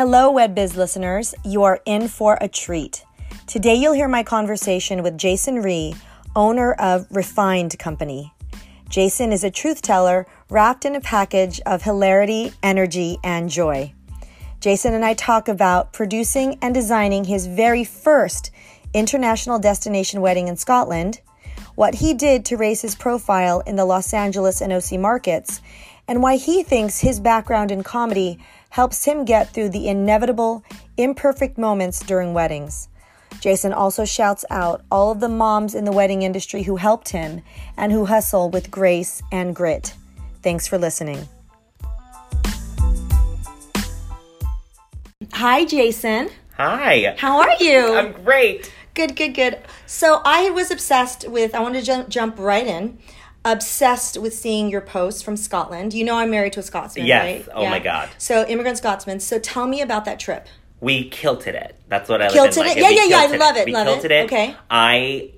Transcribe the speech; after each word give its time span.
Hello, 0.00 0.32
WedBiz 0.32 0.76
listeners. 0.76 1.34
You 1.44 1.62
are 1.64 1.82
in 1.84 2.08
for 2.08 2.38
a 2.40 2.48
treat. 2.48 3.04
Today, 3.46 3.74
you'll 3.74 3.92
hear 3.92 4.08
my 4.08 4.22
conversation 4.22 5.02
with 5.02 5.18
Jason 5.18 5.56
Rhee, 5.60 5.94
owner 6.34 6.72
of 6.72 7.06
Refined 7.10 7.78
Company. 7.78 8.32
Jason 8.88 9.30
is 9.30 9.44
a 9.44 9.50
truth 9.50 9.82
teller 9.82 10.26
wrapped 10.48 10.86
in 10.86 10.96
a 10.96 11.02
package 11.02 11.60
of 11.66 11.82
hilarity, 11.82 12.50
energy, 12.62 13.18
and 13.22 13.50
joy. 13.50 13.92
Jason 14.60 14.94
and 14.94 15.04
I 15.04 15.12
talk 15.12 15.48
about 15.48 15.92
producing 15.92 16.58
and 16.62 16.72
designing 16.72 17.24
his 17.24 17.46
very 17.46 17.84
first 17.84 18.50
international 18.94 19.58
destination 19.58 20.22
wedding 20.22 20.48
in 20.48 20.56
Scotland, 20.56 21.20
what 21.74 21.96
he 21.96 22.14
did 22.14 22.46
to 22.46 22.56
raise 22.56 22.80
his 22.80 22.94
profile 22.94 23.60
in 23.66 23.76
the 23.76 23.84
Los 23.84 24.14
Angeles 24.14 24.62
and 24.62 24.72
OC 24.72 24.92
markets, 24.92 25.60
and 26.08 26.22
why 26.22 26.36
he 26.36 26.62
thinks 26.62 27.00
his 27.00 27.20
background 27.20 27.70
in 27.70 27.82
comedy 27.82 28.38
helps 28.70 29.04
him 29.04 29.24
get 29.24 29.52
through 29.52 29.68
the 29.68 29.88
inevitable, 29.88 30.64
imperfect 30.96 31.58
moments 31.58 32.00
during 32.00 32.32
weddings. 32.32 32.88
Jason 33.40 33.72
also 33.72 34.04
shouts 34.04 34.44
out 34.50 34.82
all 34.90 35.12
of 35.12 35.20
the 35.20 35.28
moms 35.28 35.74
in 35.74 35.84
the 35.84 35.92
wedding 35.92 36.22
industry 36.22 36.62
who 36.62 36.76
helped 36.76 37.10
him 37.10 37.42
and 37.76 37.92
who 37.92 38.06
hustle 38.06 38.50
with 38.50 38.70
grace 38.70 39.22
and 39.30 39.54
grit. 39.54 39.94
Thanks 40.42 40.66
for 40.66 40.78
listening. 40.78 41.28
Hi, 45.32 45.64
Jason. 45.64 46.30
Hi. 46.56 47.14
How 47.16 47.40
are 47.40 47.54
you? 47.60 47.94
I'm 47.96 48.12
great. 48.24 48.72
Good, 48.94 49.16
good, 49.16 49.34
good. 49.34 49.58
So 49.86 50.20
I 50.24 50.50
was 50.50 50.70
obsessed 50.70 51.28
with, 51.28 51.54
I 51.54 51.60
want 51.60 51.76
to 51.76 51.82
jump, 51.82 52.08
jump 52.08 52.38
right 52.38 52.66
in, 52.66 52.98
obsessed 53.44 54.18
with 54.18 54.34
seeing 54.34 54.68
your 54.68 54.80
posts 54.80 55.22
from 55.22 55.36
Scotland. 55.36 55.94
You 55.94 56.04
know 56.04 56.16
I'm 56.16 56.30
married 56.30 56.52
to 56.54 56.60
a 56.60 56.62
Scotsman, 56.62 57.06
Yes. 57.06 57.46
right? 57.46 57.54
Oh 57.54 57.68
my 57.68 57.78
God. 57.78 58.10
So 58.18 58.46
immigrant 58.46 58.78
Scotsman. 58.78 59.20
So 59.20 59.38
tell 59.38 59.66
me 59.66 59.80
about 59.80 60.04
that 60.04 60.20
trip. 60.20 60.46
We 60.80 61.08
kilted 61.10 61.54
it. 61.54 61.76
That's 61.88 62.08
what 62.08 62.22
I 62.22 62.28
Kilted 62.30 62.56
like. 62.58 62.76
it? 62.76 62.80
Yeah, 62.82 62.90
yeah, 62.90 63.04
yeah, 63.04 63.16
I 63.32 63.36
love 63.36 63.56
it, 63.56 63.66
We 63.66 63.72
love 63.72 63.86
it. 63.86 63.90
kilted 63.92 64.10
it. 64.10 64.24
Okay. 64.26 64.56
I, 64.70 65.32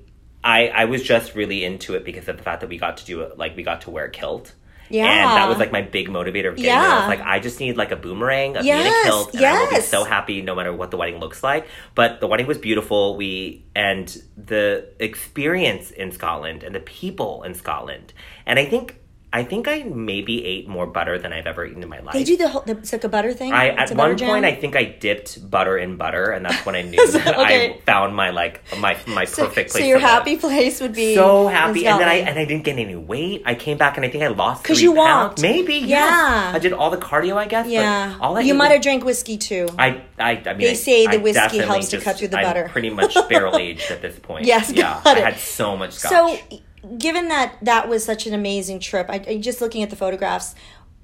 I, 0.44 0.69
I 0.69 0.84
was 0.84 1.03
just 1.03 1.34
really 1.34 1.64
into 1.64 1.94
it 1.94 2.05
because 2.05 2.28
of 2.28 2.36
the 2.36 2.42
fact 2.44 2.61
that 2.61 2.69
we 2.69 2.78
got 2.78 2.98
to 2.98 3.05
do 3.05 3.22
it. 3.22 3.39
Like 3.39 3.56
we 3.56 3.62
got 3.64 3.81
to 3.83 3.91
wear 3.91 4.05
a 4.05 4.11
kilt. 4.11 4.55
Yeah. 4.88 5.06
And 5.06 5.36
that 5.36 5.48
was 5.48 5.58
like 5.58 5.72
my 5.72 5.83
big 5.83 6.08
motivator 6.08 6.48
of 6.48 6.56
getting 6.56 6.64
there. 6.64 6.78
I 6.78 6.83
Yeah. 6.83 6.98
was 7.00 7.08
like, 7.08 7.20
I 7.27 7.38
just 7.41 7.61
need 7.61 7.77
like 7.77 7.92
a 7.92 7.97
boomerang 7.97 8.56
of 8.56 8.64
Yes, 8.64 8.84
me 8.84 8.91
in 8.91 8.92
a 8.92 9.02
kilt, 9.05 9.34
and 9.34 9.44
I 9.44 9.62
will 9.64 9.70
be 9.70 9.80
so 9.80 10.05
happy 10.05 10.42
no 10.42 10.55
matter 10.55 10.72
what 10.72 10.91
the 10.91 10.97
wedding 10.97 11.19
looks 11.19 11.42
like. 11.42 11.66
But 11.94 12.20
the 12.20 12.27
wedding 12.27 12.47
was 12.47 12.58
beautiful. 12.58 13.16
We 13.16 13.64
and 13.75 14.06
the 14.36 14.88
experience 14.98 15.91
in 15.91 16.12
Scotland 16.12 16.62
and 16.62 16.75
the 16.75 16.80
people 16.80 17.42
in 17.44 17.55
Scotland, 17.55 18.12
and 18.47 18.58
I 18.58 18.64
think 18.66 18.98
I 19.34 19.44
think 19.44 19.66
I 19.66 19.83
maybe 19.84 20.44
ate 20.44 20.69
more 20.69 20.86
butter 20.86 21.19
than 21.19 21.33
I've 21.33 21.47
ever 21.47 21.64
eaten 21.64 21.83
in 21.83 21.88
my 21.88 22.00
life. 22.00 22.12
They 22.12 22.22
do 22.25 22.36
the 22.36 22.48
whole, 22.48 22.61
the, 22.62 22.72
it's 22.77 22.92
like 22.92 23.02
a 23.05 23.08
butter 23.08 23.33
thing? 23.33 23.52
I 23.52 23.66
It's 23.83 23.91
at 23.92 23.97
one 23.97 24.16
jam? 24.19 24.28
point 24.28 24.44
I 24.44 24.55
think 24.55 24.77
I 24.77 24.84
dipped 24.84 25.48
butter 25.50 25.78
in 25.78 25.97
butter, 25.97 26.30
and 26.33 26.44
that's 26.44 26.66
when 26.66 26.75
I 26.75 26.83
knew 26.91 27.11
that 27.12 27.38
Okay. 27.38 27.70
I 27.75 27.80
found 27.86 28.14
my 28.14 28.28
like 28.30 28.60
my 28.78 28.98
my 29.06 29.25
so, 29.25 29.47
perfect 29.47 29.70
place. 29.72 29.83
so 29.84 29.88
your 29.88 29.98
to 29.98 30.05
live. 30.05 30.10
happy 30.12 30.36
place 30.36 30.80
would 30.83 30.92
be 30.92 31.14
so 31.14 31.48
happy, 31.48 31.86
and 31.86 31.98
then 32.00 32.08
I 32.08 32.14
and 32.28 32.38
I 32.38 32.44
didn't 32.44 32.64
gain 32.64 32.78
any 32.78 32.94
weight. 32.97 33.42
I 33.47 33.55
came 33.55 33.78
back 33.78 33.97
and 33.97 34.05
I 34.05 34.10
think 34.10 34.22
I 34.22 34.28
lost 34.28 34.62
because 34.64 34.83
you 34.83 34.94
pounds. 34.94 35.41
walked. 35.41 35.42
Maybe, 35.42 35.77
yes. 35.77 35.88
Yeah. 35.88 36.53
I 36.55 36.58
did 36.58 36.75
all 36.75 36.91
the 36.91 36.98
cardio, 36.98 37.36
I 37.36 37.47
guess. 37.47 37.66
yeah. 37.66 38.14
but 38.19 38.25
all 38.25 38.36
I 38.36 38.42
you 38.42 38.53
might 38.55 38.66
was- 38.69 38.72
have 38.75 38.83
drank 38.83 39.03
whiskey 39.05 39.38
too. 39.38 39.66
I, 39.78 40.03
I, 40.19 40.33
I 40.44 40.53
mean, 40.53 40.58
They 40.58 40.70
I- 40.72 40.75
say 40.75 41.06
the 41.06 41.19
whiskey 41.20 41.58
helps 41.58 41.88
to 41.88 42.00
cut 42.00 42.19
through 42.19 42.28
the 42.28 42.38
I'm 42.38 42.44
butter. 42.44 42.69
pretty 42.70 42.91
much 42.91 43.14
barrel 43.30 43.56
aged 43.56 43.91
at 43.91 44.03
this 44.03 44.19
point. 44.28 44.44
Yes, 44.44 44.70
yeah. 44.70 45.00
I 45.06 45.20
had 45.20 45.38
so 45.38 45.75
much 45.77 45.92
scotch. 45.92 46.10
So, 46.12 46.58
given 46.98 47.28
that 47.28 47.56
that 47.62 47.88
was 47.88 48.05
such 48.05 48.27
an 48.27 48.34
amazing 48.34 48.80
trip, 48.80 49.06
I, 49.08 49.25
I 49.27 49.38
just 49.38 49.61
looking 49.61 49.83
at 49.83 49.91
the 49.91 49.97
photographs, 49.97 50.55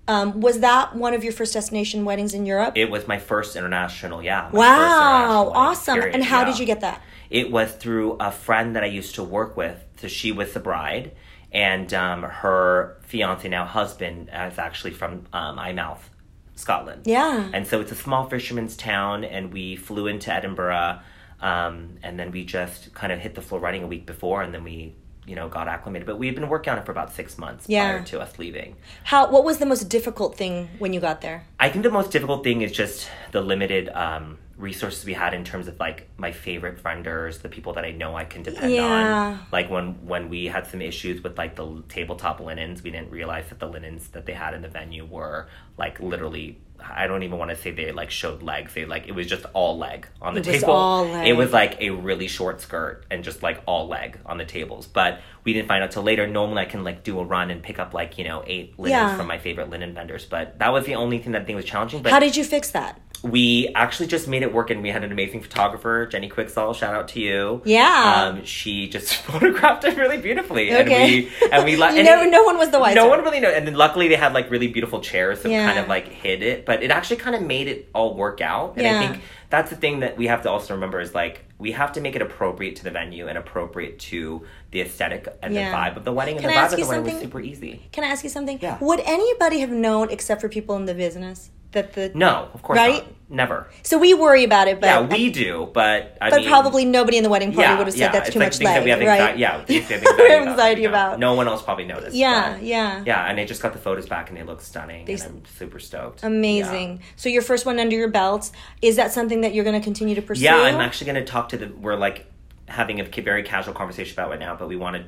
um, 0.08 0.40
was 0.40 0.60
that 0.60 0.96
one 0.96 1.12
of 1.12 1.22
your 1.22 1.32
first 1.32 1.52
destination 1.52 2.04
weddings 2.04 2.32
in 2.32 2.46
Europe? 2.46 2.76
it 2.76 2.90
was 2.90 3.06
my 3.06 3.18
first 3.18 3.56
international. 3.56 4.22
Yeah. 4.22 4.50
wow, 4.50 5.42
international 5.42 5.52
awesome! 5.52 5.94
period, 5.94 6.14
and 6.14 6.24
how 6.24 6.40
yeah. 6.40 6.44
did 6.46 6.58
you 6.58 6.66
get 6.66 6.80
that? 6.80 7.02
It 7.30 7.50
was 7.50 7.70
through 7.72 8.12
a 8.14 8.32
friend 8.32 8.74
that 8.74 8.82
I 8.82 8.86
used 8.86 9.16
to 9.16 9.22
work 9.22 9.56
with. 9.56 9.84
So 9.96 10.08
she 10.08 10.32
was 10.32 10.54
the 10.54 10.60
bride, 10.60 11.12
and 11.52 11.92
um, 11.92 12.22
her 12.22 12.98
fiance, 13.02 13.48
now 13.48 13.64
husband, 13.64 14.28
is 14.28 14.58
actually 14.58 14.92
from 14.92 15.26
um, 15.32 15.58
Eyemouth, 15.58 16.08
Scotland. 16.54 17.02
Yeah. 17.04 17.50
And 17.52 17.66
so 17.66 17.80
it's 17.80 17.92
a 17.92 17.96
small 17.96 18.28
fisherman's 18.28 18.76
town, 18.76 19.24
and 19.24 19.52
we 19.52 19.76
flew 19.76 20.06
into 20.06 20.32
Edinburgh, 20.32 21.00
um, 21.40 21.98
and 22.02 22.18
then 22.18 22.30
we 22.30 22.44
just 22.44 22.94
kind 22.94 23.12
of 23.12 23.18
hit 23.18 23.34
the 23.34 23.42
floor 23.42 23.60
running 23.60 23.82
a 23.82 23.86
week 23.86 24.06
before, 24.06 24.42
and 24.42 24.54
then 24.54 24.64
we, 24.64 24.94
you 25.28 25.36
know, 25.36 25.48
got 25.48 25.68
acclimated. 25.68 26.06
But 26.06 26.18
we've 26.18 26.34
been 26.34 26.48
working 26.48 26.72
on 26.72 26.78
it 26.78 26.84
for 26.86 26.92
about 26.92 27.12
six 27.14 27.38
months 27.38 27.66
Yeah. 27.68 27.90
prior 27.90 28.02
to 28.06 28.20
us 28.20 28.38
leaving. 28.38 28.76
How? 29.04 29.30
What 29.30 29.44
was 29.44 29.58
the 29.58 29.66
most 29.66 29.88
difficult 29.88 30.36
thing 30.36 30.68
when 30.78 30.92
you 30.92 31.00
got 31.00 31.20
there? 31.20 31.44
I 31.60 31.68
think 31.68 31.82
the 31.82 31.90
most 31.90 32.10
difficult 32.10 32.42
thing 32.44 32.62
is 32.62 32.72
just 32.72 33.08
the 33.32 33.40
limited 33.42 33.88
um, 33.90 34.38
resources 34.56 35.04
we 35.04 35.12
had 35.12 35.34
in 35.34 35.44
terms 35.44 35.68
of 35.68 35.78
like 35.78 36.08
my 36.16 36.32
favorite 36.32 36.80
vendors, 36.80 37.38
the 37.38 37.48
people 37.48 37.74
that 37.74 37.84
I 37.84 37.92
know 37.92 38.16
I 38.16 38.24
can 38.24 38.42
depend 38.42 38.72
Yeah. 38.72 38.84
on. 38.84 39.40
Like 39.52 39.70
when 39.70 40.04
when 40.06 40.28
we 40.30 40.46
had 40.46 40.66
some 40.66 40.80
issues 40.80 41.22
with 41.22 41.36
like 41.36 41.54
the 41.56 41.82
tabletop 41.88 42.40
linens, 42.40 42.82
we 42.82 42.90
didn't 42.90 43.10
realize 43.10 43.48
that 43.50 43.58
the 43.60 43.66
linens 43.68 44.08
that 44.08 44.24
they 44.26 44.32
had 44.32 44.54
in 44.54 44.62
the 44.62 44.68
venue 44.68 45.04
were 45.04 45.48
like 45.76 46.00
literally. 46.00 46.58
I 46.80 47.06
don't 47.06 47.22
even 47.22 47.38
want 47.38 47.50
to 47.50 47.56
say 47.56 47.70
they 47.70 47.92
like 47.92 48.10
showed 48.10 48.42
legs. 48.42 48.74
They 48.74 48.84
like 48.84 49.06
it 49.08 49.12
was 49.12 49.26
just 49.26 49.44
all 49.52 49.76
leg 49.78 50.06
on 50.22 50.34
the 50.34 50.40
It 50.40 50.46
was 50.46 50.60
table. 50.60 50.72
all 50.74 51.04
It 51.14 51.32
was 51.32 51.52
like 51.52 51.80
a 51.80 51.90
really 51.90 52.28
short 52.28 52.60
skirt 52.60 53.04
and 53.10 53.22
just 53.24 53.42
like 53.42 53.62
all 53.66 53.88
leg 53.88 54.18
on 54.26 54.38
the 54.38 54.44
tables. 54.44 54.86
But 54.86 55.20
we 55.44 55.52
didn't 55.52 55.68
find 55.68 55.82
out 55.82 55.90
till 55.90 56.02
later. 56.02 56.26
Normally 56.26 56.62
I 56.62 56.64
can 56.66 56.84
like 56.84 57.04
do 57.04 57.18
a 57.20 57.24
run 57.24 57.50
and 57.50 57.62
pick 57.62 57.78
up 57.78 57.94
like 57.94 58.18
you 58.18 58.24
know 58.24 58.42
eight 58.46 58.78
linens 58.78 58.90
Yeah. 59.12 59.16
from 59.16 59.26
my 59.26 59.38
favorite 59.38 59.70
linen 59.70 59.94
vendors. 59.94 60.24
But 60.24 60.58
that 60.60 60.72
was 60.72 60.84
the 60.86 60.94
only 60.94 61.18
thing 61.18 61.32
that 61.32 61.42
I 61.42 61.44
think 61.44 61.56
was 61.56 61.64
challenging. 61.64 62.02
But 62.02 62.12
How 62.12 62.20
did 62.20 62.36
you 62.36 62.44
fix 62.44 62.70
that? 62.70 63.00
We 63.22 63.68
actually 63.74 64.06
just 64.06 64.28
made 64.28 64.42
it 64.42 64.52
work 64.52 64.70
and 64.70 64.82
we 64.82 64.90
had 64.90 65.02
an 65.04 65.10
amazing 65.12 65.40
photographer 65.40 66.06
jenny 66.06 66.28
quicksall 66.28 66.74
shout 66.74 66.94
out 66.94 67.08
to 67.08 67.20
you 67.20 67.62
Yeah. 67.64 68.28
um, 68.28 68.44
she 68.44 68.88
just 68.88 69.14
photographed 69.28 69.84
it 69.84 69.96
really 69.96 70.18
beautifully 70.18 70.72
Okay. 70.74 70.82
and 70.82 71.10
we 71.12 71.48
and 71.52 71.64
we 71.64 71.76
let 71.82 71.96
and 71.96 72.30
no 72.30 72.44
one 72.44 72.58
was 72.58 72.70
the 72.70 72.78
wiser. 72.78 72.94
no 72.94 73.08
one 73.08 73.22
really 73.22 73.40
know 73.40 73.50
and 73.50 73.66
then 73.66 73.74
luckily 73.74 74.08
they 74.08 74.16
had 74.16 74.32
like 74.34 74.50
really 74.50 74.68
beautiful 74.68 75.00
chairs 75.00 75.42
that 75.42 75.50
Yeah. 75.50 75.66
kind 75.66 75.78
of 75.78 75.88
like 75.88 76.08
hid 76.08 76.42
it 76.42 76.64
but 76.66 76.82
it 76.82 76.90
actually 76.90 77.16
kind 77.16 77.34
of 77.34 77.42
made 77.42 77.68
it 77.68 77.88
all 77.94 78.14
work 78.14 78.40
out 78.40 78.74
and 78.76 78.82
Yeah. 78.82 79.00
i 79.00 79.06
think 79.08 79.22
that's 79.50 79.70
the 79.70 79.76
thing 79.76 80.00
that 80.00 80.16
we 80.18 80.26
have 80.26 80.42
to 80.42 80.50
also 80.50 80.74
remember 80.74 81.00
is 81.00 81.14
like 81.14 81.44
we 81.58 81.72
have 81.72 81.92
to 81.94 82.00
make 82.00 82.14
it 82.14 82.22
appropriate 82.22 82.76
to 82.76 82.84
the 82.84 82.90
venue 82.90 83.26
and 83.28 83.36
appropriate 83.38 83.98
to 83.98 84.44
the 84.70 84.80
aesthetic 84.82 85.26
and 85.42 85.54
Yeah. 85.54 85.70
the 85.70 85.76
vibe 85.76 85.96
of 85.96 86.04
the 86.04 86.12
wedding 86.12 86.36
and 86.36 86.44
Can 86.44 86.50
the 86.54 86.56
vibe 86.60 86.64
of 86.66 86.70
the 86.72 86.78
you 86.78 86.88
wedding 86.88 87.04
was 87.04 87.12
something? 87.14 87.26
super 87.28 87.40
easy 87.40 87.88
Can 87.90 88.04
I 88.04 88.08
ask 88.08 88.22
you 88.22 88.30
something? 88.30 88.58
Yeah. 88.60 88.76
Would 88.80 89.00
anybody 89.00 89.60
have 89.60 89.70
known 89.70 90.10
except 90.10 90.40
for 90.42 90.48
people 90.48 90.76
in 90.76 90.84
the 90.84 90.94
business 90.94 91.50
that 91.72 91.92
the 91.92 92.10
no 92.14 92.48
of 92.54 92.62
course 92.62 92.76
Right? 92.76 93.04
not 93.04 93.12
never 93.30 93.68
So 93.82 93.98
we 93.98 94.14
worry 94.14 94.44
about 94.44 94.68
it, 94.68 94.80
but 94.80 94.86
yeah 94.86 95.00
we 95.00 95.30
do 95.30 95.68
but 95.74 96.16
I 96.20 96.30
but 96.30 96.40
mean, 96.40 96.48
probably 96.48 96.84
nobody 96.84 97.18
in 97.18 97.22
the 97.22 97.28
wedding 97.28 97.52
party 97.52 97.76
would 97.76 97.86
have 97.86 97.92
said 97.92 98.00
yeah, 98.00 98.12
that's 98.12 98.30
too 98.30 98.38
like 98.38 98.48
much 98.48 98.56
things 98.56 98.70
that 98.70 98.84
we 98.84 98.90
have 98.90 99.00
right? 99.00 99.36
Yeah, 99.38 99.64
things 99.66 99.88
we 99.90 99.96
have 99.96 100.02
anxiety, 100.08 100.24
about, 100.34 100.48
anxiety 100.48 100.80
you 100.82 100.88
know. 100.88 100.92
about. 100.94 101.18
No 101.18 101.34
one 101.34 101.46
else 101.46 101.62
probably 101.62 101.84
noticed. 101.84 102.16
Yeah, 102.16 102.54
but- 102.54 102.62
yeah. 102.62 103.02
yeah. 103.06 103.28
And 103.28 103.38
I 103.38 103.44
just 103.44 103.60
got 103.62 103.72
the 103.74 103.78
photos 103.78 104.08
back, 104.08 104.28
and 104.30 104.38
they 104.38 104.42
look 104.42 104.60
stunning, 104.62 105.04
They 105.04 105.14
and 105.14 105.22
I'm 105.22 105.42
super 105.44 105.78
stoked. 105.78 106.22
Amazing. 106.22 107.02
So 107.16 107.28
your 107.28 107.42
first 107.42 107.66
one 107.66 107.78
under 107.78 107.94
your 107.96 108.08
belt 108.08 108.50
is 108.80 108.96
that 108.96 109.12
something 109.12 109.42
that 109.42 109.54
you're 109.54 109.64
going 109.64 109.78
to 109.78 109.84
continue 109.84 110.14
to 110.14 110.22
pursue? 110.22 110.44
Yeah, 110.44 110.56
yeah 110.56 110.74
I'm 110.74 110.80
actually 110.80 111.12
going 111.12 111.24
to 111.24 111.30
talk 111.30 111.50
to 111.50 111.58
the. 111.58 111.68
We're 111.68 111.96
like 111.96 112.26
having 112.66 113.00
a 113.00 113.04
very 113.04 113.42
casual 113.42 113.74
conversation 113.74 114.14
about 114.14 114.32
it 114.32 114.40
now, 114.40 114.56
but 114.56 114.68
we 114.68 114.76
want 114.76 114.96
to 114.96 115.04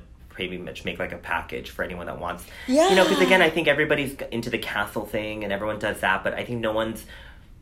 pretty 0.49 0.63
much 0.63 0.85
make 0.85 0.99
like 0.99 1.13
a 1.13 1.19
package 1.19 1.71
for 1.71 1.83
anyone 1.85 2.07
that 2.07 2.19
wants. 2.19 2.45
Yeah. 2.67 2.89
You 2.91 2.97
know, 2.97 3.05
because 3.05 3.21
again, 3.21 3.43
I 3.43 3.51
think 3.51 3.69
everybody's 3.69 4.17
into 4.33 4.51
the 4.51 4.59
castle 4.59 5.05
thing, 5.05 5.45
and 5.45 5.53
everyone 5.53 5.79
does 5.79 6.01
that, 6.01 6.25
but 6.25 6.35
I 6.35 6.45
think 6.45 6.61
no 6.61 6.73
one's 6.73 7.05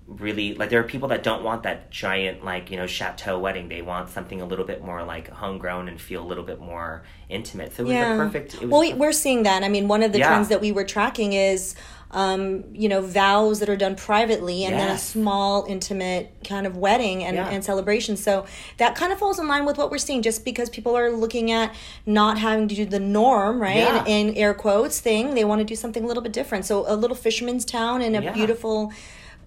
really 0.06 0.54
like 0.54 0.70
there 0.70 0.80
are 0.80 0.84
people 0.84 1.08
that 1.08 1.22
don't 1.22 1.44
want 1.44 1.64
that 1.64 1.90
giant 1.90 2.42
like 2.42 2.70
you 2.70 2.78
know 2.78 2.86
chateau 2.86 3.38
wedding 3.38 3.68
they 3.68 3.82
want 3.82 4.08
something 4.08 4.40
a 4.40 4.44
little 4.46 4.64
bit 4.64 4.82
more 4.82 5.02
like 5.04 5.28
homegrown 5.28 5.86
and 5.86 6.00
feel 6.00 6.24
a 6.24 6.26
little 6.26 6.44
bit 6.44 6.58
more 6.58 7.02
intimate 7.28 7.74
so 7.76 7.82
it 7.82 7.88
was 7.88 7.92
Yeah. 7.92 8.14
a 8.14 8.16
perfect 8.16 8.54
it 8.54 8.60
was 8.62 8.70
well, 8.70 8.80
we- 8.80 8.94
we're 8.94 9.12
seeing 9.12 9.42
that. 9.42 9.62
I 9.64 9.68
mean, 9.68 9.86
one 9.86 10.02
of 10.02 10.12
the 10.12 10.20
Yeah. 10.20 10.28
trends 10.28 10.48
that 10.48 10.62
we 10.62 10.72
were 10.72 10.84
tracking 10.84 11.34
is, 11.34 11.74
um, 12.10 12.64
you 12.72 12.88
know, 12.88 13.02
vows 13.02 13.60
that 13.60 13.68
are 13.68 13.76
done 13.76 13.94
privately 13.94 14.64
and 14.64 14.74
then 14.74 14.90
a 14.90 14.98
small, 14.98 15.66
intimate 15.68 16.32
kind 16.42 16.66
of 16.66 16.76
wedding 16.76 17.22
and, 17.24 17.36
Yeah. 17.36 17.48
and 17.48 17.62
celebration. 17.62 18.16
So 18.16 18.46
that 18.78 18.94
kind 18.94 19.12
of 19.12 19.18
falls 19.18 19.38
in 19.38 19.46
line 19.46 19.66
with 19.66 19.76
what 19.76 19.90
we're 19.90 19.98
seeing 19.98 20.22
just 20.22 20.44
because 20.44 20.70
people 20.70 20.96
are 20.96 21.10
looking 21.10 21.50
at 21.50 21.74
not 22.06 22.38
having 22.38 22.66
to 22.68 22.74
do 22.74 22.86
the 22.86 22.98
norm, 23.00 23.60
right? 23.60 23.76
Yeah. 23.76 24.04
In 24.06 24.34
air 24.36 24.54
quotes 24.54 25.00
thing. 25.00 25.34
They 25.34 25.44
want 25.44 25.58
to 25.60 25.64
do 25.66 25.76
something 25.76 26.02
a 26.02 26.06
little 26.06 26.22
bit 26.22 26.32
different. 26.32 26.64
So 26.64 26.84
a 26.90 26.96
little 26.96 27.16
fisherman's 27.16 27.64
town 27.66 28.00
in 28.00 28.14
a 28.14 28.22
Yeah. 28.22 28.32
beautiful 28.32 28.90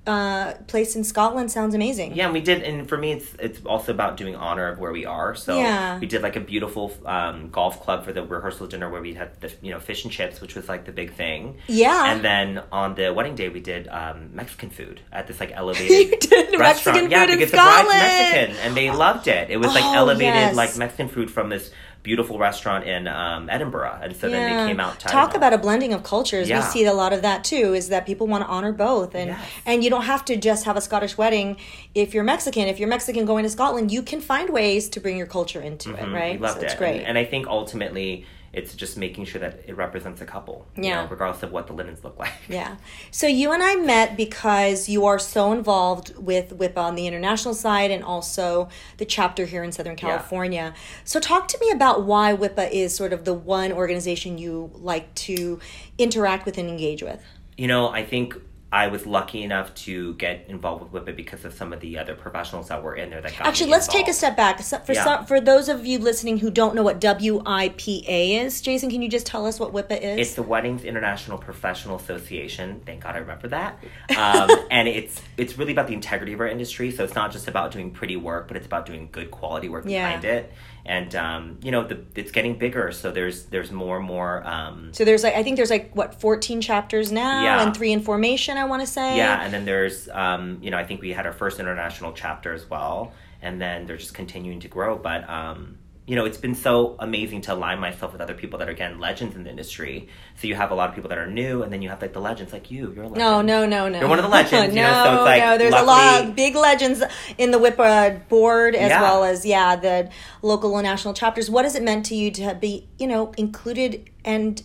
uh, 0.08 0.54
place 0.66 0.96
in 0.96 1.04
Scotland 1.04 1.52
sounds 1.52 1.76
amazing. 1.76 2.16
Yeah, 2.16 2.26
and 2.26 2.34
we 2.34 2.42
did, 2.42 2.64
and 2.64 2.90
for 2.90 2.98
me, 2.98 3.12
it's 3.12 3.36
it's 3.38 3.60
also 3.66 3.92
about 3.92 4.18
doing 4.18 4.36
honor 4.36 4.68
of 4.68 4.80
where 4.80 4.92
we 4.92 5.06
are. 5.06 5.36
So 5.36 5.56
Yeah. 5.60 6.00
we 6.00 6.08
did 6.08 6.24
like 6.24 6.36
a 6.36 6.40
beautiful 6.40 6.92
um, 7.06 7.50
golf 7.52 7.84
club 7.84 8.04
for 8.04 8.12
the 8.12 8.24
rehearsal 8.24 8.66
dinner 8.66 8.90
where 8.90 9.02
we 9.02 9.14
had 9.14 9.40
the 9.42 9.54
you 9.62 9.72
know 9.72 9.80
fish 9.80 10.04
and 10.04 10.12
chips, 10.12 10.42
which 10.42 10.56
was 10.56 10.68
like 10.68 10.86
the 10.86 10.92
big 10.92 11.14
thing. 11.14 11.58
Yeah. 11.68 12.12
And 12.12 12.24
then 12.26 12.64
on 12.72 12.96
the 12.96 13.14
wedding 13.14 13.36
day, 13.36 13.50
we 13.50 13.60
did 13.60 13.88
um, 13.90 14.32
Mexican 14.34 14.72
food 14.72 15.02
at 15.12 15.28
this 15.28 15.40
like 15.40 15.52
elevated 15.56 16.26
restaurant. 16.60 16.60
Mexican 16.98 17.12
yeah, 17.12 17.26
food 17.26 17.34
in 17.34 17.38
because 17.40 17.52
the 17.52 17.58
bride's 17.58 17.90
Mexican, 17.90 18.56
and 18.66 18.76
they 18.76 18.90
loved 18.90 19.28
it. 19.28 19.52
It 19.52 19.58
was 19.58 19.68
like 19.74 19.84
Oh, 19.86 19.94
elevated 19.94 20.34
yes. 20.34 20.56
like 20.56 20.76
Mexican 20.78 21.10
food 21.10 21.30
from 21.30 21.50
this 21.50 21.70
beautiful 22.04 22.40
restaurant 22.40 22.86
in 22.86 23.08
um, 23.08 23.50
Edinburgh, 23.50 24.00
and 24.02 24.16
so 24.16 24.30
then 24.30 24.66
they 24.66 24.72
came 24.72 24.80
out. 24.80 25.00
To 25.00 25.08
Talk 25.08 25.36
about 25.36 25.54
a 25.54 25.58
blending 25.58 25.94
of 25.94 26.04
cultures. 26.04 26.50
We 26.50 26.62
see 26.62 26.86
a 26.86 26.94
lot 26.94 27.14
of 27.14 27.22
that 27.22 27.44
too. 27.44 27.74
Is 27.74 27.90
that 27.90 28.06
people 28.06 28.28
want 28.28 28.44
to 28.44 28.50
honor 28.50 28.72
both, 28.72 29.16
and 29.16 29.30
Yes. 29.32 29.46
and 29.66 29.84
you 29.84 29.90
don't 29.90 30.04
have 30.04 30.26
to 30.26 30.38
just 30.38 30.66
have 30.66 30.78
a 30.78 30.82
Scottish 30.82 31.18
wedding. 31.18 31.58
If 31.94 32.14
you're 32.14 32.24
Mexican, 32.24 32.68
if 32.68 32.80
you're 32.80 32.90
Mexican 32.90 33.26
going 33.26 33.44
to 33.44 33.50
Scotland, 33.50 33.92
you 33.92 34.02
can 34.02 34.22
find 34.22 34.50
ways 34.50 34.90
to 34.90 35.00
bring 35.00 35.18
your 35.18 35.28
culture 35.28 35.62
into 35.62 35.94
it. 35.96 36.12
Right? 36.12 36.40
We 36.40 36.46
loved 36.46 36.60
so 36.60 36.66
it's 36.66 36.74
it, 36.74 36.78
great. 36.78 36.98
And, 37.00 37.08
and 37.08 37.18
I 37.18 37.26
think 37.26 37.48
ultimately 37.48 38.26
it's 38.54 38.76
just 38.76 38.98
making 38.98 39.24
sure 39.26 39.40
that 39.40 39.62
it 39.66 39.78
represents 39.78 40.20
a 40.22 40.26
couple. 40.26 40.68
you 40.76 40.84
Yeah. 40.84 41.04
know, 41.04 41.08
regardless 41.10 41.42
of 41.44 41.52
what 41.54 41.68
the 41.68 41.74
linens 41.74 42.04
look 42.04 42.20
like. 42.20 42.34
Yeah. 42.50 42.76
So 43.10 43.26
you 43.28 43.52
and 43.54 43.64
I 43.64 43.76
met 43.76 44.18
because 44.18 44.90
you 44.90 45.06
are 45.06 45.20
so 45.20 45.54
involved 45.54 46.16
with 46.18 46.58
WIPA 46.58 46.78
on 46.78 46.96
the 46.96 47.08
international 47.08 47.54
side 47.54 47.92
and 47.92 48.04
also 48.04 48.68
the 48.98 49.06
chapter 49.06 49.46
here 49.46 49.64
in 49.64 49.72
Southern 49.72 49.96
California. 49.96 50.74
So 51.06 51.20
talk 51.22 51.48
to 51.50 51.58
me 51.62 51.72
about 51.72 52.04
why 52.04 52.36
WIPA 52.36 52.72
is 52.72 52.94
sort 52.96 53.14
of 53.14 53.24
the 53.24 53.34
one 53.34 53.72
organization 53.72 54.38
you 54.38 54.70
like 54.74 55.14
to 55.16 55.60
interact 55.98 56.46
with 56.46 56.58
and 56.58 56.68
engage 56.70 57.02
with. 57.04 57.24
You 57.58 57.68
know, 57.68 57.88
I 57.90 58.04
think 58.04 58.36
I 58.74 58.88
was 58.88 59.06
lucky 59.06 59.44
enough 59.44 59.74
to 59.76 60.14
get 60.14 60.46
involved 60.48 60.94
with 60.94 61.04
WIPA 61.06 61.16
because 61.18 61.44
of 61.44 61.54
some 61.54 61.74
of 61.74 61.82
the 61.82 61.98
other 61.98 62.16
professionals 62.16 62.70
that 62.70 62.82
were 62.82 62.96
in 62.96 63.10
there 63.10 63.20
that 63.20 63.38
got 63.38 63.46
Actually, 63.48 63.70
let's 63.72 63.88
take 63.88 64.08
a 64.08 64.14
step 64.14 64.38
back. 64.38 64.62
For 64.62 64.94
Yeah. 64.94 65.04
some, 65.04 65.26
for 65.26 65.42
those 65.42 65.68
of 65.68 65.86
you 65.86 66.00
listening 66.00 66.38
who 66.38 66.50
don't 66.50 66.74
know 66.74 66.82
what 66.84 67.02
WIPA 67.02 68.06
is, 68.46 68.62
Jason, 68.62 68.90
can 68.90 69.02
you 69.02 69.10
just 69.10 69.26
tell 69.26 69.46
us 69.46 69.60
what 69.60 69.74
WIPA 69.74 70.02
is? 70.02 70.20
It's 70.28 70.36
the 70.36 70.44
Weddings 70.44 70.84
International 70.86 71.38
Professional 71.38 71.98
Association. 71.98 72.82
Thank 72.86 73.04
God 73.04 73.16
I 73.16 73.20
remember 73.20 73.50
that. 73.50 73.84
Um, 74.18 74.50
and 74.72 74.88
it's 74.88 75.22
it's 75.38 75.58
really 75.58 75.74
about 75.74 75.88
the 75.88 75.94
integrity 75.94 76.32
of 76.34 76.40
our 76.40 76.48
industry. 76.48 76.92
So 76.92 77.04
it's 77.04 77.16
not 77.16 77.32
just 77.34 77.48
about 77.50 77.72
doing 77.72 77.92
pretty 77.92 78.16
work, 78.16 78.48
but 78.48 78.56
it's 78.56 78.66
about 78.66 78.86
doing 78.86 79.10
good 79.12 79.32
quality 79.32 79.68
work 79.70 79.84
Yeah. 79.86 80.06
behind 80.08 80.24
it. 80.26 80.54
And 80.84 81.14
um, 81.16 81.60
you 81.62 81.72
know, 81.72 81.86
the, 81.86 82.04
it's 82.16 82.32
getting 82.32 82.58
bigger. 82.58 82.92
So 82.92 83.12
there's 83.12 83.44
there's 83.46 83.72
more 83.72 83.98
and 83.98 84.06
more. 84.06 84.46
Um, 84.48 84.94
so 84.94 85.06
there's 85.06 85.24
like 85.24 85.36
I 85.36 85.44
think 85.44 85.58
there's 85.58 85.70
like 85.70 85.92
what 85.96 86.20
14 86.20 86.62
chapters 86.62 87.12
now 87.12 87.44
Yeah. 87.44 87.64
and 87.64 87.76
three 87.76 87.92
in 87.92 88.02
formation. 88.02 88.58
I 88.62 88.66
want 88.66 88.82
to 88.82 88.88
say. 88.88 89.18
Yeah, 89.18 89.42
and 89.44 89.54
then 89.54 89.66
there's, 89.66 90.08
um, 90.10 90.60
you 90.62 90.72
know, 90.72 90.78
I 90.78 90.86
think 90.86 91.02
we 91.02 91.10
had 91.12 91.26
our 91.26 91.34
first 91.34 91.60
international 91.60 92.14
chapter 92.14 92.54
as 92.54 92.70
well, 92.70 93.12
and 93.42 93.60
then 93.62 93.86
they're 93.88 93.98
just 93.98 94.14
continuing 94.14 94.60
to 94.62 94.68
grow. 94.68 94.98
But, 94.98 95.28
um, 95.30 95.78
you 96.08 96.16
know, 96.16 96.26
it's 96.26 96.38
been 96.38 96.56
so 96.56 96.96
amazing 97.00 97.42
to 97.42 97.54
align 97.54 97.80
myself 97.80 98.12
with 98.12 98.22
other 98.22 98.34
people 98.34 98.60
that 98.60 98.68
are, 98.68 98.72
again, 98.72 99.00
legends 99.00 99.36
in 99.36 99.44
the 99.44 99.50
industry. 99.50 100.10
So 100.36 100.48
you 100.48 100.56
have 100.56 100.72
a 100.72 100.76
lot 100.76 100.90
of 100.90 100.96
people 100.96 101.10
that 101.10 101.18
are 101.18 101.28
new, 101.28 101.62
and 101.64 101.72
then 101.72 101.82
you 101.82 101.90
have, 101.90 102.02
like, 102.02 102.14
the 102.14 102.20
legends, 102.20 102.52
like 102.54 102.70
you. 102.72 102.92
You're 102.94 103.06
a 103.06 103.08
legend. 103.08 103.18
No, 103.18 103.42
no, 103.42 103.66
no, 103.66 103.88
no. 103.88 104.00
You're 104.00 104.10
one 104.10 104.20
of 104.20 104.26
the 104.26 104.30
legends, 104.30 104.76
you 104.76 104.82
no, 104.82 104.92
know, 104.92 105.04
so 105.04 105.14
it's 105.16 105.26
like, 105.26 105.42
no. 105.44 105.58
There's 105.58 105.74
a 105.74 105.84
lot 105.84 106.24
of 106.26 106.36
big 106.36 106.56
legends 106.56 107.04
in 107.38 107.52
the 107.52 107.60
WIPA 107.60 108.28
board 108.28 108.76
as 108.76 108.90
Yeah. 108.90 109.02
well 109.02 109.24
as 109.24 109.46
yeah 109.46 109.76
the 109.76 110.10
local 110.42 110.76
and 110.78 110.86
national 110.86 111.14
chapters. 111.14 111.50
What 111.50 111.66
has 111.66 111.76
it 111.76 111.84
meant 111.84 112.06
to 112.08 112.16
you 112.16 112.30
to 112.32 112.56
be 112.56 112.88
you 112.98 113.08
know 113.08 113.32
included 113.38 114.10
and 114.26 114.62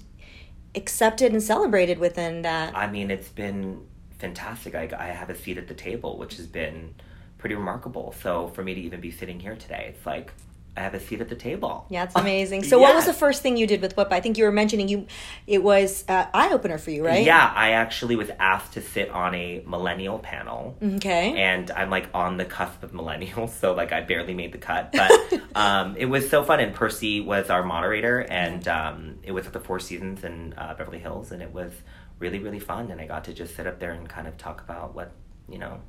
accepted 0.76 1.32
and 1.32 1.42
celebrated 1.42 1.98
within 1.98 2.42
that? 2.42 2.76
I 2.76 2.90
mean, 2.90 3.10
it's 3.10 3.28
been 3.28 3.86
fantastic. 4.18 4.74
I, 4.74 4.90
I 4.98 5.06
have 5.06 5.30
a 5.30 5.34
seat 5.34 5.58
at 5.58 5.68
the 5.68 5.74
table, 5.74 6.18
which 6.18 6.36
has 6.36 6.46
been 6.46 6.94
pretty 7.38 7.54
remarkable. 7.54 8.14
So 8.22 8.48
for 8.48 8.62
me 8.62 8.74
to 8.74 8.80
even 8.80 9.00
be 9.00 9.10
sitting 9.10 9.40
here 9.40 9.56
today, 9.56 9.94
it's 9.94 10.06
like 10.06 10.32
I 10.76 10.80
have 10.82 10.94
a 10.94 11.00
seat 11.00 11.20
at 11.20 11.28
the 11.28 11.36
table. 11.36 11.86
Yeah, 11.88 12.04
it's 12.04 12.14
amazing. 12.14 12.64
So, 12.66 12.80
what 12.80 12.94
was 12.96 13.06
the 13.06 13.12
first 13.12 13.42
thing 13.42 13.56
you 13.56 13.66
did 13.66 13.80
with 13.80 13.94
WIPA? 13.94 14.12
I 14.12 14.20
think 14.20 14.36
you 14.38 14.44
were 14.44 14.52
mentioning 14.52 14.88
you. 14.88 15.06
It 15.46 15.62
was 15.62 16.04
uh, 16.08 16.26
eye 16.34 16.50
opener 16.52 16.78
for 16.78 16.90
you, 16.90 17.04
right? 17.04 17.24
Yeah, 17.24 17.52
I 17.54 17.72
actually 17.72 18.16
was 18.16 18.28
asked 18.40 18.72
to 18.72 18.82
sit 18.82 19.08
on 19.10 19.34
a 19.34 19.62
millennial 19.66 20.18
panel. 20.18 20.76
Okay. 20.82 21.40
And 21.40 21.70
I'm 21.70 21.90
like 21.90 22.08
on 22.12 22.38
the 22.38 22.44
cusp 22.44 22.82
of 22.82 22.92
millennials, 22.92 23.50
so 23.60 23.72
like 23.72 23.92
I 23.92 24.00
barely 24.00 24.34
made 24.34 24.52
the 24.52 24.58
cut. 24.58 24.92
But 24.92 25.12
um, 25.54 25.96
it 25.96 26.06
was 26.06 26.28
so 26.28 26.42
fun. 26.42 26.60
And 26.60 26.74
Percy 26.74 27.20
was 27.20 27.50
our 27.50 27.62
moderator, 27.62 28.20
and 28.20 28.66
um, 28.66 29.18
it 29.22 29.32
was 29.32 29.46
at 29.46 29.52
the 29.52 29.60
Four 29.60 29.78
Seasons 29.78 30.24
in 30.24 30.54
uh, 30.58 30.74
Beverly 30.74 30.98
Hills, 30.98 31.30
and 31.30 31.40
it 31.42 31.52
was 31.52 31.72
really, 32.18 32.38
really 32.38 32.60
fun. 32.60 32.90
And 32.90 33.00
I 33.00 33.06
got 33.06 33.24
to 33.24 33.32
just 33.32 33.54
sit 33.54 33.66
up 33.66 33.78
there 33.78 33.92
and 33.92 34.08
kind 34.08 34.26
of 34.26 34.36
talk 34.36 34.60
about 34.60 34.94
what, 34.94 35.12
you 35.48 35.58
know, 35.58 35.80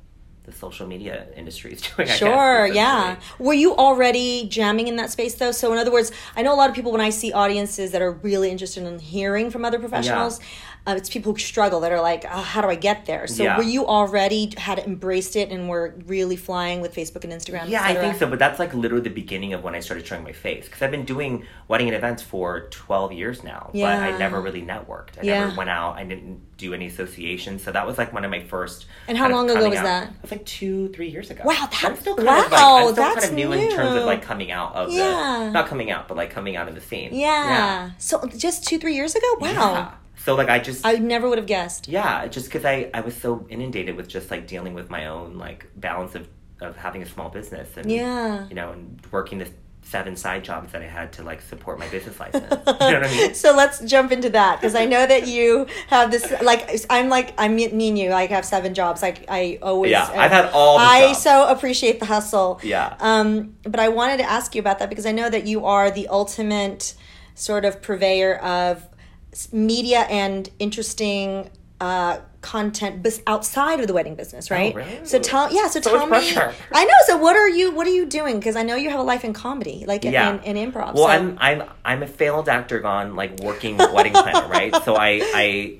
the 0.50 0.56
social 0.56 0.86
media 0.86 1.26
industry 1.36 1.72
is 1.72 1.80
doing. 1.96 1.96
I 1.98 2.04
guess, 2.04 2.18
Sure, 2.18 2.66
yeah. 2.66 3.16
Were 3.38 3.54
you 3.54 3.76
already 3.76 4.48
jamming 4.48 4.88
in 4.88 4.96
that 4.96 5.10
space 5.10 5.34
though? 5.34 5.52
So, 5.52 5.72
in 5.72 5.78
other 5.78 5.92
words, 5.92 6.10
I 6.36 6.42
know 6.42 6.54
a 6.54 6.56
lot 6.56 6.68
of 6.70 6.76
people 6.76 6.92
when 6.92 7.00
I 7.00 7.10
see 7.10 7.32
audiences 7.32 7.92
that 7.92 8.02
are 8.02 8.12
really 8.12 8.50
interested 8.50 8.84
in 8.84 8.98
hearing 8.98 9.50
from 9.50 9.64
other 9.64 9.78
professionals, 9.78 10.40
uh, 10.88 10.94
it's 10.96 11.10
people 11.10 11.32
who 11.32 11.38
struggle 11.38 11.80
that 11.80 11.92
are 11.92 12.00
like, 12.00 12.24
oh, 12.24 12.40
how 12.40 12.60
do 12.62 12.68
I 12.68 12.74
get 12.74 13.04
there? 13.04 13.26
So, 13.26 13.42
Yeah. 13.42 13.56
were 13.58 13.62
you 13.62 13.86
already 13.86 14.52
had 14.56 14.78
embraced 14.78 15.36
it 15.36 15.50
and 15.50 15.68
were 15.68 15.94
really 16.06 16.36
flying 16.36 16.80
with 16.80 16.94
Facebook 16.94 17.24
and 17.24 17.32
Instagram? 17.32 17.68
Yeah, 17.68 17.82
I 17.84 17.94
think 17.94 18.16
so. 18.16 18.26
But 18.26 18.38
that's 18.38 18.58
like 18.58 18.72
literally 18.72 19.02
the 19.04 19.10
beginning 19.10 19.52
of 19.52 19.62
when 19.62 19.74
I 19.74 19.80
started 19.80 20.06
showing 20.06 20.24
my 20.24 20.32
face 20.32 20.64
because 20.64 20.80
I've 20.82 20.90
been 20.90 21.04
doing 21.04 21.44
wedding 21.68 21.88
and 21.88 21.96
events 21.96 22.22
for 22.22 22.68
twelve 22.70 23.12
years 23.12 23.44
now. 23.44 23.70
yeah. 23.74 23.96
But 24.08 24.14
I 24.14 24.18
never 24.18 24.40
really 24.40 24.62
networked. 24.62 25.18
I 25.20 25.22
Yeah. 25.24 25.40
never 25.44 25.56
went 25.56 25.70
out. 25.70 25.96
I 25.96 26.04
didn't 26.04 26.40
do 26.56 26.74
any 26.74 26.86
associations. 26.86 27.62
So 27.62 27.70
that 27.70 27.86
was 27.86 27.98
like 27.98 28.12
one 28.12 28.24
of 28.24 28.30
my 28.30 28.40
first. 28.42 28.86
And 29.06 29.16
how 29.18 29.28
long 29.28 29.48
ago 29.50 29.68
was 29.68 29.78
out- 29.78 29.84
that? 29.84 30.04
It 30.08 30.22
was 30.22 30.30
like 30.30 30.44
two, 30.46 30.88
three 30.88 31.08
years 31.08 31.30
ago. 31.30 31.42
Wow, 31.44 31.68
So 31.70 31.94
still 31.94 32.16
kind 32.16 32.26
wow, 32.26 32.44
of 32.46 32.50
like 32.50 32.60
I'm 32.60 32.82
still 32.92 32.92
that's 32.94 33.14
kind 33.26 33.28
of 33.28 33.32
new, 33.34 33.52
in 33.52 33.70
terms 33.70 33.94
of 33.96 34.04
like 34.04 34.22
coming 34.22 34.50
out 34.50 34.74
of 34.74 34.90
Yeah. 34.90 35.44
the 35.46 35.50
not 35.52 35.68
coming 35.68 35.90
out, 35.90 36.08
but 36.08 36.16
like 36.16 36.30
coming 36.30 36.56
out 36.56 36.66
of 36.68 36.74
the 36.74 36.80
scene. 36.80 37.10
yeah. 37.12 37.90
So, 37.98 38.26
just 38.36 38.66
two, 38.66 38.78
three 38.78 38.94
years 38.94 39.14
ago? 39.14 39.26
Wow. 39.40 39.92
So 40.28 40.34
like 40.34 40.50
I 40.50 40.58
just 40.58 40.84
I 40.84 40.96
never 40.96 41.26
would 41.26 41.38
have 41.38 41.46
guessed. 41.46 41.88
yeah, 41.88 42.26
just 42.26 42.46
because 42.48 42.66
I, 42.66 42.90
I 42.92 43.00
was 43.00 43.16
so 43.16 43.46
inundated 43.48 43.96
with 43.96 44.08
just 44.08 44.30
like 44.30 44.46
dealing 44.46 44.74
with 44.74 44.90
my 44.90 45.06
own 45.06 45.38
like 45.38 45.66
balance 45.74 46.14
of, 46.14 46.28
of 46.60 46.76
having 46.76 47.00
a 47.02 47.06
small 47.06 47.30
business 47.30 47.68
and 47.78 47.90
Yeah. 47.90 48.46
you 48.50 48.54
know 48.54 48.72
and 48.72 49.00
working 49.10 49.38
the 49.38 49.48
seven 49.80 50.16
side 50.16 50.44
jobs 50.44 50.72
that 50.72 50.82
I 50.82 50.86
had 50.86 51.14
to 51.14 51.22
like 51.22 51.40
support 51.40 51.78
my 51.78 51.88
business 51.88 52.20
license. 52.24 52.44
you 52.50 52.58
know 52.58 53.00
what 53.00 53.04
I 53.04 53.10
mean? 53.10 53.32
So 53.34 53.56
let's 53.56 53.80
jump 53.80 54.12
into 54.12 54.28
that 54.28 54.60
because 54.60 54.74
I 54.74 54.84
know 54.84 55.06
that 55.06 55.26
you 55.28 55.66
have 55.86 56.10
this. 56.10 56.30
Like 56.42 56.68
I'm 56.90 57.08
like 57.08 57.32
I 57.38 57.48
mean 57.48 57.96
you. 57.96 58.12
I 58.12 58.26
have 58.26 58.44
seven 58.44 58.74
jobs. 58.74 59.00
Like 59.00 59.24
I 59.30 59.58
always. 59.62 59.92
Yeah, 59.92 60.10
I've 60.14 60.30
had 60.30 60.50
all 60.52 60.76
the 60.78 60.84
I 60.84 61.00
jobs. 61.06 61.22
so 61.22 61.48
appreciate 61.48 62.00
the 62.00 62.06
hustle. 62.06 62.60
Yeah. 62.62 62.96
Um, 63.00 63.54
but 63.62 63.80
I 63.80 63.88
wanted 63.88 64.18
to 64.18 64.24
ask 64.24 64.54
you 64.54 64.60
about 64.60 64.78
that 64.80 64.90
because 64.90 65.06
I 65.06 65.12
know 65.12 65.30
that 65.30 65.46
you 65.46 65.64
are 65.64 65.90
the 65.90 66.06
ultimate 66.08 66.92
sort 67.34 67.64
of 67.64 67.80
purveyor 67.80 68.36
of 68.40 68.84
media 69.52 70.00
and 70.10 70.50
interesting 70.58 71.50
uh, 71.80 72.18
content 72.40 73.06
outside 73.26 73.80
of 73.80 73.86
the 73.86 73.92
wedding 73.92 74.14
business, 74.14 74.50
right? 74.50 74.72
Oh, 74.74 74.78
really? 74.78 75.04
So 75.04 75.18
tell 75.18 75.52
yeah. 75.52 75.68
So, 75.68 75.80
So 75.80 75.96
tell 75.96 76.06
me. 76.08 76.36
I 76.72 76.84
know. 76.84 76.94
So 77.06 77.16
what 77.18 77.36
are 77.36 77.48
you? 77.48 77.70
What 77.72 77.86
are 77.86 77.90
you 77.90 78.06
doing? 78.06 78.38
Because 78.38 78.56
I 78.56 78.62
know 78.62 78.74
you 78.74 78.90
have 78.90 79.00
a 79.00 79.04
life 79.04 79.24
in 79.24 79.32
comedy, 79.32 79.84
like 79.86 80.04
in- 80.04 80.12
Yeah. 80.12 80.40
in, 80.42 80.56
in 80.56 80.72
improv. 80.72 80.94
Well, 80.94 81.04
so. 81.06 81.08
I'm 81.08 81.38
I'm 81.40 81.62
I'm 81.84 82.02
a 82.02 82.06
failed 82.06 82.48
actor 82.48 82.80
gone 82.80 83.14
like 83.16 83.40
working 83.40 83.76
wedding 83.76 84.12
planner, 84.12 84.48
right? 84.48 84.74
So 84.84 84.96
I 84.96 85.20
I 85.34 85.78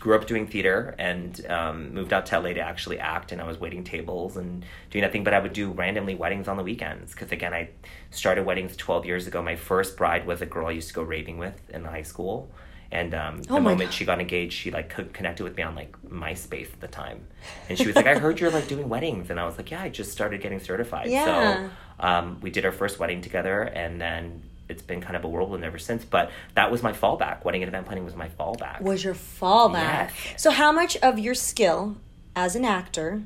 grew 0.00 0.14
up 0.14 0.26
doing 0.26 0.46
theater 0.46 0.94
and 0.98 1.44
um, 1.48 1.92
moved 1.92 2.12
out 2.12 2.26
to 2.26 2.38
LA 2.38 2.52
to 2.52 2.60
actually 2.60 2.98
act, 2.98 3.32
and 3.32 3.40
I 3.40 3.44
was 3.46 3.58
waiting 3.58 3.82
tables 3.82 4.36
and 4.36 4.64
doing 4.90 5.04
nothing. 5.04 5.24
But 5.24 5.34
I 5.34 5.40
would 5.40 5.52
do 5.52 5.70
randomly 5.72 6.14
weddings 6.14 6.48
on 6.48 6.56
the 6.56 6.62
weekends 6.62 7.12
because 7.12 7.32
again, 7.32 7.52
I 7.54 7.70
started 8.10 8.44
weddings 8.44 8.76
12 8.76 9.06
years 9.06 9.26
ago. 9.26 9.42
My 9.42 9.56
first 9.56 9.96
bride 9.96 10.26
was 10.26 10.40
a 10.42 10.46
girl 10.46 10.66
I 10.68 10.72
used 10.72 10.88
to 10.88 10.94
go 10.94 11.02
raving 11.02 11.38
with 11.38 11.60
in 11.70 11.84
high 11.84 12.02
school. 12.02 12.50
And 12.92 13.14
um, 13.14 13.42
the 13.42 13.50
Oh 13.54 13.54
my 13.60 13.70
moment 13.70 13.90
God. 13.90 13.94
she 13.94 14.04
got 14.04 14.20
engaged, 14.20 14.52
she 14.54 14.70
like 14.70 14.88
connected 15.12 15.42
with 15.44 15.56
me 15.56 15.62
on 15.64 15.74
like 15.74 15.92
MySpace 16.08 16.72
at 16.72 16.80
the 16.80 16.88
time, 16.88 17.26
and 17.68 17.76
she 17.76 17.86
was 17.86 17.96
like, 17.96 18.06
"I 18.06 18.16
heard 18.18 18.38
you're 18.40 18.50
like 18.50 18.68
doing 18.68 18.88
weddings," 18.88 19.28
and 19.30 19.40
I 19.40 19.44
was 19.44 19.56
like, 19.58 19.70
"Yeah, 19.70 19.82
I 19.82 19.88
just 19.88 20.12
started 20.12 20.40
getting 20.40 20.60
certified." 20.60 21.08
Yeah. 21.08 21.68
So 21.98 22.06
um, 22.06 22.38
we 22.40 22.50
did 22.50 22.64
our 22.64 22.72
first 22.72 22.98
wedding 23.00 23.20
together, 23.22 23.62
and 23.62 24.00
then 24.00 24.42
it's 24.68 24.82
been 24.82 25.00
kind 25.00 25.16
of 25.16 25.24
a 25.24 25.28
whirlwind 25.28 25.64
ever 25.64 25.78
since. 25.78 26.04
But 26.04 26.30
that 26.54 26.70
was 26.70 26.82
my 26.82 26.92
fallback. 26.92 27.44
Wedding 27.44 27.62
and 27.62 27.68
event 27.68 27.86
planning 27.86 28.04
was 28.04 28.14
my 28.14 28.28
fallback. 28.28 28.80
was 28.80 29.02
your 29.02 29.14
fallback. 29.14 30.10
Yes. 30.24 30.42
So, 30.42 30.50
how 30.52 30.70
much 30.72 30.96
of 30.98 31.18
your 31.18 31.34
skill 31.34 31.96
as 32.36 32.54
an 32.56 32.64
actor 32.64 33.22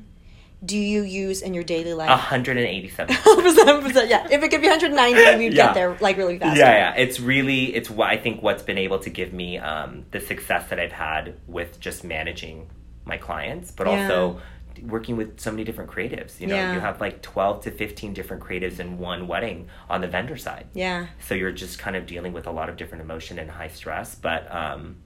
do 0.63 0.77
you 0.77 1.01
use 1.01 1.41
in 1.41 1.53
your 1.53 1.63
daily 1.63 1.93
life? 1.93 2.09
187. 2.09 3.15
100%, 3.15 4.09
yeah. 4.09 4.27
If 4.29 4.43
it 4.43 4.49
could 4.49 4.61
be 4.61 4.67
190, 4.67 5.37
we'd 5.39 5.53
Yeah. 5.53 5.65
get 5.67 5.73
there 5.73 5.97
like 5.99 6.17
really 6.17 6.37
fast. 6.37 6.57
yeah, 6.57 6.71
yeah. 6.93 6.93
It's 6.95 7.19
really 7.19 7.73
it's 7.75 7.89
what 7.89 8.09
I 8.09 8.17
think 8.17 8.41
what's 8.43 8.63
been 8.63 8.77
able 8.77 8.99
to 8.99 9.09
give 9.09 9.33
me 9.33 9.57
um, 9.57 10.05
the 10.11 10.19
success 10.19 10.69
that 10.69 10.79
I've 10.79 10.91
had 10.91 11.35
with 11.47 11.79
just 11.79 12.03
managing 12.03 12.69
my 13.05 13.17
clients, 13.17 13.71
but 13.71 13.87
Yeah. 13.87 14.03
also 14.03 14.41
working 14.83 15.17
with 15.17 15.39
so 15.39 15.51
many 15.51 15.63
different 15.63 15.89
creatives. 15.91 16.39
You 16.39 16.47
know, 16.47 16.55
Yeah. 16.55 16.73
you 16.73 16.79
have 16.79 17.01
like 17.01 17.21
12 17.21 17.63
to 17.63 17.71
15 17.71 18.13
different 18.13 18.41
creatives 18.43 18.79
in 18.79 18.97
one 18.99 19.27
wedding 19.27 19.67
on 19.89 20.01
the 20.01 20.07
vendor 20.07 20.37
side. 20.37 20.67
Yeah. 20.73 21.07
so 21.27 21.33
you're 21.35 21.51
just 21.51 21.79
kind 21.79 21.95
of 21.95 22.05
dealing 22.05 22.33
with 22.33 22.45
a 22.47 22.51
lot 22.51 22.69
of 22.69 22.77
different 22.77 23.03
emotion 23.03 23.37
and 23.39 23.49
high 23.49 23.67
stress 23.67 24.15
but 24.15 24.53
um, 24.53 24.97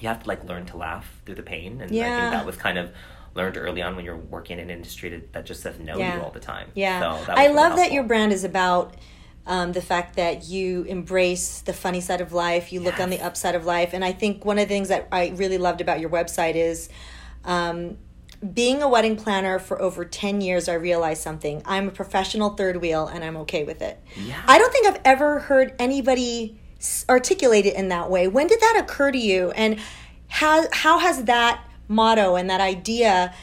you 0.00 0.08
have 0.08 0.22
to 0.22 0.28
like 0.28 0.42
learn 0.44 0.66
to 0.66 0.76
laugh 0.76 1.06
through 1.24 1.34
the 1.36 1.42
pain 1.42 1.72
and 1.80 1.90
i 1.90 1.94
think 2.20 2.32
that 2.32 2.44
was 2.46 2.56
kind 2.56 2.78
of 2.78 2.90
learned 3.34 3.56
early 3.56 3.80
on 3.82 3.96
when 3.96 4.04
you're 4.04 4.16
working 4.16 4.58
in 4.58 4.64
an 4.64 4.70
industry 4.70 5.08
that, 5.10 5.32
that 5.32 5.46
just 5.46 5.62
says 5.62 5.78
no 5.78 5.94
to 5.94 5.98
Yeah. 6.00 6.16
you 6.16 6.22
all 6.22 6.30
the 6.30 6.40
time 6.40 6.68
Yeah. 6.74 7.00
so 7.00 7.24
that 7.26 7.36
was 7.36 7.38
I 7.38 7.46
love 7.48 7.76
that 7.76 7.92
your 7.92 8.02
brand 8.02 8.32
is 8.32 8.44
about 8.44 8.96
um, 9.46 9.72
the 9.72 9.80
fact 9.82 10.16
that 10.16 10.48
you 10.48 10.82
embrace 10.84 11.60
the 11.62 11.72
funny 11.72 12.00
side 12.00 12.20
of 12.20 12.32
life, 12.32 12.72
you 12.72 12.80
look 12.80 13.00
on 13.00 13.10
the 13.10 13.20
upside 13.20 13.54
of 13.54 13.64
life. 13.64 13.90
And 13.94 14.04
I 14.04 14.12
think 14.12 14.44
one 14.44 14.58
of 14.58 14.68
the 14.68 14.74
things 14.74 14.88
that 14.88 15.08
I 15.10 15.28
really 15.34 15.58
loved 15.58 15.80
about 15.80 15.98
your 15.98 16.10
website 16.10 16.54
is 16.54 16.88
um, 17.44 17.96
being 18.54 18.82
a 18.82 18.88
wedding 18.88 19.16
planner 19.16 19.58
for 19.58 19.80
over 19.80 20.04
10 20.04 20.40
years, 20.40 20.68
I 20.68 20.74
realized 20.74 21.22
something. 21.22 21.62
I'm 21.64 21.88
a 21.88 21.90
professional 21.90 22.50
third 22.50 22.76
wheel 22.76 23.06
and 23.08 23.24
I'm 23.24 23.36
okay 23.38 23.64
with 23.64 23.82
it. 23.82 23.98
Yeah. 24.14 24.40
I 24.46 24.58
don't 24.58 24.72
think 24.72 24.86
I've 24.86 25.00
ever 25.04 25.40
heard 25.40 25.74
anybody 25.78 26.58
articulate 27.08 27.66
it 27.66 27.74
in 27.74 27.88
that 27.88 28.10
way. 28.10 28.28
When 28.28 28.46
did 28.46 28.60
that 28.60 28.78
occur 28.84 29.10
to 29.10 29.18
you? 29.18 29.50
And 29.52 29.80
how, 30.28 30.66
how 30.72 30.98
has 30.98 31.24
that 31.24 31.64
motto 31.90 32.36
and 32.36 32.48
that 32.48 32.60
idea 32.60 33.34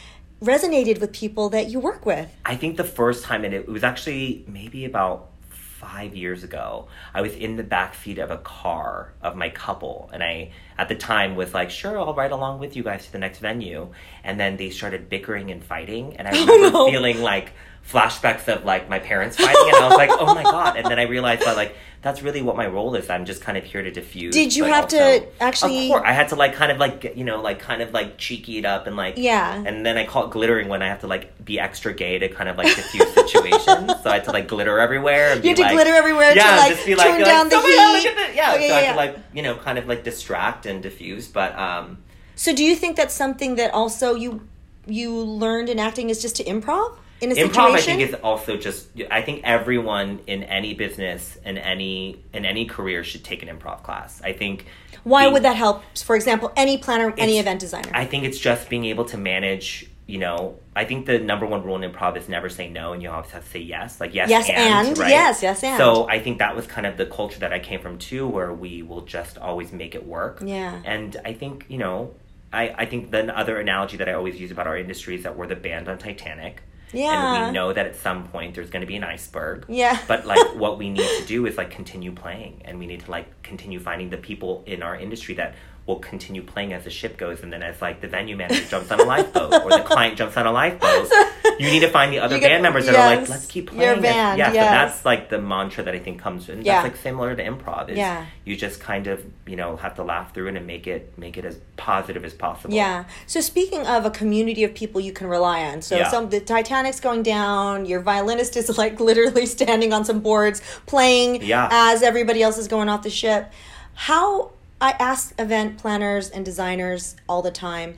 resonated 0.42 1.00
with 1.00 1.12
people 1.12 1.50
that 1.50 1.70
you 1.70 1.80
work 1.80 2.06
with? 2.06 2.30
I 2.46 2.56
think 2.56 2.78
the 2.78 2.84
first 2.84 3.24
time, 3.24 3.44
and 3.44 3.54
it 3.54 3.68
was 3.68 3.84
actually 3.84 4.46
maybe 4.48 4.86
about 4.86 5.30
five 5.50 6.16
years 6.16 6.44
ago, 6.44 6.88
I 7.14 7.22
was 7.22 7.36
in 7.36 7.56
the 7.56 7.64
back 7.64 7.94
seat 7.96 8.18
of 8.18 8.32
a 8.32 8.38
car 8.38 9.14
of 9.22 9.36
my 9.36 9.50
couple, 9.50 10.10
and 10.12 10.24
I 10.24 10.52
at 10.78 10.90
the 10.90 10.96
time 10.96 11.36
was 11.36 11.54
like, 11.54 11.70
"Sure, 11.70 12.00
I'll 12.00 12.16
ride 12.16 12.32
along 12.32 12.60
with 12.60 12.76
you 12.76 12.84
guys 12.84 13.06
to 13.06 13.12
the 13.12 13.20
next 13.20 13.40
venue." 13.40 13.90
And 14.24 14.40
then 14.40 14.58
they 14.58 14.70
started 14.72 15.10
bickering 15.10 15.52
and 15.52 15.64
fighting, 15.64 16.18
and 16.18 16.28
I 16.28 16.32
oh, 16.34 16.46
remember 16.46 16.72
no. 16.72 16.90
feeling 16.90 17.22
like 17.22 17.54
flashbacks 17.90 18.48
of 18.54 18.66
like 18.66 18.90
my 18.90 19.00
parents 19.00 19.38
fighting, 19.38 19.68
and 19.68 19.76
I 19.76 19.88
was 19.88 19.98
like, 19.98 20.10
"Oh 20.12 20.34
my 20.36 20.44
god!" 20.44 20.78
And 20.78 20.86
then 20.88 21.00
I 21.00 21.04
realized 21.04 21.44
that 21.46 21.56
like 21.56 21.76
that's 22.02 22.22
really 22.22 22.42
what 22.42 22.56
my 22.56 22.68
role 22.68 22.94
is. 22.96 23.10
I'm 23.10 23.26
just 23.26 23.42
kind 23.42 23.58
of 23.58 23.64
here 23.64 23.82
to 23.82 23.90
diffuse. 23.92 24.34
Did 24.34 24.56
you 24.56 24.66
have 24.66 24.88
to 24.90 25.26
actually- 25.42 25.88
Of 25.88 25.92
course, 25.94 26.04
I 26.06 26.12
had 26.14 26.30
to 26.30 26.36
like 26.36 26.54
kind 26.54 26.72
of 26.72 26.78
like 26.78 27.02
get- 27.02 27.18
you 27.18 27.24
know 27.24 27.42
like 27.42 27.60
kind 27.60 27.82
of 27.82 27.92
like 27.92 28.18
cheeky 28.18 28.60
it 28.60 28.66
up 28.66 28.86
and 28.88 28.96
like 28.96 29.16
Yeah. 29.18 29.56
and 29.66 29.84
then 29.86 29.98
I 29.98 30.06
call 30.06 30.26
it 30.26 30.32
glittering 30.32 30.68
when 30.70 30.82
I 30.84 30.88
have 30.90 31.02
to 31.02 31.08
like 31.08 31.44
be 31.44 31.60
extra 31.60 31.94
gay 31.94 32.20
to 32.20 32.30
kind 32.30 32.50
of 32.50 32.58
like 32.58 32.74
diffuse 32.76 33.12
situations. 33.14 33.92
so 34.04 34.10
I 34.10 34.14
had 34.16 34.26
to 34.26 34.32
like 34.32 34.48
glitter 34.48 34.80
everywhere. 34.80 35.32
And 35.34 35.44
You 35.44 35.50
had 35.52 35.58
to 35.58 35.64
like, 35.64 35.72
glitter 35.74 35.94
everywhere 35.96 36.32
to, 36.34 36.38
yeah, 36.38 36.58
like, 36.58 36.74
just 36.74 36.86
be 36.86 36.96
like 36.96 37.08
turn 37.08 37.22
like, 37.22 37.26
down 37.26 37.50
the 37.50 37.56
"Oh 37.56 37.62
God, 37.62 38.00
heat." 38.00 38.08
at 38.10 38.16
this." 38.16 38.36
Yeah, 38.36 38.54
Okay, 38.54 38.68
so 38.70 38.76
I 38.76 38.80
yeah, 38.82 38.86
had 38.86 38.92
to 38.92 38.98
like 38.98 39.18
you 39.34 39.42
know 39.42 39.56
kind 39.56 39.78
of 39.80 39.88
like 39.88 40.04
distract 40.04 40.66
and 40.68 40.84
diffuse. 40.84 41.28
But 41.28 41.58
um, 41.58 41.98
So 42.36 42.54
do 42.54 42.64
you 42.64 42.76
think 42.76 42.96
that's 42.96 43.16
something 43.16 43.56
that 43.56 43.74
also 43.74 44.14
you 44.14 44.48
you 44.86 45.12
learned 45.18 45.68
in 45.70 45.80
acting 45.80 46.10
is 46.12 46.22
just 46.22 46.36
to 46.38 46.44
improv 46.44 46.96
in 47.22 47.32
a 47.32 47.36
improv 47.36 47.72
I 47.72 47.82
think 47.82 48.02
is 48.02 48.14
also 48.16 48.58
just 48.58 48.88
I 49.10 49.22
think 49.22 49.42
everyone 49.44 50.20
in 50.28 50.44
any 50.44 50.74
business 50.74 51.38
in 51.44 51.58
any 51.58 52.24
in 52.34 52.46
any 52.46 52.66
career 52.66 53.04
should 53.04 53.24
take 53.24 53.42
an 53.44 53.50
improv 53.50 53.84
class. 53.84 54.22
I 54.24 54.34
think 54.34 54.66
Why 55.04 55.24
being- 55.24 55.34
would 55.34 55.44
that 55.44 55.56
help? 55.56 55.84
For 56.04 56.16
example, 56.16 56.52
any 56.56 56.78
planner, 56.78 57.14
any 57.18 57.40
event 57.40 57.60
designer. 57.60 57.90
I 57.94 58.06
think 58.06 58.24
it's 58.24 58.40
just 58.40 58.70
being 58.70 58.86
able 58.86 59.06
to 59.06 59.18
manage. 59.18 59.90
You 60.10 60.20
know, 60.20 60.56
I 60.74 60.86
think 60.86 61.06
the 61.06 61.20
number 61.20 61.46
one 61.46 61.64
rule 61.66 61.76
in 61.82 61.92
improv 61.92 62.16
is 62.16 62.30
never 62.30 62.48
say 62.48 62.70
no, 62.70 62.94
and 62.94 63.04
you 63.04 63.10
always 63.10 63.30
have 63.32 63.44
to 63.44 63.50
say 63.50 63.60
yes. 63.60 64.00
Like 64.00 64.14
yes, 64.14 64.30
Yes, 64.30 64.48
and, 64.50 64.88
and. 64.88 64.98
right? 64.98 65.10
Yes, 65.10 65.44
yes, 65.44 65.62
and. 65.66 65.78
So 65.78 66.08
I 66.08 66.20
think 66.20 66.38
that 66.40 66.56
was 66.56 66.66
kind 66.66 66.88
of 66.88 66.96
the 66.96 67.06
culture 67.08 67.40
that 67.40 67.52
I 67.52 67.60
came 67.60 67.82
from 67.82 67.98
too, 67.98 68.26
where 68.26 68.54
we 68.54 68.84
will 68.84 69.02
just 69.02 69.38
always 69.38 69.74
make 69.74 69.96
it 69.96 70.06
work. 70.08 70.42
Yeah. 70.46 70.82
And 70.86 71.18
I 71.26 71.34
think 71.34 71.66
you 71.68 71.78
know, 71.78 72.14
I 72.54 72.70
I 72.78 72.86
think 72.86 73.12
the 73.12 73.38
other 73.38 73.60
analogy 73.60 73.98
that 73.98 74.08
I 74.08 74.14
always 74.14 74.40
use 74.40 74.50
about 74.50 74.66
our 74.66 74.78
industry 74.78 75.16
is 75.16 75.24
that 75.24 75.36
we're 75.36 75.48
the 75.48 75.58
band 75.58 75.90
on 75.90 75.98
Titanic. 75.98 76.62
Yeah. 76.94 77.36
And 77.36 77.48
we 77.48 77.52
know 77.54 77.74
that 77.74 77.86
at 77.86 77.96
some 77.96 78.28
point 78.28 78.56
there's 78.56 78.70
going 78.70 78.82
to 78.82 78.88
be 78.88 78.96
an 78.96 79.04
iceberg. 79.04 79.66
Yeah. 79.68 80.00
But 80.08 80.26
like 80.26 80.56
what 80.56 80.78
we 80.78 80.90
need 80.90 81.08
to 81.20 81.26
do 81.26 81.46
is 81.46 81.58
like 81.58 81.70
continue 81.70 82.12
playing 82.12 82.62
and 82.66 82.80
we 82.80 82.86
need 82.86 83.02
to 83.02 83.12
like 83.12 83.42
continue 83.44 83.80
finding 83.80 84.10
the 84.10 84.18
people 84.18 84.64
in 84.66 84.82
our 84.84 84.96
industry 84.96 85.36
that 85.36 85.56
will 85.88 85.96
continue 86.00 86.44
playing 86.44 86.74
as 86.74 86.84
the 86.84 86.90
ship 86.90 87.18
goes 87.18 87.42
and 87.42 87.52
then 87.52 87.64
as 87.64 87.82
like 87.82 88.02
the 88.02 88.08
venue 88.08 88.36
manager 88.36 88.64
jumps 88.66 88.92
on 88.92 89.00
a 89.00 89.04
lifeboat 89.04 89.54
or 89.64 89.70
the 89.70 89.80
client 89.86 90.18
jumps 90.18 90.36
on 90.38 90.46
a 90.46 90.52
lifeboat 90.52 91.10
you 91.60 91.72
need 91.72 91.80
to 91.80 91.90
find 91.90 92.12
the 92.14 92.20
other 92.20 92.38
get- 92.40 92.50
band 92.50 92.62
members 92.62 92.86
that 92.86 92.94
are 92.96 93.16
like 93.16 93.30
let's 93.30 93.46
keep 93.48 93.70
playing 93.70 94.02
this. 94.02 94.12
band, 94.12 94.38
yeah 94.38 94.52
yes. 94.52 94.54
so 94.54 94.60
that's 94.60 95.06
like 95.06 95.30
the 95.30 95.40
mantra 95.42 95.84
that 95.86 95.96
i 95.96 96.00
think 96.00 96.20
comes 96.22 96.50
and 96.50 96.66
Yeah. 96.66 96.82
that's 96.84 96.94
like 96.94 97.02
similar 97.02 97.34
to 97.36 97.42
improv 97.44 97.88
is 97.90 97.98
Yeah. 97.98 98.26
you 98.44 98.58
just 98.58 98.82
kind 98.82 99.08
of 99.08 99.24
you 99.48 99.56
know 99.56 99.78
have 99.78 99.96
to 99.96 100.04
laugh 100.04 100.34
through 100.34 100.50
it 100.50 100.58
and 100.58 100.68
make 100.68 100.88
it 100.88 101.18
make 101.18 101.38
it 101.38 101.46
as 101.46 101.58
positive 101.78 102.26
as 102.26 102.34
possible 102.34 102.74
yeah. 102.74 103.06
So 103.26 103.40
speaking 103.40 103.88
of 103.88 104.06
a 104.06 104.12
community 104.12 104.64
of 104.66 104.74
people 104.76 105.00
you 105.00 105.14
can 105.14 105.28
rely 105.28 105.64
on, 105.64 105.82
so 105.82 105.96
Yeah. 105.96 106.10
some 106.10 106.30
the 106.30 106.42
Titanic's 106.42 107.00
going 107.00 107.24
down, 107.24 107.86
your 107.86 108.02
violinist 108.02 108.58
is 108.58 108.78
like 108.78 109.00
literally 109.10 109.46
standing 109.46 109.94
on 109.94 110.04
some 110.04 110.20
boards 110.20 110.62
playing 110.86 111.44
Yeah. 111.44 111.70
as 111.72 112.04
everybody 112.04 112.44
else 112.44 112.58
is 112.58 112.68
going 112.68 112.90
off 112.90 113.04
the 113.04 113.10
ship. 113.10 113.54
How 113.94 114.52
I 114.80 114.92
ask 115.00 115.34
event 115.40 115.78
planners 115.78 116.30
and 116.30 116.46
designers 116.46 117.16
all 117.28 117.42
the 117.42 117.52
time, 117.52 117.96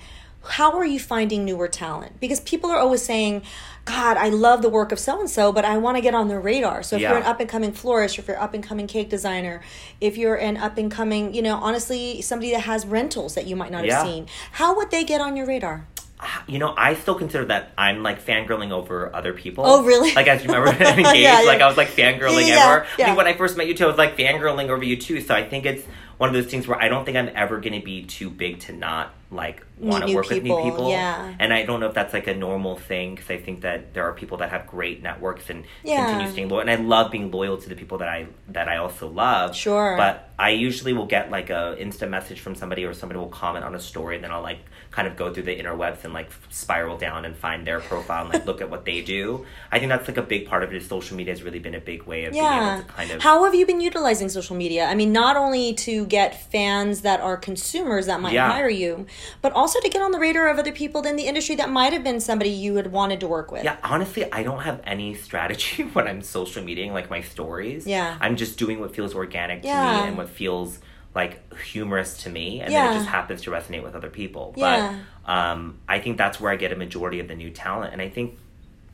how 0.47 0.77
are 0.77 0.85
you 0.85 0.99
finding 0.99 1.43
newer 1.43 1.67
talent? 1.67 2.19
Because 2.21 2.39
people 2.39 2.69
are 2.71 2.79
always 2.79 3.01
saying, 3.01 3.41
God, 3.83 4.15
I 4.15 4.29
love 4.29 4.61
the 4.61 4.69
work 4.69 4.93
of 4.93 4.99
so 4.99 5.19
and 5.19 5.29
so, 5.29 5.51
but 5.51 5.65
I 5.65 5.77
want 5.77 5.97
to 5.97 6.01
get 6.01 6.15
on 6.15 6.29
their 6.29 6.39
radar. 6.39 6.81
So 6.83 6.95
if 6.95 7.01
Yeah. 7.01 7.09
you're 7.09 7.17
an 7.19 7.25
up 7.25 7.41
and 7.41 7.49
coming 7.49 7.73
florist, 7.73 8.17
if 8.17 8.27
you're 8.27 8.37
an 8.37 8.43
up 8.43 8.53
and 8.53 8.63
coming 8.63 8.87
cake 8.87 9.09
designer, 9.09 9.61
if 9.99 10.17
you're 10.17 10.35
an 10.35 10.55
up 10.55 10.77
and 10.77 10.89
coming, 10.89 11.33
you 11.33 11.41
know, 11.41 11.55
honestly, 11.57 12.21
somebody 12.21 12.51
that 12.51 12.61
has 12.61 12.85
rentals 12.85 13.35
that 13.35 13.45
you 13.47 13.57
might 13.57 13.71
not 13.71 13.83
Yeah. 13.83 13.95
have 13.97 14.05
seen, 14.07 14.27
how 14.53 14.75
would 14.77 14.91
they 14.91 15.03
get 15.03 15.19
on 15.19 15.35
your 15.35 15.45
radar? 15.45 15.85
Ah, 16.21 16.43
you 16.47 16.59
know, 16.59 16.73
I 16.77 16.95
still 16.95 17.15
consider 17.15 17.45
that 17.45 17.71
I'm 17.77 18.03
like 18.03 18.25
fangirling 18.25 18.71
over 18.71 19.13
other 19.13 19.33
people. 19.33 19.65
Oh, 19.65 19.83
really? 19.83 20.13
Like 20.13 20.27
as 20.27 20.43
you 20.43 20.51
remember 20.53 20.69
Engaged, 20.83 21.15
Yeah, 21.17 21.41
yeah. 21.41 21.47
like 21.47 21.61
I 21.61 21.67
was 21.67 21.77
like 21.77 21.89
fangirling 21.89 22.47
Yeah, 22.47 22.63
ever. 22.71 22.85
I 22.97 23.03
think 23.03 23.17
when 23.17 23.27
I 23.27 23.33
first 23.33 23.57
met 23.57 23.67
you 23.67 23.73
too, 23.73 23.85
I 23.85 23.87
was 23.87 23.97
like 23.97 24.15
fangirling 24.17 24.69
over 24.69 24.83
you 24.83 24.95
too. 24.97 25.19
So 25.21 25.33
I 25.35 25.47
think 25.47 25.65
it's 25.65 25.83
one 26.19 26.29
of 26.29 26.33
those 26.35 26.45
things 26.51 26.67
where 26.67 26.79
I 26.79 26.89
don't 26.89 27.05
think 27.05 27.15
I'm 27.17 27.31
ever 27.33 27.59
gonna 27.59 27.81
be 27.81 28.03
too 28.03 28.29
big 28.29 28.59
to 28.61 28.73
not 28.73 29.13
like 29.31 29.65
want 29.77 30.05
to 30.05 30.13
work 30.13 30.27
with 30.29 30.43
new 30.43 30.61
people. 30.63 30.89
yeah. 30.89 31.33
And 31.39 31.53
I 31.53 31.63
don't 31.63 31.79
know 31.79 31.85
if 31.87 31.93
that's 31.93 32.13
like 32.13 32.27
a 32.27 32.33
normal 32.35 32.75
thing 32.75 33.15
because 33.15 33.29
I 33.29 33.37
think 33.37 33.61
that 33.61 33.93
there 33.93 34.03
are 34.03 34.11
people 34.13 34.37
that 34.39 34.49
have 34.49 34.67
great 34.67 35.01
networks 35.01 35.49
and 35.49 35.63
Yeah. 35.83 36.03
continue 36.05 36.29
staying 36.31 36.49
loyal. 36.49 36.61
And 36.61 36.69
I 36.69 36.75
love 36.75 37.09
being 37.11 37.31
loyal 37.31 37.55
to 37.57 37.69
the 37.69 37.75
people 37.75 37.99
that 37.99 38.09
I 38.09 38.27
that 38.49 38.67
I 38.67 38.77
also 38.77 39.07
love. 39.07 39.55
Sure. 39.55 39.95
But 39.97 40.29
I 40.37 40.49
usually 40.49 40.91
will 40.93 41.05
get 41.05 41.31
like 41.31 41.49
a 41.49 41.75
instant 41.79 42.11
message 42.11 42.39
from 42.41 42.53
somebody 42.55 42.83
or 42.85 42.93
somebody 42.93 43.17
will 43.19 43.27
comment 43.27 43.63
on 43.63 43.73
a 43.75 43.79
story 43.79 44.15
and 44.15 44.23
then 44.23 44.31
I'll 44.31 44.41
like 44.41 44.59
kind 44.91 45.07
of 45.07 45.15
go 45.15 45.31
through 45.31 45.43
the 45.43 45.55
interwebs 45.55 46.03
and 46.03 46.13
like 46.13 46.31
spiral 46.49 46.97
down 46.97 47.23
and 47.23 47.35
find 47.35 47.65
their 47.65 47.79
profile 47.79 48.23
and 48.25 48.33
like 48.33 48.45
look 48.47 48.59
at 48.59 48.69
what 48.71 48.85
they 48.85 49.01
do. 49.01 49.45
I 49.71 49.77
think 49.77 49.89
that's 49.89 50.07
like 50.07 50.17
a 50.17 50.23
big 50.23 50.47
part 50.47 50.63
of 50.63 50.73
it 50.73 50.77
is 50.77 50.87
social 50.87 51.15
media 51.15 51.31
has 51.33 51.43
really 51.43 51.59
been 51.59 51.75
a 51.75 51.79
big 51.79 52.03
way 52.03 52.25
of 52.25 52.33
being 52.33 52.43
able 52.43 52.81
to 52.81 52.83
kind 52.87 53.11
of 53.11 53.21
How 53.21 53.43
have 53.43 53.53
you 53.53 53.67
been 53.67 53.81
utilizing 53.81 54.29
social 54.29 54.55
media? 54.55 54.85
I 54.87 54.95
mean, 54.95 55.11
not 55.13 55.37
only 55.37 55.73
to 55.75 56.05
get 56.07 56.49
fans 56.51 57.01
that 57.01 57.19
are 57.21 57.37
consumers 57.37 58.07
that 58.07 58.19
might 58.19 58.33
Yeah. 58.33 58.51
hire 58.51 58.69
you, 58.69 59.05
but 59.43 59.53
also 59.53 59.79
to 59.79 59.89
get 59.89 60.01
on 60.01 60.11
the 60.11 60.19
radar 60.19 60.47
of 60.49 60.57
other 60.57 60.71
people 60.71 61.03
in 61.05 61.15
the 61.17 61.27
industry 61.27 61.55
that 61.57 61.69
might 61.69 61.93
have 61.93 62.03
been 62.03 62.19
somebody 62.19 62.49
you 62.49 62.75
had 62.75 62.91
wanted 62.91 63.19
to 63.19 63.27
work 63.27 63.51
with. 63.51 63.63
Yeah, 63.63 63.77
honestly, 63.83 64.31
I 64.33 64.41
don't 64.41 64.61
have 64.61 64.81
any 64.85 65.13
strategy 65.13 65.83
when 65.93 66.07
I'm 66.07 66.23
social 66.23 66.63
mediaing 66.63 66.93
like 66.93 67.11
my 67.11 67.21
stories. 67.21 67.85
Yeah. 67.85 68.17
I'm 68.19 68.35
just 68.35 68.57
doing 68.57 68.79
what 68.79 68.95
feels 68.95 69.13
organic 69.13 69.61
to 69.61 69.67
me 69.67 69.73
and 69.73 70.17
what 70.17 70.29
feels 70.29 70.79
like 71.15 71.53
humorous 71.57 72.23
to 72.23 72.29
me 72.29 72.61
and 72.61 72.71
Yeah. 72.71 72.83
then 72.87 72.91
it 72.93 72.97
just 72.99 73.09
happens 73.09 73.41
to 73.43 73.51
resonate 73.51 73.83
with 73.83 73.95
other 73.95 74.09
people. 74.09 74.53
Yeah. 74.57 74.95
But 75.25 75.31
um 75.31 75.77
I 75.87 75.99
think 75.99 76.17
that's 76.17 76.39
where 76.39 76.51
I 76.51 76.55
get 76.55 76.71
a 76.71 76.75
majority 76.75 77.19
of 77.19 77.27
the 77.27 77.35
new 77.35 77.49
talent 77.49 77.93
and 77.93 78.01
I 78.01 78.09
think 78.09 78.37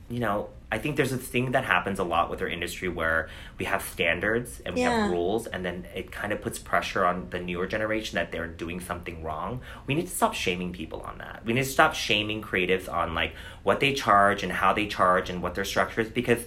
you 0.08 0.20
know, 0.20 0.50
I 0.72 0.78
think 0.78 0.98
there's 0.98 1.12
a 1.12 1.18
thing 1.18 1.54
that 1.54 1.66
happens 1.66 1.98
a 1.98 2.04
lot 2.04 2.30
with 2.30 2.40
our 2.44 2.48
industry 2.48 2.88
where 2.88 3.28
we 3.58 3.66
have 3.66 3.82
standards 3.84 4.62
and 4.64 4.76
we 4.76 4.82
Yeah. 4.82 5.02
have 5.02 5.10
rules, 5.12 5.48
and 5.48 5.66
then 5.66 5.88
it 5.96 6.12
kind 6.12 6.32
of 6.32 6.42
puts 6.44 6.60
pressure 6.60 7.04
on 7.06 7.28
the 7.32 7.40
newer 7.40 7.66
generation 7.66 8.16
that 8.18 8.32
they're 8.32 8.46
doing 8.48 8.80
something 8.80 9.24
wrong. 9.24 9.62
We 9.88 9.96
need 9.96 10.06
to 10.08 10.16
stop 10.16 10.36
shaming 10.36 10.74
people 10.74 11.02
on 11.02 11.18
that. 11.18 11.42
We 11.44 11.54
need 11.54 11.64
to 11.64 11.70
stop 11.70 11.96
shaming 11.96 12.44
creatives 12.44 12.88
on 12.92 13.16
like 13.16 13.34
what 13.64 13.80
they 13.80 13.94
charge 13.94 14.44
and 14.44 14.52
how 14.52 14.74
they 14.74 14.86
charge 14.86 15.32
and 15.32 15.42
what 15.42 15.56
their 15.56 15.66
structure 15.66 16.02
is 16.02 16.10
because 16.10 16.46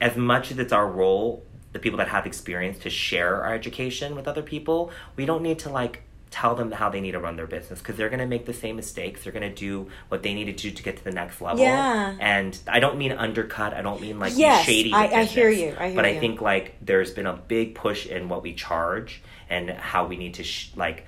as 0.00 0.16
much 0.16 0.50
as 0.50 0.58
it's 0.58 0.72
our 0.72 0.88
role, 0.88 1.42
the 1.76 1.82
people 1.82 1.98
that 1.98 2.08
have 2.08 2.24
experience 2.26 2.78
to 2.80 2.90
share 2.90 3.44
our 3.44 3.52
education 3.54 4.14
with 4.16 4.26
other 4.26 4.42
people, 4.42 4.90
we 5.16 5.26
don't 5.26 5.42
need 5.42 5.58
to 5.60 5.68
like 5.70 6.02
tell 6.30 6.54
them 6.54 6.72
how 6.72 6.88
they 6.90 7.00
need 7.00 7.12
to 7.12 7.20
run 7.20 7.36
their 7.36 7.46
business 7.46 7.78
because 7.80 7.96
they're 7.96 8.08
going 8.08 8.18
to 8.20 8.26
make 8.26 8.46
the 8.46 8.52
same 8.54 8.76
mistakes. 8.76 9.22
They're 9.22 9.32
going 9.32 9.48
to 9.48 9.54
do 9.54 9.88
what 10.08 10.22
they 10.22 10.32
need 10.34 10.46
to 10.46 10.52
do 10.52 10.70
to 10.70 10.82
get 10.82 10.96
to 10.96 11.04
the 11.04 11.12
next 11.12 11.40
level. 11.40 11.62
Yeah. 11.64 12.16
And 12.18 12.58
I 12.66 12.80
don't 12.80 12.96
mean 12.98 13.12
undercut. 13.12 13.74
I 13.74 13.82
don't 13.82 14.00
mean 14.00 14.18
like 14.18 14.32
Yes, 14.36 14.64
shady. 14.64 14.92
I- 14.92 15.20
I 15.20 15.24
hear 15.24 15.50
you, 15.50 15.74
I 15.78 15.86
hear 15.88 15.96
but 15.96 16.04
I 16.06 16.10
you. 16.12 16.20
think 16.20 16.40
like 16.40 16.76
there's 16.82 17.12
been 17.12 17.26
a 17.26 17.34
big 17.36 17.74
push 17.74 18.06
in 18.06 18.28
what 18.28 18.42
we 18.42 18.54
charge 18.54 19.22
and 19.50 19.70
how 19.70 20.06
we 20.06 20.16
need 20.16 20.34
to 20.34 20.44
sh- 20.44 20.70
like 20.76 21.04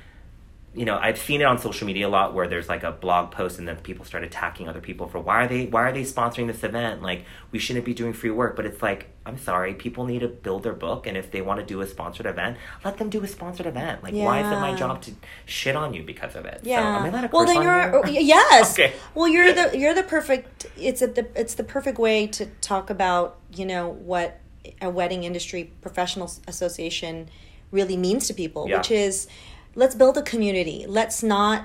you 0.75 0.85
know 0.85 0.99
i've 0.99 1.19
seen 1.19 1.41
it 1.41 1.45
on 1.45 1.59
social 1.59 1.87
media 1.87 2.07
a 2.07 2.11
lot 2.11 2.35
where 2.35 2.47
there's 2.47 2.69
like 2.69 2.83
a 2.83 2.93
blog 2.93 3.31
post 3.33 3.59
and 3.59 3.67
then 3.67 3.75
people 3.77 4.05
start 4.05 4.23
attacking 4.23 4.69
other 4.69 4.83
people 4.83 5.09
for 5.09 5.19
why 5.19 5.43
are 5.45 5.49
they 5.49 5.65
why 5.65 5.83
are 5.89 5.93
they 5.93 6.03
sponsoring 6.03 6.47
this 6.47 6.63
event 6.63 7.01
like 7.03 7.25
we 7.53 7.59
shouldn't 7.59 7.87
be 7.87 7.95
doing 7.95 8.13
free 8.13 8.31
work 8.31 8.55
but 8.55 8.67
it's 8.67 8.83
like 8.83 9.09
i'm 9.29 9.39
sorry 9.39 9.75
people 9.75 10.05
need 10.07 10.21
to 10.21 10.29
build 10.29 10.63
their 10.65 10.73
book 10.73 11.07
and 11.07 11.17
if 11.17 11.31
they 11.31 11.41
want 11.43 11.61
to 11.61 11.67
do 11.67 11.81
a 11.81 11.87
sponsored 11.87 12.27
event 12.27 12.57
let 12.85 12.97
them 12.99 13.09
do 13.11 13.23
a 13.23 13.29
sponsored 13.29 13.67
event 13.67 14.03
like 14.03 14.15
why 14.15 14.41
is 14.41 14.47
it 14.47 14.61
my 14.61 14.75
job 14.75 15.01
to 15.03 15.13
shit 15.47 15.77
on 15.77 15.95
you 15.95 16.03
because 16.03 16.35
of 16.35 16.45
it 16.47 16.61
Yeah. 16.65 16.79
so, 16.81 16.83
am 16.99 17.05
I 17.05 17.09
allowed 17.09 17.33
well, 17.33 17.47
then 17.47 17.63
you're 17.63 18.07
here? 18.07 18.21
yes. 18.23 18.73
Okay. 18.79 18.93
Well, 19.15 19.29
you're 19.29 19.53
the 19.53 19.79
you're 19.79 19.95
the 19.95 20.03
perfect. 20.03 20.67
It's 20.77 21.03
a 21.03 21.07
the, 21.07 21.27
it's 21.35 21.55
the 21.55 21.65
perfect 21.65 21.99
way 21.99 22.27
to 22.29 22.47
talk 22.61 22.91
about 22.91 23.37
you 23.55 23.67
know 23.67 23.89
what 23.91 24.41
a 24.81 24.91
wedding 24.91 25.25
industry 25.25 25.73
professional 25.81 26.31
association 26.47 27.29
really 27.71 27.97
means 27.97 28.27
to 28.29 28.35
people, 28.35 28.67
Yeah. 28.69 28.79
which 28.79 28.91
is 28.91 29.27
let's 29.75 29.95
build 29.95 30.17
a 30.19 30.23
community. 30.23 30.85
Let's 30.89 31.23
not 31.23 31.65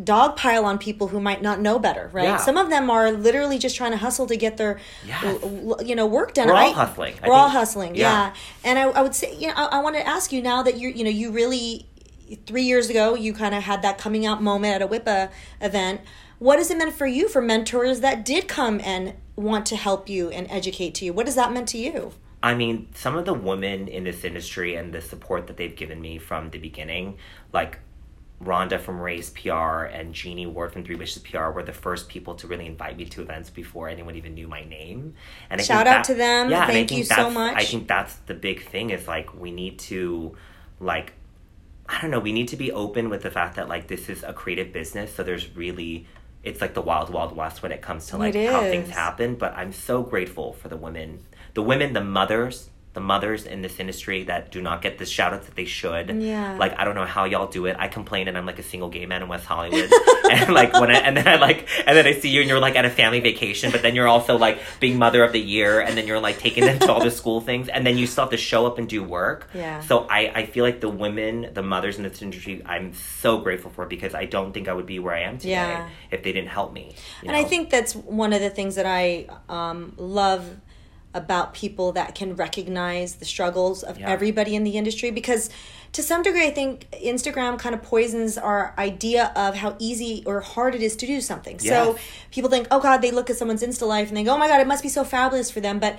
dogpile 0.00 0.64
on 0.64 0.78
people 0.78 1.08
who 1.08 1.20
might 1.20 1.40
not 1.42 1.60
know 1.60 1.78
better, 1.78 2.10
right? 2.12 2.24
Yeah. 2.24 2.36
Some 2.38 2.56
of 2.56 2.68
them 2.70 2.90
are 2.90 3.12
literally 3.12 3.58
just 3.58 3.76
trying 3.76 3.92
to 3.92 3.96
hustle 3.96 4.26
to 4.26 4.36
get 4.36 4.56
their, 4.56 4.80
Yes. 5.06 5.22
l- 5.24 5.76
l- 5.78 5.86
you 5.86 5.94
know, 5.94 6.06
work 6.06 6.34
done. 6.34 6.48
We're 6.48 6.54
all 6.54 6.70
I- 6.70 6.72
hustling. 6.72 7.14
We're 7.24 7.32
all 7.34 7.48
hustling, 7.48 7.94
yeah. 7.94 8.02
yeah. 8.26 8.34
And 8.64 8.78
I, 8.78 8.82
I 8.90 9.02
would 9.02 9.14
say, 9.14 9.36
you 9.36 9.46
know, 9.48 9.54
I, 9.56 9.78
I 9.78 9.82
want 9.82 9.94
to 9.96 10.06
ask 10.06 10.32
you 10.32 10.42
now 10.42 10.62
that 10.64 10.78
you're, 10.78 10.90
you 10.90 11.04
know, 11.04 11.10
you 11.10 11.30
really 11.30 11.86
three 12.46 12.62
years 12.64 12.90
ago, 12.90 13.14
you 13.14 13.32
kind 13.34 13.54
of 13.54 13.62
had 13.62 13.82
that 13.82 13.98
coming 13.98 14.26
out 14.26 14.42
moment 14.42 14.74
at 14.74 14.82
a 14.82 14.88
WIPA 14.88 15.30
event. 15.60 16.00
What 16.40 16.58
has 16.58 16.70
it 16.70 16.78
meant 16.78 16.94
for 16.94 17.06
you 17.06 17.28
for 17.28 17.40
mentors 17.40 18.00
that 18.00 18.24
did 18.24 18.48
come 18.48 18.80
and 18.82 19.14
want 19.36 19.66
to 19.66 19.76
help 19.76 20.08
you 20.08 20.30
and 20.30 20.50
educate 20.50 20.94
to 20.96 21.04
you? 21.04 21.12
What 21.12 21.26
has 21.26 21.36
that 21.36 21.52
meant 21.52 21.68
to 21.68 21.78
you? 21.78 22.12
I 22.42 22.54
mean, 22.54 22.88
some 22.94 23.16
of 23.16 23.24
the 23.24 23.32
women 23.32 23.88
in 23.88 24.04
this 24.04 24.24
industry 24.24 24.74
and 24.74 24.92
the 24.92 25.00
support 25.00 25.46
that 25.46 25.56
they've 25.56 25.74
given 25.74 26.00
me 26.00 26.18
from 26.18 26.50
the 26.50 26.58
beginning, 26.58 27.16
like 27.52 27.78
Rhonda 28.44 28.80
from 28.80 29.00
Ray's 29.00 29.30
PR 29.30 29.84
and 29.84 30.14
Jeannie 30.14 30.46
Ward 30.46 30.72
from 30.72 30.84
Three 30.84 30.96
Wishes 30.96 31.22
PR 31.22 31.48
were 31.48 31.62
the 31.62 31.72
first 31.72 32.08
people 32.08 32.34
to 32.36 32.46
really 32.46 32.66
invite 32.66 32.96
me 32.96 33.06
to 33.06 33.22
events 33.22 33.50
before 33.50 33.88
anyone 33.88 34.16
even 34.16 34.34
knew 34.34 34.48
my 34.48 34.64
name. 34.64 35.14
And 35.50 35.60
I 35.60 35.64
shout 35.64 35.86
out 35.86 35.98
that, 35.98 36.04
to 36.04 36.14
them. 36.14 36.50
Yeah, 36.50 36.66
thank 36.66 36.90
you 36.92 37.04
so 37.04 37.30
much. 37.30 37.56
I 37.56 37.64
think 37.64 37.88
that's 37.88 38.14
the 38.26 38.34
big 38.34 38.64
thing 38.66 38.90
is 38.90 39.08
like 39.08 39.34
we 39.34 39.50
need 39.50 39.78
to 39.80 40.36
like 40.80 41.14
I 41.86 42.00
don't 42.00 42.10
know, 42.10 42.20
we 42.20 42.32
need 42.32 42.48
to 42.48 42.56
be 42.56 42.72
open 42.72 43.10
with 43.10 43.22
the 43.22 43.30
fact 43.30 43.56
that 43.56 43.68
like 43.68 43.88
this 43.88 44.08
is 44.08 44.22
a 44.22 44.32
creative 44.32 44.72
business, 44.72 45.14
so 45.14 45.22
there's 45.22 45.54
really 45.54 46.06
it's 46.42 46.60
like 46.60 46.74
the 46.74 46.82
wild 46.82 47.10
wild 47.10 47.34
west 47.34 47.62
when 47.62 47.72
it 47.72 47.82
comes 47.82 48.06
to 48.08 48.18
like 48.18 48.34
how 48.34 48.60
things 48.60 48.90
happen, 48.90 49.34
but 49.34 49.54
I'm 49.54 49.72
so 49.72 50.02
grateful 50.02 50.52
for 50.52 50.68
the 50.68 50.76
women, 50.76 51.24
the 51.54 51.62
women, 51.62 51.92
the 51.92 52.04
mothers 52.04 52.68
the 52.94 53.00
mothers 53.00 53.44
in 53.44 53.60
this 53.60 53.80
industry 53.80 54.22
that 54.24 54.52
do 54.52 54.62
not 54.62 54.80
get 54.80 54.98
the 54.98 55.04
shout 55.04 55.32
outs 55.32 55.46
that 55.46 55.56
they 55.56 55.64
should. 55.64 56.22
Yeah. 56.22 56.56
Like 56.56 56.78
I 56.78 56.84
don't 56.84 56.94
know 56.94 57.04
how 57.04 57.24
y'all 57.24 57.48
do 57.48 57.66
it. 57.66 57.76
I 57.76 57.88
complain 57.88 58.28
and 58.28 58.38
I'm 58.38 58.46
like 58.46 58.60
a 58.60 58.62
single 58.62 58.88
gay 58.88 59.04
man 59.04 59.20
in 59.20 59.28
West 59.28 59.44
Hollywood. 59.44 59.90
and 60.30 60.54
like 60.54 60.72
when 60.74 60.92
I 60.92 61.00
and 61.00 61.16
then 61.16 61.26
I 61.26 61.36
like 61.36 61.68
and 61.86 61.96
then 61.96 62.06
I 62.06 62.12
see 62.12 62.28
you 62.28 62.40
and 62.40 62.48
you're 62.48 62.60
like 62.60 62.76
at 62.76 62.84
a 62.84 62.90
family 62.90 63.18
vacation, 63.18 63.72
but 63.72 63.82
then 63.82 63.96
you're 63.96 64.06
also 64.06 64.38
like 64.38 64.60
being 64.78 64.96
mother 64.96 65.24
of 65.24 65.32
the 65.32 65.40
year 65.40 65.80
and 65.80 65.98
then 65.98 66.06
you're 66.06 66.20
like 66.20 66.38
taking 66.38 66.64
them 66.64 66.78
to 66.78 66.92
all 66.92 67.02
the 67.02 67.10
school 67.10 67.40
things 67.40 67.68
and 67.68 67.84
then 67.84 67.98
you 67.98 68.06
still 68.06 68.24
have 68.24 68.30
to 68.30 68.36
show 68.36 68.64
up 68.64 68.78
and 68.78 68.88
do 68.88 69.02
work. 69.02 69.50
Yeah. 69.52 69.80
So 69.80 70.06
I, 70.08 70.30
I 70.32 70.46
feel 70.46 70.64
like 70.64 70.80
the 70.80 70.88
women, 70.88 71.50
the 71.52 71.62
mothers 71.62 71.96
in 71.96 72.04
this 72.04 72.22
industry, 72.22 72.62
I'm 72.64 72.94
so 72.94 73.38
grateful 73.38 73.72
for 73.72 73.86
because 73.86 74.14
I 74.14 74.26
don't 74.26 74.52
think 74.52 74.68
I 74.68 74.72
would 74.72 74.86
be 74.86 75.00
where 75.00 75.16
I 75.16 75.22
am 75.22 75.38
today 75.38 75.50
yeah. 75.50 75.88
if 76.12 76.22
they 76.22 76.32
didn't 76.32 76.50
help 76.50 76.72
me. 76.72 76.94
And 77.22 77.32
know? 77.32 77.38
I 77.38 77.42
think 77.42 77.70
that's 77.70 77.96
one 77.96 78.32
of 78.32 78.40
the 78.40 78.50
things 78.50 78.76
that 78.76 78.86
I 78.86 79.26
um, 79.48 79.94
love 79.96 80.48
about 81.14 81.54
people 81.54 81.92
that 81.92 82.14
can 82.14 82.34
recognize 82.36 83.16
the 83.16 83.24
struggles 83.24 83.82
of 83.82 83.98
yeah. 83.98 84.10
everybody 84.10 84.54
in 84.54 84.64
the 84.64 84.72
industry 84.72 85.10
because 85.10 85.48
to 85.92 86.02
some 86.02 86.22
degree 86.22 86.46
i 86.46 86.50
think 86.50 86.90
instagram 86.92 87.58
kind 87.58 87.74
of 87.74 87.82
poisons 87.82 88.36
our 88.36 88.74
idea 88.76 89.32
of 89.36 89.54
how 89.54 89.76
easy 89.78 90.22
or 90.26 90.40
hard 90.40 90.74
it 90.74 90.82
is 90.82 90.96
to 90.96 91.06
do 91.06 91.20
something 91.20 91.58
yes. 91.60 91.68
so 91.68 91.98
people 92.30 92.50
think 92.50 92.66
oh 92.70 92.80
god 92.80 92.98
they 92.98 93.10
look 93.10 93.30
at 93.30 93.36
someone's 93.36 93.62
insta 93.62 93.86
life 93.86 94.08
and 94.08 94.16
they 94.16 94.24
go 94.24 94.34
oh 94.34 94.38
my 94.38 94.48
god 94.48 94.60
it 94.60 94.66
must 94.66 94.82
be 94.82 94.88
so 94.88 95.04
fabulous 95.04 95.50
for 95.50 95.60
them 95.60 95.78
but 95.78 95.98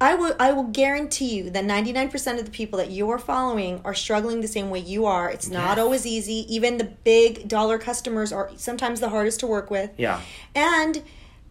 I 0.00 0.14
will 0.14 0.34
I 0.40 0.52
will 0.52 0.64
guarantee 0.64 1.36
you 1.36 1.50
that 1.50 1.64
99% 1.64 2.38
of 2.38 2.44
the 2.44 2.50
people 2.50 2.78
that 2.78 2.90
you 2.90 3.08
are 3.10 3.18
following 3.18 3.80
are 3.84 3.94
struggling 3.94 4.40
the 4.40 4.48
same 4.48 4.70
way 4.70 4.80
you 4.80 5.06
are. 5.06 5.30
It's 5.30 5.48
not 5.48 5.76
yes. 5.76 5.78
always 5.78 6.06
easy. 6.06 6.44
Even 6.54 6.78
the 6.78 6.84
big 6.84 7.48
dollar 7.48 7.78
customers 7.78 8.32
are 8.32 8.50
sometimes 8.56 9.00
the 9.00 9.10
hardest 9.10 9.40
to 9.40 9.46
work 9.46 9.70
with. 9.70 9.90
Yeah. 9.96 10.20
And 10.54 11.02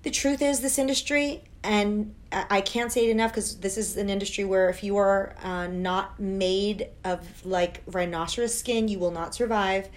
the 0.04 0.12
truth 0.12 0.42
is 0.42 0.60
this 0.60 0.78
industry 0.78 1.44
and 1.64 2.14
I 2.50 2.62
can't 2.62 2.92
say 2.92 3.08
it 3.08 3.12
enough 3.12 3.32
because 3.32 3.58
this 3.58 3.78
is 3.78 3.98
an 3.98 4.10
industry 4.10 4.44
where 4.44 4.70
if 4.70 4.84
you 4.84 4.98
are 4.98 5.36
uh, 5.44 5.68
not 5.68 6.20
made 6.20 6.88
of 7.04 7.46
like 7.46 7.84
rhinoceros 7.88 8.58
skin, 8.58 8.88
you 8.88 9.00
will 9.00 9.12
not 9.12 9.36
survive. 9.36 9.90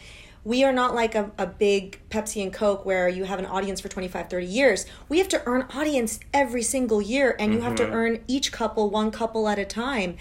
We 0.44 0.62
are 0.62 0.72
not 0.72 0.94
like 0.94 1.14
a, 1.14 1.32
a 1.38 1.46
big 1.46 1.98
Pepsi 2.08 2.42
and 2.42 2.52
Coke 2.52 2.86
where 2.86 3.08
you 3.08 3.24
have 3.24 3.38
an 3.38 3.46
audience 3.46 3.80
for 3.80 3.88
25, 3.88 4.30
30 4.30 4.46
years. 4.46 4.86
We 5.08 5.18
have 5.18 5.28
to 5.30 5.42
earn 5.44 5.66
audience 5.74 6.20
every 6.32 6.62
single 6.62 7.02
year, 7.02 7.34
and 7.38 7.52
you 7.52 7.58
mm-hmm. 7.58 7.66
have 7.66 7.76
to 7.76 7.84
mm-hmm. 7.84 7.94
earn 7.94 8.24
each 8.28 8.52
couple 8.52 8.88
one 8.88 9.10
couple 9.10 9.48
at 9.48 9.58
a 9.58 9.64
time 9.64 10.16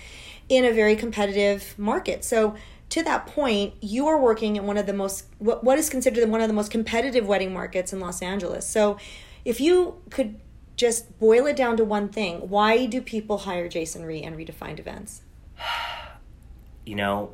in 0.50 0.66
a 0.66 0.72
very 0.72 0.96
competitive 0.96 1.78
market. 1.78 2.24
So, 2.24 2.56
to 2.88 3.04
that 3.04 3.26
point, 3.28 3.74
you 3.82 4.08
are 4.08 4.20
working 4.20 4.56
in 4.56 4.66
one 4.66 4.78
of 4.78 4.86
the 4.86 4.94
most, 4.94 5.26
what, 5.40 5.64
what 5.64 5.78
is 5.78 5.90
considered 5.90 6.30
one 6.30 6.40
of 6.40 6.48
the 6.48 6.54
most 6.54 6.72
competitive 6.72 7.28
wedding 7.28 7.52
markets 7.52 7.92
in 7.92 8.00
Los 8.00 8.22
Angeles. 8.22 8.66
So, 8.68 8.98
if 9.44 9.62
you 9.62 10.02
could 10.10 10.40
just 10.76 11.18
boil 11.20 11.46
it 11.46 11.56
down 11.56 11.78
to 11.78 11.86
one 11.86 12.10
thing. 12.10 12.50
Why 12.50 12.86
do 12.86 13.02
people 13.02 13.40
hire 13.40 13.70
Jason 13.70 14.06
Rhee 14.06 14.24
and 14.24 14.38
redefined 14.38 14.80
events? 14.80 15.22
You 16.88 16.94
know, 16.94 17.32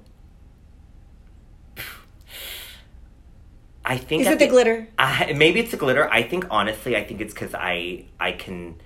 I 3.83 3.97
think 3.97 4.21
is 4.21 4.27
it 4.27 4.39
the, 4.39 4.45
the 4.45 4.49
glitter? 4.49 4.87
I, 4.97 5.33
maybe 5.33 5.59
it's 5.59 5.71
the 5.71 5.77
glitter. 5.77 6.09
I 6.09 6.23
think 6.23 6.45
honestly, 6.49 6.95
I 6.95 7.03
think 7.03 7.19
it's 7.19 7.33
because 7.33 7.53
I 7.53 8.05
I 8.19 8.31
can 8.31 8.79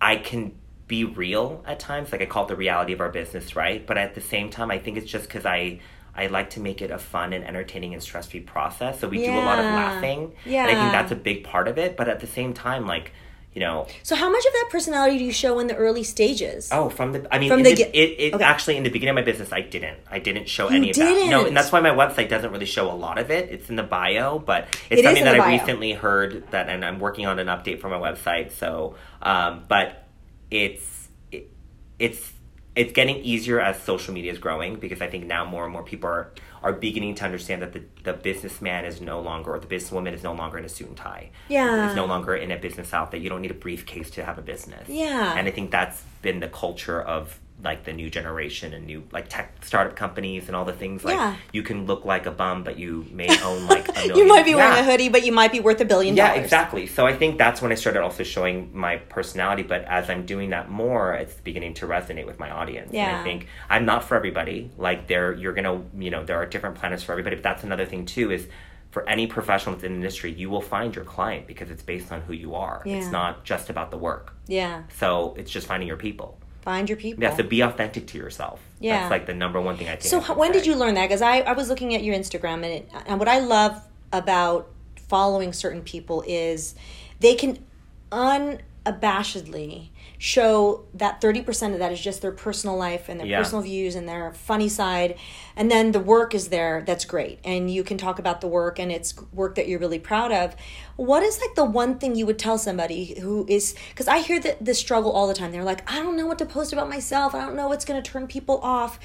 I 0.00 0.16
can 0.16 0.54
be 0.86 1.04
real 1.04 1.62
at 1.66 1.78
times. 1.78 2.12
Like 2.12 2.22
I 2.22 2.26
call 2.26 2.44
it 2.44 2.48
the 2.48 2.56
reality 2.56 2.92
of 2.92 3.00
our 3.00 3.10
business, 3.10 3.54
right? 3.54 3.86
But 3.86 3.98
at 3.98 4.14
the 4.14 4.20
same 4.20 4.48
time, 4.48 4.70
I 4.70 4.78
think 4.78 4.96
it's 4.96 5.10
just 5.10 5.26
because 5.26 5.44
I 5.44 5.80
I 6.14 6.26
like 6.26 6.50
to 6.50 6.60
make 6.60 6.82
it 6.82 6.90
a 6.90 6.98
fun 6.98 7.32
and 7.32 7.44
entertaining 7.44 7.94
and 7.94 8.02
stress 8.02 8.28
free 8.28 8.40
process. 8.40 9.00
So 9.00 9.08
we 9.08 9.22
yeah. 9.22 9.32
do 9.32 9.38
a 9.38 9.44
lot 9.44 9.58
of 9.58 9.64
laughing. 9.64 10.32
Yeah. 10.44 10.66
And 10.66 10.70
I 10.70 10.80
think 10.80 10.92
that's 10.92 11.12
a 11.12 11.16
big 11.16 11.44
part 11.44 11.68
of 11.68 11.78
it. 11.78 11.96
But 11.96 12.08
at 12.08 12.20
the 12.20 12.26
same 12.26 12.52
time, 12.52 12.86
like, 12.86 13.12
you 13.54 13.60
know. 13.60 13.86
So 14.02 14.14
how 14.14 14.30
much 14.30 14.44
of 14.44 14.52
that 14.52 14.68
personality 14.70 15.18
do 15.18 15.24
you 15.24 15.32
show 15.32 15.58
in 15.58 15.66
the 15.66 15.74
early 15.74 16.04
stages? 16.04 16.68
Oh, 16.70 16.88
from 16.88 17.12
the 17.12 17.34
I 17.34 17.38
mean, 17.38 17.50
from 17.50 17.62
the, 17.62 17.74
the 17.74 17.82
it, 17.82 18.20
it 18.20 18.34
okay. 18.34 18.44
actually 18.44 18.76
in 18.76 18.84
the 18.84 18.90
beginning 18.90 19.10
of 19.10 19.16
my 19.16 19.22
business 19.22 19.52
I 19.52 19.60
didn't 19.60 19.98
I 20.10 20.20
didn't 20.20 20.48
show 20.48 20.70
you 20.70 20.76
any 20.76 20.92
didn't. 20.92 21.12
of 21.12 21.18
that. 21.18 21.30
No, 21.30 21.46
and 21.46 21.56
that's 21.56 21.72
why 21.72 21.80
my 21.80 21.90
website 21.90 22.28
doesn't 22.28 22.52
really 22.52 22.66
show 22.66 22.90
a 22.90 22.94
lot 22.94 23.18
of 23.18 23.30
it. 23.30 23.50
It's 23.50 23.68
in 23.68 23.76
the 23.76 23.82
bio, 23.82 24.38
but 24.38 24.68
it's 24.88 25.00
it 25.00 25.04
something 25.04 25.24
that 25.24 25.40
I 25.40 25.52
recently 25.52 25.92
heard 25.92 26.48
that, 26.52 26.68
and 26.68 26.84
I'm 26.84 27.00
working 27.00 27.26
on 27.26 27.38
an 27.38 27.48
update 27.48 27.80
for 27.80 27.88
my 27.88 27.98
website. 27.98 28.52
So, 28.52 28.94
um, 29.20 29.64
but 29.68 30.06
it's 30.50 31.08
it, 31.32 31.50
it's 31.98 32.32
it's 32.76 32.92
getting 32.92 33.16
easier 33.16 33.60
as 33.60 33.82
social 33.82 34.14
media 34.14 34.32
is 34.32 34.38
growing 34.38 34.76
because 34.76 35.00
I 35.00 35.08
think 35.08 35.26
now 35.26 35.44
more 35.44 35.64
and 35.64 35.72
more 35.72 35.82
people 35.82 36.08
are, 36.08 36.30
are 36.62 36.72
beginning 36.72 37.16
to 37.16 37.24
understand 37.24 37.62
that 37.62 37.72
the, 37.72 37.82
the 38.04 38.12
businessman 38.12 38.84
is 38.84 39.00
no 39.00 39.20
longer, 39.20 39.54
or 39.54 39.58
the 39.58 39.66
businesswoman 39.66 40.12
is 40.12 40.22
no 40.22 40.32
longer 40.34 40.58
in 40.58 40.64
a 40.64 40.68
suit 40.68 40.88
and 40.88 40.96
tie. 40.96 41.30
Yeah. 41.48 41.86
It's 41.86 41.96
no 41.96 42.06
longer 42.06 42.36
in 42.36 42.50
a 42.52 42.58
business 42.58 42.94
outfit. 42.94 43.22
You 43.22 43.28
don't 43.28 43.42
need 43.42 43.50
a 43.50 43.54
briefcase 43.54 44.10
to 44.12 44.24
have 44.24 44.38
a 44.38 44.42
business. 44.42 44.88
Yeah. 44.88 45.34
And 45.36 45.48
I 45.48 45.50
think 45.50 45.70
that's 45.70 46.02
been 46.22 46.38
the 46.40 46.48
culture 46.48 47.02
of 47.02 47.38
like 47.62 47.84
the 47.84 47.92
new 47.92 48.08
generation 48.10 48.72
and 48.72 48.86
new 48.86 49.02
like 49.12 49.28
tech 49.28 49.64
startup 49.64 49.96
companies 49.96 50.46
and 50.46 50.56
all 50.56 50.64
the 50.64 50.72
things 50.72 51.04
like 51.04 51.16
yeah. 51.16 51.36
you 51.52 51.62
can 51.62 51.86
look 51.86 52.04
like 52.04 52.26
a 52.26 52.30
bum 52.30 52.62
but 52.62 52.78
you 52.78 53.06
may 53.10 53.28
own 53.44 53.66
like 53.66 53.88
a 53.88 53.92
million. 53.92 54.16
you 54.16 54.26
might 54.26 54.44
be 54.44 54.50
yeah. 54.52 54.56
wearing 54.56 54.78
a 54.78 54.84
hoodie 54.84 55.08
but 55.08 55.24
you 55.24 55.32
might 55.32 55.52
be 55.52 55.60
worth 55.60 55.80
a 55.80 55.84
billion 55.84 56.16
yeah 56.16 56.34
exactly 56.34 56.86
so 56.86 57.06
i 57.06 57.14
think 57.14 57.38
that's 57.38 57.60
when 57.60 57.72
i 57.72 57.74
started 57.74 58.02
also 58.02 58.22
showing 58.22 58.70
my 58.76 58.96
personality 58.96 59.62
but 59.62 59.82
as 59.84 60.08
i'm 60.08 60.24
doing 60.24 60.50
that 60.50 60.70
more 60.70 61.14
it's 61.14 61.34
beginning 61.34 61.74
to 61.74 61.86
resonate 61.86 62.26
with 62.26 62.38
my 62.38 62.50
audience 62.50 62.90
yeah. 62.92 63.08
and 63.08 63.16
i 63.16 63.22
think 63.22 63.46
i'm 63.68 63.84
not 63.84 64.04
for 64.04 64.16
everybody 64.16 64.70
like 64.78 65.06
there 65.06 65.32
you're 65.34 65.52
gonna 65.52 65.82
you 65.98 66.10
know 66.10 66.24
there 66.24 66.36
are 66.36 66.46
different 66.46 66.76
planets 66.76 67.02
for 67.02 67.12
everybody 67.12 67.36
but 67.36 67.42
that's 67.42 67.64
another 67.64 67.86
thing 67.86 68.06
too 68.06 68.30
is 68.30 68.46
for 68.90 69.08
any 69.08 69.26
professional 69.26 69.76
within 69.76 69.92
the 69.92 69.96
industry, 69.98 70.32
you 70.32 70.50
will 70.50 70.60
find 70.60 70.94
your 70.94 71.04
client 71.04 71.46
because 71.46 71.70
it's 71.70 71.82
based 71.82 72.10
on 72.10 72.20
who 72.22 72.32
you 72.32 72.54
are. 72.54 72.82
Yeah. 72.84 72.96
It's 72.96 73.10
not 73.10 73.44
just 73.44 73.70
about 73.70 73.90
the 73.90 73.98
work. 73.98 74.34
Yeah. 74.48 74.82
So 74.98 75.34
it's 75.38 75.50
just 75.50 75.66
finding 75.66 75.86
your 75.86 75.96
people. 75.96 76.39
Find 76.62 76.88
your 76.88 76.96
people. 76.96 77.22
Yeah, 77.22 77.34
so 77.34 77.42
be 77.42 77.62
authentic 77.62 78.06
to 78.08 78.18
yourself. 78.18 78.60
Yeah, 78.80 79.00
that's 79.00 79.10
like 79.10 79.26
the 79.26 79.34
number 79.34 79.60
one 79.60 79.76
thing 79.76 79.88
I 79.88 79.96
think. 79.96 80.04
So 80.04 80.20
I 80.20 80.36
when 80.36 80.52
say. 80.52 80.58
did 80.58 80.66
you 80.66 80.76
learn 80.76 80.94
that? 80.94 81.08
Because 81.08 81.22
I, 81.22 81.40
I 81.40 81.52
was 81.52 81.68
looking 81.68 81.94
at 81.94 82.04
your 82.04 82.14
Instagram 82.14 82.54
and 82.54 82.64
it, 82.66 82.88
and 83.06 83.18
what 83.18 83.28
I 83.28 83.40
love 83.40 83.82
about 84.12 84.68
following 85.08 85.52
certain 85.52 85.82
people 85.82 86.22
is 86.26 86.74
they 87.20 87.34
can 87.34 87.64
unabashedly 88.10 89.89
show 90.20 90.84
that 90.92 91.18
30% 91.22 91.72
of 91.72 91.78
that 91.78 91.90
is 91.92 91.98
just 91.98 92.20
their 92.20 92.30
personal 92.30 92.76
life 92.76 93.08
and 93.08 93.18
their 93.18 93.26
yeah. 93.26 93.38
personal 93.38 93.62
views 93.62 93.94
and 93.94 94.06
their 94.06 94.34
funny 94.34 94.68
side. 94.68 95.16
And 95.56 95.70
then 95.70 95.92
the 95.92 95.98
work 95.98 96.34
is 96.34 96.48
there 96.48 96.82
that's 96.86 97.06
great. 97.06 97.38
And 97.42 97.70
you 97.70 97.82
can 97.82 97.96
talk 97.96 98.18
about 98.18 98.42
the 98.42 98.46
work 98.46 98.78
and 98.78 98.92
it's 98.92 99.14
work 99.32 99.54
that 99.54 99.66
you're 99.66 99.78
really 99.78 99.98
proud 99.98 100.30
of. 100.30 100.54
What 100.96 101.22
is 101.22 101.40
like 101.40 101.54
the 101.54 101.64
one 101.64 101.98
thing 101.98 102.16
you 102.16 102.26
would 102.26 102.38
tell 102.38 102.58
somebody 102.58 103.18
who 103.18 103.46
is 103.48 103.74
because 103.88 104.08
i 104.08 104.18
hear 104.18 104.38
that 104.40 104.62
the 104.62 104.74
struggle 104.74 105.10
all 105.10 105.26
the 105.26 105.32
time. 105.32 105.52
They're 105.52 105.64
like 105.64 105.90
i 105.90 105.96
don't 106.00 106.18
know 106.18 106.26
what 106.26 106.36
to 106.40 106.46
post 106.46 106.74
about 106.74 106.90
myself. 106.90 107.34
I 107.34 107.40
don't 107.40 107.56
know 107.56 107.68
what's 107.68 107.86
going 107.86 108.02
to 108.02 108.10
turn 108.10 108.26
people 108.26 108.58
off 108.58 109.00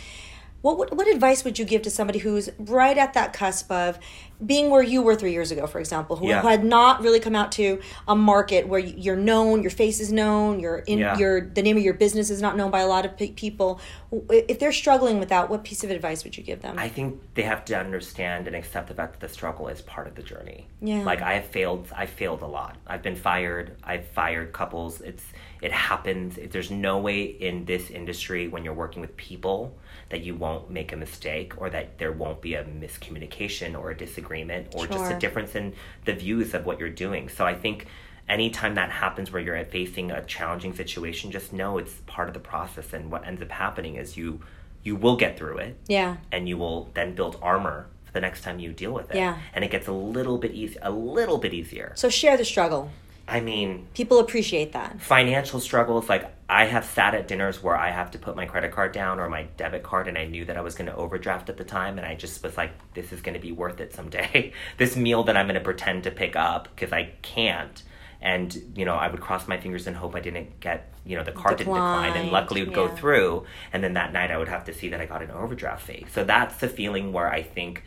what, 0.65 0.79
what, 0.79 0.97
what 0.97 1.07
advice 1.07 1.43
would 1.43 1.59
you 1.59 1.63
give 1.63 1.83
to 1.83 1.91
somebody 1.91 2.17
who's 2.17 2.49
right 2.57 2.97
at 2.97 3.13
that 3.13 3.33
cusp 3.33 3.71
of 3.71 3.99
being 4.43 4.71
where 4.71 4.81
you 4.81 5.03
were 5.03 5.15
three 5.15 5.31
years 5.31 5.51
ago, 5.51 5.67
for 5.67 5.79
example, 5.79 6.15
who, 6.15 6.27
yeah. 6.27 6.41
had 6.41 6.65
not 6.65 7.03
really 7.03 7.19
come 7.19 7.35
out 7.35 7.51
to 7.51 7.79
a 8.07 8.15
market 8.15 8.67
where 8.67 8.79
you're 8.79 9.15
known, 9.15 9.61
your 9.61 9.69
face 9.69 9.99
is 9.99 10.11
known, 10.11 10.59
your 10.59 10.79
in 10.79 10.97
yeah. 10.97 11.19
your 11.19 11.39
the 11.39 11.61
name 11.61 11.77
of 11.77 11.83
your 11.83 11.93
business 11.93 12.31
is 12.31 12.41
not 12.41 12.57
known 12.57 12.71
by 12.71 12.79
a 12.79 12.87
lot 12.87 13.05
of 13.05 13.15
people. 13.15 13.79
If 14.11 14.57
they're 14.57 14.71
struggling 14.71 15.19
with 15.19 15.29
that, 15.29 15.51
what 15.51 15.63
piece 15.63 15.83
of 15.83 15.91
advice 15.91 16.23
would 16.23 16.35
you 16.35 16.43
give 16.43 16.63
them? 16.63 16.79
I 16.79 16.89
think 16.89 17.21
they 17.35 17.43
have 17.43 17.63
to 17.65 17.77
understand 17.77 18.47
and 18.47 18.55
accept 18.55 18.87
the 18.87 18.95
fact 18.95 19.19
that 19.19 19.27
the 19.27 19.31
struggle 19.31 19.67
is 19.67 19.83
part 19.83 20.07
of 20.07 20.15
the 20.15 20.23
journey. 20.23 20.67
Yeah. 20.81 21.03
Like 21.03 21.21
I 21.21 21.35
have 21.35 21.45
failed. 21.45 21.87
I 21.95 22.07
failed 22.07 22.41
a 22.41 22.47
lot. 22.47 22.75
I've 22.87 23.03
been 23.03 23.15
fired. 23.15 23.77
I've 23.83 24.07
fired 24.07 24.51
couples. 24.51 24.99
It's 25.01 25.23
it 25.61 25.71
happens. 25.71 26.39
There's 26.49 26.71
no 26.71 26.97
way 26.97 27.21
in 27.21 27.65
this 27.65 27.91
industry 27.91 28.47
when 28.47 28.65
you're 28.65 28.73
working 28.73 29.01
with 29.01 29.15
people 29.15 29.77
that 30.09 30.21
you 30.21 30.35
won't 30.35 30.69
make 30.69 30.91
a 30.93 30.95
mistake 30.95 31.53
or 31.59 31.69
that 31.69 31.97
there 31.97 32.11
won't 32.11 32.41
be 32.41 32.53
a 32.55 32.63
miscommunication 32.63 33.77
or 33.77 33.91
a 33.91 33.97
disagreement 33.97 34.67
or 34.75 34.85
sure. 34.87 34.97
just 34.97 35.11
a 35.11 35.17
difference 35.19 35.55
in 35.55 35.73
the 36.05 36.13
views 36.13 36.53
of 36.53 36.65
what 36.65 36.79
you're 36.79 36.89
doing. 36.89 37.29
So 37.29 37.45
I 37.45 37.53
think 37.55 37.87
anytime 38.29 38.75
that 38.75 38.91
happens 38.91 39.31
where 39.31 39.41
you're 39.41 39.63
facing 39.65 40.11
a 40.11 40.23
challenging 40.25 40.73
situation, 40.75 41.31
just 41.31 41.53
know 41.53 41.77
it's 41.77 41.93
part 42.05 42.27
of 42.27 42.33
the 42.33 42.39
process. 42.39 42.93
And 42.93 43.11
what 43.11 43.25
ends 43.25 43.41
up 43.41 43.51
happening 43.51 43.95
is 43.95 44.17
you 44.17 44.41
you 44.83 44.95
will 44.95 45.15
get 45.15 45.35
through 45.35 45.57
it 45.57 45.75
Yeah. 45.87 46.17
and 46.31 46.47
you 46.47 46.57
will 46.59 46.91
then 46.93 47.15
build 47.15 47.39
armor 47.41 47.87
for 48.03 48.11
the 48.13 48.21
next 48.21 48.43
time 48.43 48.59
you 48.59 48.71
deal 48.71 48.91
with 48.91 49.09
it. 49.09 49.15
Yeah. 49.15 49.39
And 49.55 49.63
it 49.65 49.71
gets 49.71 49.87
a 49.87 49.91
little 49.91 50.37
bit 50.37 50.51
easy 50.51 50.77
a 50.83 50.91
little 50.91 51.39
bit 51.39 51.55
easier. 51.55 51.91
So 51.95 52.09
share 52.09 52.37
the 52.37 52.45
struggle. 52.45 52.91
I 53.27 53.39
mean, 53.39 53.87
People 53.95 54.19
appreciate 54.19 54.73
that. 54.73 55.01
financial 55.01 55.59
struggles 55.59 56.07
like 56.07 56.31
I 56.47 56.65
have 56.65 56.85
sat 56.85 57.15
at 57.15 57.27
dinners 57.27 57.63
where 57.63 57.75
I 57.75 57.89
have 57.89 58.11
to 58.11 58.19
put 58.19 58.35
my 58.35 58.45
credit 58.45 58.71
card 58.71 58.91
down 58.91 59.19
or 59.19 59.27
my 59.29 59.43
debit 59.57 59.81
card 59.81 60.07
and 60.07 60.15
I 60.17 60.25
knew 60.25 60.45
that 60.45 60.57
I 60.57 60.61
was 60.61 60.75
going 60.75 60.85
to 60.89 60.95
overdraft 60.95 61.49
at 61.49 61.57
the 61.57 61.63
time 61.63 61.97
and 61.97 62.05
I 62.05 62.13
just 62.13 62.43
was 62.43 62.55
like 62.55 62.71
this 62.93 63.11
is 63.11 63.21
going 63.21 63.33
to 63.33 63.39
be 63.39 63.51
worth 63.51 63.79
it 63.81 63.93
someday. 63.93 64.53
this 64.77 64.95
meal 64.95 65.23
that 65.23 65.35
I'm 65.35 65.47
going 65.47 65.55
to 65.55 65.61
pretend 65.63 66.03
to 66.03 66.11
pick 66.11 66.35
up 66.35 66.67
because 66.75 66.93
I 66.93 67.13
can't 67.23 67.81
and 68.21 68.55
you 68.75 68.85
know 68.85 68.93
I 68.95 69.07
would 69.09 69.21
cross 69.21 69.47
my 69.47 69.59
fingers 69.59 69.87
and 69.87 69.95
hope 69.95 70.15
I 70.15 70.19
didn't 70.19 70.59
get 70.59 70.93
you 71.03 71.17
know 71.17 71.23
the 71.23 71.31
card 71.31 71.57
didn't 71.57 71.73
decline 71.73 72.13
and 72.15 72.31
luckily 72.31 72.61
it 72.61 72.67
would 72.67 72.75
go 72.75 72.87
through 72.89 73.45
and 73.73 73.83
then 73.83 73.93
that 73.93 74.13
night 74.13 74.29
I 74.31 74.37
would 74.37 74.47
have 74.47 74.65
to 74.65 74.73
see 74.73 74.89
that 74.89 75.01
I 75.01 75.05
got 75.05 75.23
an 75.23 75.31
overdraft 75.31 75.83
fee. 75.87 76.05
So 76.13 76.23
that's 76.23 76.57
the 76.57 76.67
feeling 76.67 77.11
where 77.11 77.29
I 77.31 77.41
think 77.41 77.83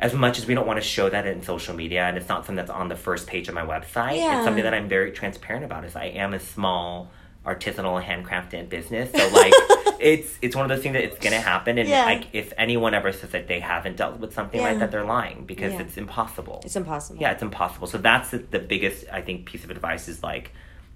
as 0.00 0.12
much 0.12 0.38
as 0.38 0.46
we 0.46 0.54
don't 0.54 0.66
want 0.66 0.80
to 0.80 0.86
show 0.86 1.08
that 1.10 1.26
in 1.26 1.42
social 1.42 1.74
media 1.74 2.02
and 2.04 2.16
it's 2.16 2.28
not 2.28 2.40
something 2.46 2.56
that's 2.56 2.70
on 2.70 2.88
the 2.88 2.96
first 2.96 3.26
page 3.26 3.48
of 3.48 3.54
my 3.54 3.64
website 3.64 4.16
Yeah. 4.16 4.36
it's 4.38 4.44
something 4.44 4.64
that 4.64 4.74
i'm 4.74 4.88
very 4.88 5.12
transparent 5.12 5.64
about 5.64 5.84
is 5.84 5.94
i 5.94 6.06
am 6.06 6.34
a 6.34 6.40
small 6.40 7.10
artisanal 7.46 8.02
handcrafted 8.02 8.68
business 8.68 9.10
so 9.12 9.28
like 9.28 9.52
it's 10.00 10.38
it's 10.42 10.56
one 10.56 10.64
of 10.64 10.68
those 10.70 10.82
things 10.82 10.94
that 10.94 11.04
it's 11.04 11.18
gonna 11.18 11.40
happen 11.40 11.76
and 11.78 11.88
Yeah. 11.88 12.04
like 12.04 12.26
if 12.32 12.52
anyone 12.56 12.94
ever 12.94 13.12
says 13.12 13.30
that 13.30 13.48
they 13.48 13.60
haven't 13.60 13.96
dealt 13.96 14.18
with 14.18 14.32
something 14.34 14.60
Yeah. 14.60 14.68
like 14.70 14.78
that 14.80 14.90
they're 14.90 15.04
lying 15.04 15.44
because 15.44 15.72
Yeah. 15.74 15.82
it's 15.82 15.96
impossible 15.96 16.62
It's 16.64 16.76
impossible. 16.76 17.20
yeah 17.20 17.32
it's 17.32 17.42
impossible 17.42 17.86
so 17.86 17.98
that's 17.98 18.30
the, 18.30 18.38
the 18.38 18.58
biggest 18.58 19.04
i 19.12 19.20
think 19.20 19.46
piece 19.46 19.64
of 19.64 19.70
advice 19.70 20.08
is 20.08 20.22
like 20.22 20.52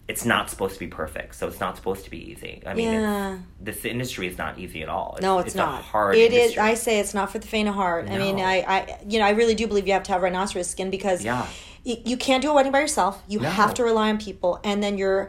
it's 0.09 0.25
not 0.25 0.49
supposed 0.49 0.73
to 0.73 0.81
be 0.81 0.87
perfect 0.87 1.35
so 1.35 1.47
it's 1.49 1.61
not 1.61 1.77
supposed 1.77 2.05
to 2.05 2.11
be 2.11 2.31
easy 2.33 2.63
i 2.67 2.73
mean 2.73 2.93
Yeah. 2.95 3.39
this 3.61 3.85
industry 3.85 4.27
is 4.27 4.39
not 4.39 4.59
easy 4.59 4.83
at 4.83 4.89
all 4.89 5.19
No, 5.21 5.39
it's, 5.41 5.55
a 5.55 5.59
not. 5.59 5.83
hard 5.83 6.17
It 6.17 6.33
is. 6.33 6.39
industry. 6.53 6.63
I 6.63 6.75
say 6.75 6.99
it's 6.99 7.13
not 7.13 7.31
for 7.31 7.39
the 7.39 7.47
faint 7.47 7.69
of 7.69 7.75
heart. 7.75 8.09
I 8.09 8.17
mean, 8.17 8.41
I, 8.41 8.57
I, 8.77 8.99
you 9.07 9.19
know, 9.19 9.27
I 9.27 9.31
really 9.31 9.55
do 9.55 9.67
believe 9.67 9.87
you 9.87 9.93
have 9.93 10.05
to 10.05 10.13
have 10.13 10.23
rhinoceros 10.23 10.69
skin 10.71 10.89
because 10.91 11.23
Yeah. 11.23 11.47
y- 11.85 12.01
you 12.07 12.17
can't 12.17 12.41
do 12.43 12.51
a 12.51 12.55
wedding 12.55 12.73
by 12.73 12.81
yourself. 12.81 13.23
You 13.29 13.41
No. 13.41 13.51
have 13.51 13.75
to 13.75 13.85
rely 13.85 14.09
on 14.09 14.17
people, 14.19 14.61
and 14.65 14.83
then 14.83 14.97
you're 14.97 15.29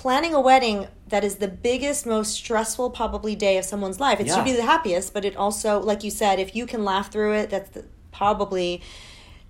planning 0.00 0.32
a 0.32 0.40
wedding 0.40 0.88
that 1.08 1.22
is 1.24 1.36
the 1.36 1.46
biggest, 1.48 2.06
most 2.06 2.32
stressful 2.32 2.88
probably 2.88 3.36
day 3.36 3.58
of 3.58 3.64
someone's 3.66 4.00
life. 4.00 4.18
It 4.18 4.28
Yeah. 4.28 4.36
should 4.36 4.44
be 4.46 4.52
the 4.52 4.62
happiest, 4.62 5.12
but 5.12 5.26
it 5.26 5.36
also, 5.36 5.78
like 5.78 6.02
you 6.02 6.10
said, 6.10 6.38
if 6.40 6.56
you 6.56 6.64
can 6.64 6.86
laugh 6.86 7.12
through 7.12 7.34
it, 7.34 7.50
that's 7.50 7.68
the, 7.68 7.84
probably 8.10 8.80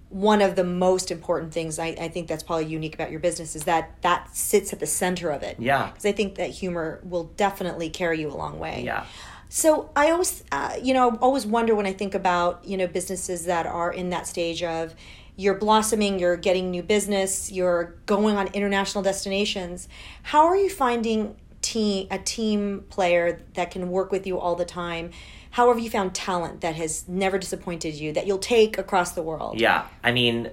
one 0.08 0.42
of 0.42 0.56
the 0.56 0.64
most 0.64 1.12
important 1.12 1.52
things 1.54 1.78
I, 1.78 1.86
I 2.06 2.08
think 2.08 2.26
that's 2.26 2.42
probably 2.42 2.66
unique 2.66 2.96
about 2.96 3.12
your 3.12 3.20
business 3.20 3.54
is 3.54 3.62
that 3.66 4.02
that 4.02 4.34
sits 4.36 4.72
at 4.72 4.80
the 4.80 4.86
center 4.88 5.30
of 5.30 5.44
it 5.44 5.54
Yeah. 5.60 5.86
because 5.86 6.04
i 6.04 6.10
think 6.10 6.34
that 6.34 6.50
humor 6.50 6.98
will 7.04 7.26
definitely 7.36 7.90
carry 7.90 8.20
you 8.20 8.28
a 8.28 8.34
long 8.34 8.58
way 8.58 8.82
yeah 8.84 9.04
so 9.52 9.90
I 9.96 10.12
always, 10.12 10.44
uh, 10.52 10.76
you 10.80 10.94
know, 10.94 11.16
always 11.20 11.44
wonder 11.44 11.74
when 11.74 11.84
I 11.84 11.92
think 11.92 12.14
about 12.14 12.64
you 12.64 12.76
know 12.76 12.86
businesses 12.86 13.46
that 13.46 13.66
are 13.66 13.92
in 13.92 14.10
that 14.10 14.28
stage 14.28 14.62
of 14.62 14.94
you're 15.40 15.55
blossoming, 15.55 16.18
you're 16.18 16.37
getting 16.37 16.70
new 16.70 16.83
business, 16.83 17.50
you're 17.50 17.94
going 18.05 18.37
on 18.37 18.48
international 18.48 19.03
destinations. 19.03 19.88
How 20.22 20.46
are 20.46 20.57
you 20.57 20.68
finding 20.68 21.35
team 21.62 22.09
a 22.11 22.18
team 22.18 22.85
player 22.90 23.40
that 23.55 23.70
can 23.70 23.90
work 23.90 24.12
with 24.12 24.26
you 24.26 24.38
all 24.38 24.55
the 24.55 24.66
time? 24.66 25.12
How 25.53 25.68
have 25.68 25.81
you 25.81 25.88
found 25.88 26.14
talent 26.14 26.61
that 26.61 26.74
has 26.76 27.09
never 27.09 27.38
disappointed 27.38 27.94
you 27.94 28.12
that 28.12 28.26
you'll 28.26 28.38
take 28.38 28.76
across 28.76 29.12
the 29.12 29.22
world? 29.22 29.59
Yeah, 29.59 29.87
I 30.05 30.12
mean, 30.12 30.50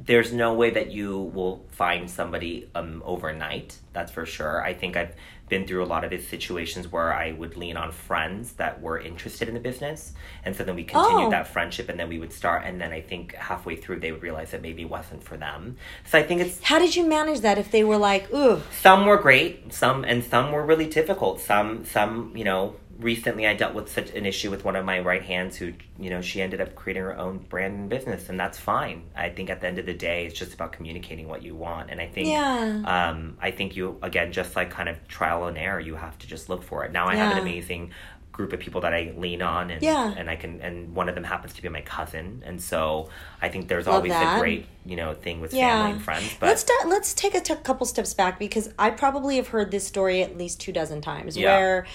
there's 0.00 0.32
no 0.32 0.54
way 0.54 0.70
that 0.70 0.90
you 0.90 1.30
will 1.32 1.64
find 1.70 2.10
somebody 2.10 2.68
um, 2.74 3.00
overnight. 3.06 3.78
That's 3.92 4.10
for 4.10 4.26
sure. 4.26 4.60
I 4.60 4.74
think 4.74 4.96
I've 4.96 5.14
been 5.48 5.66
through 5.66 5.84
a 5.84 5.86
lot 5.86 6.04
of 6.04 6.10
these 6.10 6.26
situations 6.26 6.90
where 6.90 7.12
I 7.12 7.32
would 7.32 7.56
lean 7.56 7.76
on 7.76 7.92
friends 7.92 8.52
that 8.54 8.80
were 8.80 8.98
interested 8.98 9.46
in 9.48 9.54
the 9.54 9.60
business, 9.60 10.12
and 10.44 10.56
so 10.56 10.64
then 10.64 10.74
we 10.74 10.84
continued 10.84 11.26
Oh. 11.26 11.30
that 11.30 11.48
friendship, 11.48 11.88
and 11.88 11.98
then 12.00 12.08
we 12.08 12.18
would 12.18 12.32
start, 12.32 12.62
and 12.64 12.80
then 12.80 12.92
I 12.92 13.00
think 13.00 13.34
halfway 13.34 13.76
through 13.76 14.00
they 14.00 14.12
would 14.12 14.22
realize 14.22 14.50
that 14.52 14.62
maybe 14.62 14.82
it 14.82 14.90
wasn't 14.90 15.22
for 15.22 15.36
them. 15.36 15.76
So 16.06 16.18
I 16.18 16.22
think 16.22 16.40
it's 16.40 16.62
How 16.62 16.78
did 16.78 16.96
you 16.96 17.06
manage 17.06 17.40
that 17.40 17.58
if 17.58 17.70
they 17.70 17.84
were 17.84 17.98
like, 17.98 18.32
ooh, 18.32 18.62
some 18.80 19.04
were 19.06 19.16
great 19.18 19.72
some 19.72 20.04
and 20.04 20.22
some 20.24 20.52
were 20.52 20.64
really 20.64 20.86
difficult 20.86 21.40
some 21.40 21.84
some 21.84 22.32
you 22.34 22.44
know 22.44 22.74
recently 22.98 23.46
i 23.46 23.54
dealt 23.54 23.74
with 23.74 23.90
such 23.90 24.10
an 24.10 24.24
issue 24.26 24.50
with 24.50 24.64
one 24.64 24.76
of 24.76 24.84
my 24.84 25.00
right 25.00 25.22
hands 25.22 25.56
who 25.56 25.72
you 25.98 26.10
know 26.10 26.20
she 26.20 26.40
ended 26.40 26.60
up 26.60 26.74
creating 26.74 27.02
her 27.02 27.16
own 27.16 27.38
brand 27.38 27.74
and 27.74 27.88
business 27.88 28.28
and 28.28 28.38
that's 28.38 28.58
fine 28.58 29.02
i 29.16 29.28
think 29.28 29.50
at 29.50 29.60
the 29.60 29.66
end 29.66 29.78
of 29.78 29.86
the 29.86 29.94
day 29.94 30.26
it's 30.26 30.38
just 30.38 30.54
about 30.54 30.72
communicating 30.72 31.26
what 31.26 31.42
you 31.42 31.54
want 31.54 31.90
and 31.90 32.00
i 32.00 32.06
think 32.06 32.28
Yeah. 32.28 32.82
um 33.10 33.36
i 33.40 33.50
think 33.50 33.74
you 33.76 33.98
again 34.02 34.32
just 34.32 34.54
like 34.54 34.70
kind 34.70 34.88
of 34.88 34.96
trial 35.08 35.46
and 35.46 35.58
error 35.58 35.80
you 35.80 35.94
have 35.96 36.18
to 36.18 36.26
just 36.26 36.48
look 36.48 36.62
for 36.62 36.84
it 36.84 36.92
now 36.92 37.06
i 37.08 37.16
have 37.16 37.32
an 37.32 37.38
amazing 37.38 37.90
group 38.30 38.52
of 38.52 38.58
people 38.58 38.80
that 38.80 38.92
I 38.92 39.14
lean 39.16 39.42
on 39.42 39.70
and 39.70 39.80
Yeah. 39.80 40.12
and 40.16 40.28
I 40.28 40.34
can 40.34 40.60
and 40.60 40.92
one 40.92 41.08
of 41.08 41.14
them 41.14 41.22
happens 41.22 41.52
to 41.54 41.62
be 41.62 41.68
my 41.68 41.82
cousin 41.82 42.42
and 42.44 42.60
so 42.60 43.08
I 43.40 43.48
think 43.48 43.68
there's 43.68 43.86
Love 43.86 43.94
always 43.94 44.10
that. 44.10 44.38
a 44.38 44.40
great 44.40 44.66
you 44.84 44.96
know 44.96 45.14
thing 45.14 45.40
with 45.40 45.54
yeah. 45.54 45.68
family 45.76 45.92
and 45.92 46.02
friends 46.02 46.34
but 46.40 46.46
let's 46.48 46.62
start, 46.62 46.88
let's 46.88 47.14
take 47.14 47.36
a 47.36 47.40
t- 47.40 47.54
couple 47.62 47.86
steps 47.86 48.12
back 48.12 48.40
because 48.40 48.70
I 48.76 48.90
probably 48.90 49.36
have 49.36 49.46
heard 49.46 49.70
this 49.70 49.86
story 49.86 50.20
at 50.20 50.36
least 50.36 50.58
two 50.60 50.72
dozen 50.72 51.00
times 51.00 51.36
Yeah. 51.36 51.56
where 51.56 51.86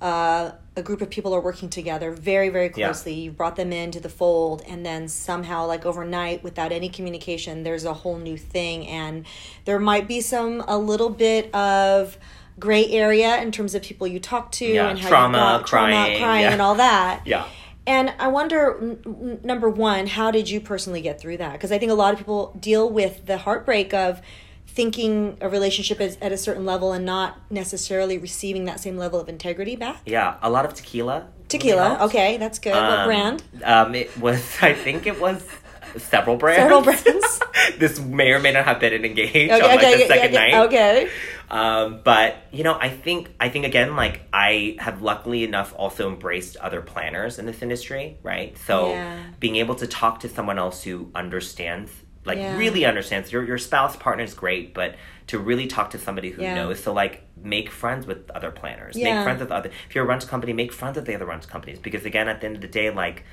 uh, 0.00 0.50
a 0.76 0.82
group 0.82 1.00
of 1.00 1.08
people 1.10 1.32
are 1.34 1.40
working 1.40 1.68
together 1.68 2.10
very 2.10 2.48
very 2.48 2.66
Yeah. 2.76 2.86
closely. 2.88 3.14
You 3.14 3.30
brought 3.30 3.56
them 3.56 3.72
into 3.72 4.00
the 4.00 4.08
fold, 4.08 4.62
and 4.68 4.84
then 4.84 5.08
somehow, 5.08 5.66
like 5.66 5.86
overnight, 5.86 6.42
without 6.42 6.72
any 6.72 6.88
communication, 6.88 7.62
there's 7.62 7.84
a 7.84 7.94
whole 7.94 8.16
new 8.18 8.36
thing, 8.36 8.86
and 8.86 9.24
there 9.64 9.78
might 9.78 10.06
be 10.08 10.20
some 10.20 10.62
a 10.66 10.76
little 10.78 11.10
bit 11.10 11.54
of 11.54 12.18
gray 12.58 12.86
area 12.90 13.40
in 13.42 13.50
terms 13.50 13.74
of 13.74 13.82
people 13.82 14.06
you 14.06 14.20
talk 14.20 14.52
to 14.52 14.64
Yeah, 14.66 14.88
and 14.88 14.98
how 14.98 15.08
trauma, 15.08 15.38
you 15.38 15.42
brought, 15.44 15.66
trauma, 15.66 15.92
crying, 15.92 16.20
crying, 16.22 16.42
yeah. 16.44 16.52
and 16.52 16.62
all 16.62 16.74
that. 16.76 17.22
yeah 17.24 17.46
And 17.86 18.14
I 18.18 18.28
wonder, 18.28 18.78
n- 18.80 19.40
number 19.42 19.68
one, 19.68 20.06
how 20.06 20.30
did 20.30 20.48
you 20.48 20.60
personally 20.60 21.00
get 21.02 21.20
through 21.20 21.38
that? 21.38 21.52
Because 21.52 21.72
I 21.72 21.78
think 21.78 21.90
a 21.90 21.94
lot 21.96 22.12
of 22.12 22.18
people 22.18 22.56
deal 22.60 22.88
with 22.88 23.26
the 23.26 23.38
heartbreak 23.38 23.92
of 23.92 24.22
thinking 24.74 25.36
a 25.40 25.48
relationship 25.48 26.00
is 26.00 26.18
at 26.20 26.32
a 26.32 26.36
certain 26.36 26.66
level 26.66 26.92
and 26.92 27.04
not 27.04 27.38
necessarily 27.50 28.18
receiving 28.18 28.64
that 28.64 28.80
same 28.80 28.96
level 28.98 29.20
of 29.20 29.28
integrity 29.28 29.76
back. 29.76 30.00
Yeah, 30.06 30.36
a 30.42 30.50
lot 30.50 30.64
of 30.64 30.74
tequila. 30.74 31.28
Tequila, 31.48 31.88
helps. 31.96 32.02
okay, 32.14 32.36
that's 32.38 32.58
good. 32.58 32.72
what 32.72 32.82
Um, 32.82 33.06
brand? 33.06 33.42
Um, 33.62 33.94
it 33.94 34.16
was. 34.18 34.40
I 34.62 34.72
think 34.74 35.06
it 35.06 35.20
was 35.20 35.46
several 35.96 36.36
brands. 36.36 36.62
Several 36.62 36.82
brands. 36.82 37.40
this 37.78 38.00
may 38.00 38.32
or 38.32 38.40
may 38.40 38.52
not 38.52 38.64
have 38.64 38.80
been 38.80 39.04
engaged 39.04 39.52
Okay, 39.52 39.52
on 39.52 39.60
like 39.60 39.78
okay, 39.78 39.94
the 39.94 40.00
yeah, 40.00 40.06
second 40.08 40.32
yeah, 40.32 40.40
night. 40.40 40.66
okay. 40.66 41.10
Um, 41.50 42.00
but 42.02 42.36
you 42.50 42.64
know, 42.64 42.76
I 42.80 42.88
think 42.88 43.30
I 43.38 43.48
think 43.50 43.66
again, 43.66 43.94
like 43.94 44.22
I 44.32 44.76
have 44.80 45.02
luckily 45.02 45.44
enough 45.44 45.72
also 45.76 46.08
embraced 46.08 46.56
other 46.56 46.80
planners 46.80 47.38
in 47.38 47.46
this 47.46 47.62
industry, 47.62 48.16
right? 48.22 48.56
So 48.66 48.98
being 49.38 49.56
able 49.56 49.76
to 49.76 49.86
talk 49.86 50.20
to 50.20 50.28
someone 50.28 50.58
else 50.58 50.82
who 50.82 51.10
understands, 51.14 51.92
like 52.24 52.38
Yeah. 52.38 52.56
really 52.56 52.84
understands 52.84 53.32
your 53.32 53.44
your 53.44 53.58
spouse 53.58 53.96
partner 53.96 54.24
is 54.24 54.34
great, 54.34 54.74
but 54.74 54.96
to 55.28 55.38
really 55.38 55.66
talk 55.66 55.90
to 55.90 55.98
somebody 55.98 56.30
who 56.30 56.42
Yeah. 56.42 56.54
knows. 56.54 56.82
So 56.82 56.92
like 56.92 57.22
make 57.42 57.70
friends 57.70 58.06
with 58.06 58.30
other 58.30 58.50
planners. 58.50 58.96
Yeah. 58.96 59.14
Make 59.16 59.24
friends 59.24 59.40
with 59.40 59.50
other. 59.52 59.70
If 59.88 59.94
you're 59.94 60.04
a 60.04 60.08
rental 60.08 60.28
company, 60.28 60.52
make 60.52 60.72
friends 60.72 60.96
with 60.96 61.06
the 61.06 61.14
other 61.14 61.26
rental 61.26 61.50
companies 61.50 61.78
because 61.78 62.04
again, 62.04 62.28
at 62.28 62.40
the 62.40 62.46
end 62.46 62.56
of 62.56 62.62
the 62.62 62.68
day, 62.68 62.90
like. 62.90 63.24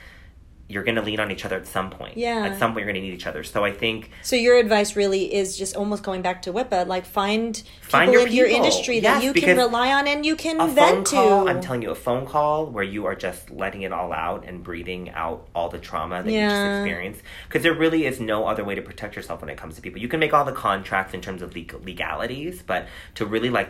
You're 0.72 0.84
gonna 0.84 1.02
lean 1.02 1.20
on 1.20 1.32
each 1.32 1.44
other 1.46 1.58
at 1.58 1.68
some 1.68 1.90
point. 1.90 2.18
Yeah. 2.18 2.46
At 2.46 2.58
some 2.58 2.72
point, 2.74 2.86
you're 2.86 2.94
gonna 2.94 3.04
need 3.06 3.14
each 3.14 3.28
other. 3.28 3.44
So 3.44 3.66
I 3.66 3.72
think 3.72 4.10
So 4.24 4.36
your 4.36 4.58
advice 4.58 4.96
really 4.96 5.34
is 5.34 5.58
just 5.58 5.76
almost 5.76 6.02
going 6.04 6.22
back 6.22 6.42
to 6.44 6.54
WIPA, 6.54 6.88
like 6.88 7.06
find 7.06 7.62
Find 7.82 8.10
people 8.12 8.22
your 8.22 8.28
in 8.28 8.34
your 8.36 8.48
people. 8.48 8.66
industry 8.66 9.00
that 9.02 9.24
you 9.24 9.34
can 9.34 9.58
rely 9.58 9.92
on 9.94 10.08
and 10.08 10.26
you 10.26 10.36
can 10.36 10.56
a 10.62 10.66
phone 10.68 10.76
vent 10.76 11.08
call. 11.10 11.44
to. 11.46 11.50
I'm 11.52 11.62
telling 11.62 11.82
you, 11.82 11.92
a 11.92 11.96
phone 11.96 12.26
call 12.26 12.68
where 12.68 12.84
you 12.84 13.06
are 13.06 13.16
just 13.16 13.50
letting 13.50 13.82
it 13.82 13.92
all 13.92 14.14
out 14.14 14.46
and 14.46 14.64
breathing 14.64 15.10
out 15.10 15.48
all 15.54 15.68
the 15.70 15.80
trauma 15.80 16.24
that 16.24 16.32
you 16.32 16.40
just 16.40 16.56
experienced. 16.80 17.22
Because 17.48 17.64
there 17.64 17.74
really 17.74 18.06
is 18.06 18.20
no 18.20 18.48
other 18.48 18.64
way 18.64 18.76
to 18.76 18.82
protect 18.82 19.16
yourself 19.16 19.42
when 19.42 19.50
it 19.50 19.58
comes 19.58 19.76
to 19.76 19.82
people. 19.82 20.00
You 20.00 20.08
can 20.08 20.20
make 20.20 20.34
all 20.34 20.46
the 20.46 20.52
contracts 20.54 21.14
in 21.14 21.22
terms 21.22 21.42
of 21.42 21.54
legal- 21.54 21.82
legalities, 21.82 22.64
but 22.66 22.88
to 23.16 23.26
really 23.26 23.50
like 23.50 23.70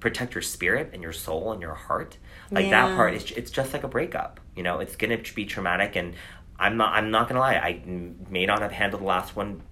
protect 0.00 0.34
your 0.34 0.40
spirit 0.42 0.90
and 0.94 1.02
your 1.02 1.12
soul 1.12 1.52
and 1.52 1.60
your 1.60 1.74
heart, 1.74 2.16
like 2.50 2.66
Yeah. 2.66 2.88
that 2.88 2.96
part, 2.96 3.14
it's 3.14 3.30
it's 3.32 3.50
just 3.50 3.72
like 3.72 3.84
a 3.84 3.88
breakup. 3.88 4.40
You 4.56 4.62
know, 4.62 4.80
it's 4.80 4.96
gonna 4.96 5.18
be 5.34 5.44
traumatic, 5.46 5.96
and 5.96 6.14
I'm 6.58 6.76
not 6.76 6.92
I'm 6.94 7.10
not 7.10 7.28
gonna 7.28 7.40
lie. 7.40 7.54
I 7.54 7.80
may 8.28 8.46
not 8.46 8.60
have 8.62 8.72
handled 8.72 9.02
the 9.02 9.06
last 9.06 9.36
one 9.36 9.62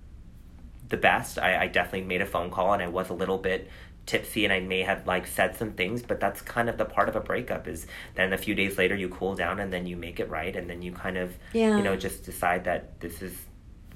the 0.88 0.96
best. 0.96 1.38
I, 1.38 1.64
I 1.64 1.66
definitely 1.66 2.06
made 2.08 2.22
a 2.22 2.26
phone 2.26 2.50
call 2.50 2.72
and 2.72 2.82
I 2.82 2.88
was 2.88 3.10
a 3.10 3.14
little 3.14 3.36
bit 3.38 3.68
tipsy 4.06 4.44
and 4.44 4.52
I 4.54 4.60
may 4.60 4.80
have 4.82 5.06
like 5.06 5.26
said 5.26 5.54
some 5.54 5.72
things, 5.72 6.02
but 6.02 6.18
that's 6.18 6.40
kind 6.40 6.70
of 6.70 6.78
the 6.78 6.86
part 6.86 7.10
of 7.10 7.16
a 7.16 7.20
breakup 7.20 7.68
is 7.68 7.86
then 8.14 8.32
a 8.32 8.38
few 8.38 8.54
days 8.54 8.78
later 8.78 8.94
you 8.96 9.10
cool 9.10 9.34
down 9.34 9.60
and 9.60 9.70
then 9.70 9.86
you 9.86 9.98
make 9.98 10.18
it 10.18 10.30
right 10.30 10.56
and 10.56 10.70
then 10.70 10.80
you 10.80 10.92
kind 10.92 11.18
of 11.18 11.36
Yeah. 11.52 11.76
you 11.76 11.82
know 11.82 11.94
just 11.94 12.24
decide 12.24 12.64
that 12.64 13.00
this 13.00 13.20
is 13.20 13.34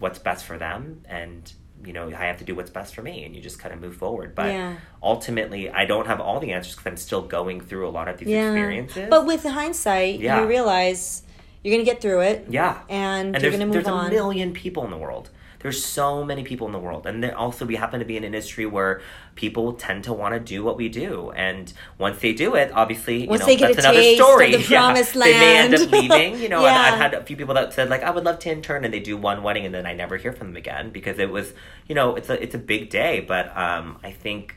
what's 0.01 0.18
best 0.18 0.45
for 0.45 0.59
them 0.59 1.03
and 1.09 1.51
you 1.85 1.92
know 1.92 2.09
I 2.09 2.25
have 2.27 2.38
to 2.38 2.45
do 2.45 2.55
what's 2.55 2.71
best 2.71 2.95
for 2.95 3.03
me 3.03 3.25
and 3.25 3.35
you 3.35 3.42
just 3.42 3.59
kind 3.59 3.75
of 3.75 3.81
move 3.81 3.97
forward. 3.97 4.35
But 4.35 4.47
Yeah. 4.53 4.77
ultimately 5.03 5.71
I 5.71 5.85
don't 5.85 6.07
have 6.07 6.21
all 6.21 6.40
the 6.40 6.53
answers 6.53 6.75
because 6.77 6.87
I'm 6.90 6.97
still 6.97 7.23
going 7.23 7.61
through 7.61 7.88
a 7.88 7.90
lot 7.90 8.09
of 8.09 8.18
these 8.18 8.29
experiences. 8.29 9.09
But 9.11 9.27
with 9.27 9.45
hindsight, 9.45 10.21
Yeah. 10.21 10.40
you 10.40 10.47
realize 10.47 11.23
you're 11.62 11.75
going 11.75 11.85
to 11.85 11.90
get 11.90 12.01
through 12.03 12.21
it. 12.23 12.47
yeah. 12.49 12.79
And, 12.88 13.35
and 13.35 13.42
you're 13.42 13.51
going 13.53 13.61
to 13.61 13.66
move 13.66 13.75
there's 13.75 13.87
on. 13.87 14.07
a 14.07 14.11
million 14.11 14.53
people 14.53 14.85
in 14.85 14.90
the 14.90 14.97
world. 14.97 15.31
There's 15.62 15.83
so 15.85 16.25
many 16.25 16.42
people 16.42 16.66
in 16.66 16.72
the 16.72 16.79
world. 16.79 17.07
And 17.07 17.22
there 17.22 17.37
also 17.37 17.64
we 17.64 17.77
happen 17.77 18.01
to 18.01 18.07
be 18.07 18.16
in 18.16 18.25
an 18.25 18.35
industry 18.35 18.66
where 18.66 19.01
people 19.37 19.72
tend 19.75 20.05
to 20.05 20.12
want 20.12 20.35
to 20.35 20.40
do 20.40 20.62
what 20.64 20.77
we 20.77 20.88
do. 20.88 21.31
And 21.31 21.72
once 21.98 22.20
they 22.20 22.33
do 22.33 22.55
it 22.57 22.72
obviously 22.72 23.27
Once 23.27 23.40
you 23.40 23.46
know 23.46 23.46
they 23.46 23.57
get 23.57 23.75
that's 23.77 23.87
another 23.87 24.03
story. 24.14 24.53
The 24.57 24.64
promised 24.64 25.14
they 25.14 25.33
may 25.33 25.59
end 25.59 25.75
up 25.75 25.90
leaving 25.98 26.38
you 26.40 26.48
know 26.48 26.62
Yeah. 26.62 26.72
I've, 26.72 26.94
I've 26.94 27.01
had 27.01 27.14
a 27.14 27.25
few 27.25 27.37
people 27.37 27.55
that 27.55 27.72
said 27.72 27.88
like 27.88 28.03
i 28.03 28.11
would 28.11 28.25
love 28.25 28.38
to 28.40 28.51
intern 28.51 28.85
and 28.85 28.92
they 28.92 29.01
do 29.01 29.16
one 29.16 29.42
wedding 29.42 29.64
and 29.64 29.75
then 29.75 29.87
i 29.87 29.94
never 29.94 30.16
hear 30.16 30.33
from 30.33 30.48
them 30.48 30.57
again 30.57 30.90
because 30.90 31.18
it 31.18 31.31
was 31.31 31.53
you 31.88 31.94
know 31.94 32.16
it's 32.16 32.29
a 32.29 32.42
it's 32.42 32.55
a 32.55 32.59
big 32.59 32.90
day. 32.90 33.20
But 33.20 33.57
um 33.57 33.98
i 34.03 34.11
think 34.11 34.57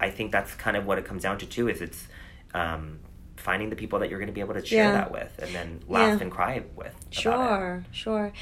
i 0.00 0.10
think 0.10 0.32
that's 0.32 0.54
kind 0.54 0.76
of 0.76 0.84
what 0.84 0.98
it 0.98 1.04
comes 1.04 1.22
down 1.22 1.38
to 1.38 1.46
too 1.46 1.68
is 1.68 1.80
it's 1.80 2.08
um 2.54 2.98
finding 3.40 3.70
the 3.70 3.76
people 3.76 3.98
that 3.98 4.10
you're 4.10 4.18
going 4.18 4.28
to 4.28 4.32
be 4.34 4.40
able 4.40 4.54
to 4.54 4.64
share 4.64 4.84
Yeah. 4.84 4.92
that 4.92 5.10
with 5.12 5.32
and 5.42 5.54
then 5.54 5.80
laugh 5.88 6.18
Yeah. 6.18 6.22
and 6.22 6.30
cry 6.30 6.62
with. 6.76 6.94
Sure, 7.10 7.84
sure. 7.90 8.32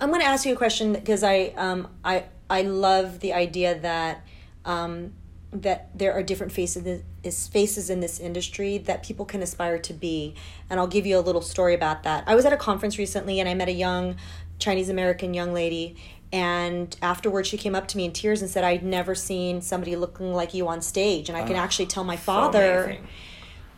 I'm 0.00 0.08
going 0.10 0.20
to 0.20 0.26
ask 0.26 0.44
you 0.44 0.52
a 0.52 0.56
question 0.56 0.92
because 0.92 1.22
I 1.22 1.52
um 1.56 1.88
I 2.04 2.24
I 2.50 2.62
love 2.62 3.20
the 3.20 3.32
idea 3.32 3.78
that 3.80 4.24
um 4.64 5.12
that 5.50 5.88
there 5.98 6.12
are 6.12 6.22
different 6.22 6.52
faces 6.52 7.02
faces 7.50 7.88
in 7.88 8.00
this 8.00 8.20
industry 8.20 8.76
that 8.78 9.02
people 9.02 9.24
can 9.24 9.42
aspire 9.42 9.78
to 9.78 9.92
be, 9.94 10.34
and 10.68 10.78
I'll 10.78 10.86
give 10.86 11.06
you 11.06 11.18
a 11.18 11.24
little 11.28 11.40
story 11.40 11.74
about 11.74 12.02
that. 12.02 12.24
I 12.26 12.34
was 12.34 12.44
at 12.44 12.52
a 12.52 12.56
conference 12.56 12.98
recently 12.98 13.40
and 13.40 13.48
I 13.48 13.54
met 13.54 13.68
a 13.68 13.72
young 13.72 14.16
Chinese 14.58 14.88
American 14.88 15.32
young 15.34 15.52
lady. 15.54 15.96
And 16.30 16.94
afterwards, 17.00 17.48
she 17.48 17.56
came 17.56 17.74
up 17.74 17.88
to 17.88 17.96
me 17.96 18.04
in 18.04 18.12
tears 18.12 18.42
and 18.42 18.50
said, 18.50 18.62
"I'd 18.62 18.82
never 18.82 19.14
seen 19.14 19.62
somebody 19.62 19.96
looking 19.96 20.34
like 20.34 20.52
you 20.52 20.68
on 20.68 20.82
stage, 20.82 21.30
and 21.30 21.38
I 21.38 21.42
can 21.42 21.56
actually 21.56 21.86
tell 21.86 22.04
my 22.04 22.18
father 22.18 22.84
amazing. 22.84 23.06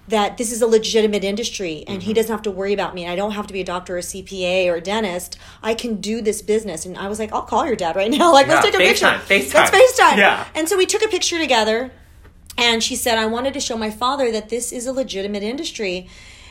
That 0.09 0.39
this 0.39 0.51
is 0.51 0.61
a 0.61 0.67
legitimate 0.67 1.23
industry 1.23 1.85
and 1.87 2.01
Mm-hmm. 2.01 2.07
he 2.07 2.13
doesn't 2.15 2.33
have 2.33 2.43
to 2.43 2.51
worry 2.51 2.73
about 2.73 2.95
me 2.95 3.05
and 3.05 3.13
I 3.13 3.17
don't 3.17 3.31
have 3.33 3.47
to 3.47 3.53
be 3.53 3.61
a 3.61 3.65
doctor 3.65 3.95
or 3.95 3.99
a 3.99 4.03
CPA 4.03 4.67
or 4.69 4.77
a 4.77 4.81
dentist. 4.81 5.39
I 5.63 5.75
can 5.75 6.01
do 6.01 6.21
this 6.21 6.43
business. 6.43 6.85
And 6.85 6.97
I 6.99 7.07
was 7.09 7.19
like, 7.21 7.33
I'll 7.33 7.43
call 7.43 7.65
your 7.67 7.77
dad 7.77 7.95
right 7.97 8.11
now. 8.19 8.33
Like, 8.33 8.49
let's 8.49 8.65
take 8.65 8.75
a 8.75 8.79
picture. 8.79 9.07
FaceTime, 9.07 9.19
FaceTime. 9.21 9.55
Let's 9.55 9.71
FaceTime. 10.01 10.17
Yeah. 10.17 10.47
And 10.55 10.69
so 10.69 10.77
we 10.77 10.87
took 10.87 11.03
a 11.03 11.09
picture 11.09 11.39
together 11.39 11.93
and 12.59 12.83
she 12.83 12.97
said, 12.97 13.19
I 13.19 13.27
wanted 13.27 13.55
to 13.55 13.61
show 13.61 13.77
my 13.77 13.91
father 13.91 14.33
that 14.33 14.49
this 14.49 14.73
is 14.73 14.87
a 14.87 14.93
legitimate 14.93 15.43
industry. 15.45 16.09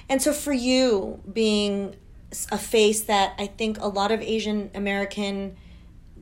And 0.08 0.22
so 0.22 0.32
for 0.34 0.54
you 0.54 1.20
being 1.32 1.96
a 2.52 2.58
face 2.58 3.02
that 3.02 3.34
I 3.38 3.48
think 3.48 3.78
a 3.82 3.88
lot 3.88 4.12
of 4.12 4.22
Asian 4.22 4.72
American 4.74 5.58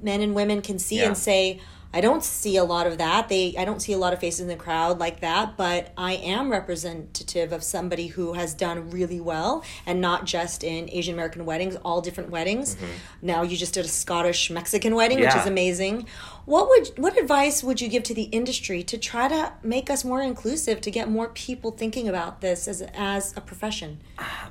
men 0.02 0.22
and 0.22 0.34
women 0.34 0.62
can 0.62 0.80
see 0.80 0.98
Yeah. 0.98 1.08
and 1.08 1.18
say, 1.18 1.60
I 1.98 2.02
don't 2.02 2.24
see 2.24 2.58
a 2.58 2.64
lot 2.64 2.86
of 2.88 2.96
that. 3.00 3.28
They 3.28 3.56
I 3.58 3.66
don't 3.66 3.82
see 3.82 3.94
a 3.94 3.98
lot 3.98 4.14
of 4.14 4.20
faces 4.20 4.42
in 4.42 4.48
the 4.48 4.56
crowd 4.56 5.00
like 5.00 5.20
that, 5.22 5.58
but 5.58 5.82
I 5.98 6.14
am 6.36 6.52
representative 6.52 7.52
of 7.52 7.64
somebody 7.64 8.08
who 8.08 8.34
has 8.34 8.54
done 8.54 8.92
really 8.92 9.20
well 9.20 9.64
and 9.86 10.00
not 10.00 10.26
just 10.26 10.64
in 10.64 10.90
Asian 10.92 11.14
American 11.16 11.44
weddings, 11.46 11.76
all 11.78 12.00
different 12.02 12.30
weddings. 12.30 12.78
Now 13.22 13.42
you 13.42 13.58
just 13.58 13.74
did 13.74 13.86
a 13.86 13.88
Scottish 13.88 14.50
Mexican 14.52 14.94
wedding, 14.96 15.20
which 15.20 15.28
Mm-hmm. 15.30 15.40
Is 15.40 15.46
amazing. 15.48 16.06
What 16.46 16.70
would 16.70 16.88
what 16.98 17.18
advice 17.18 17.64
would 17.64 17.82
you 17.82 17.90
give 17.90 18.04
to 18.04 18.14
the 18.14 18.28
industry 18.40 18.84
to 18.84 18.98
try 18.98 19.28
to 19.28 19.54
make 19.64 19.90
us 19.90 20.06
more 20.06 20.22
inclusive 20.22 20.80
to 20.82 20.92
get 20.92 21.10
more 21.10 21.30
people 21.30 21.72
thinking 21.72 22.08
about 22.08 22.42
this 22.42 22.68
as 22.68 22.82
as 22.94 23.36
a 23.36 23.42
profession? 23.42 24.00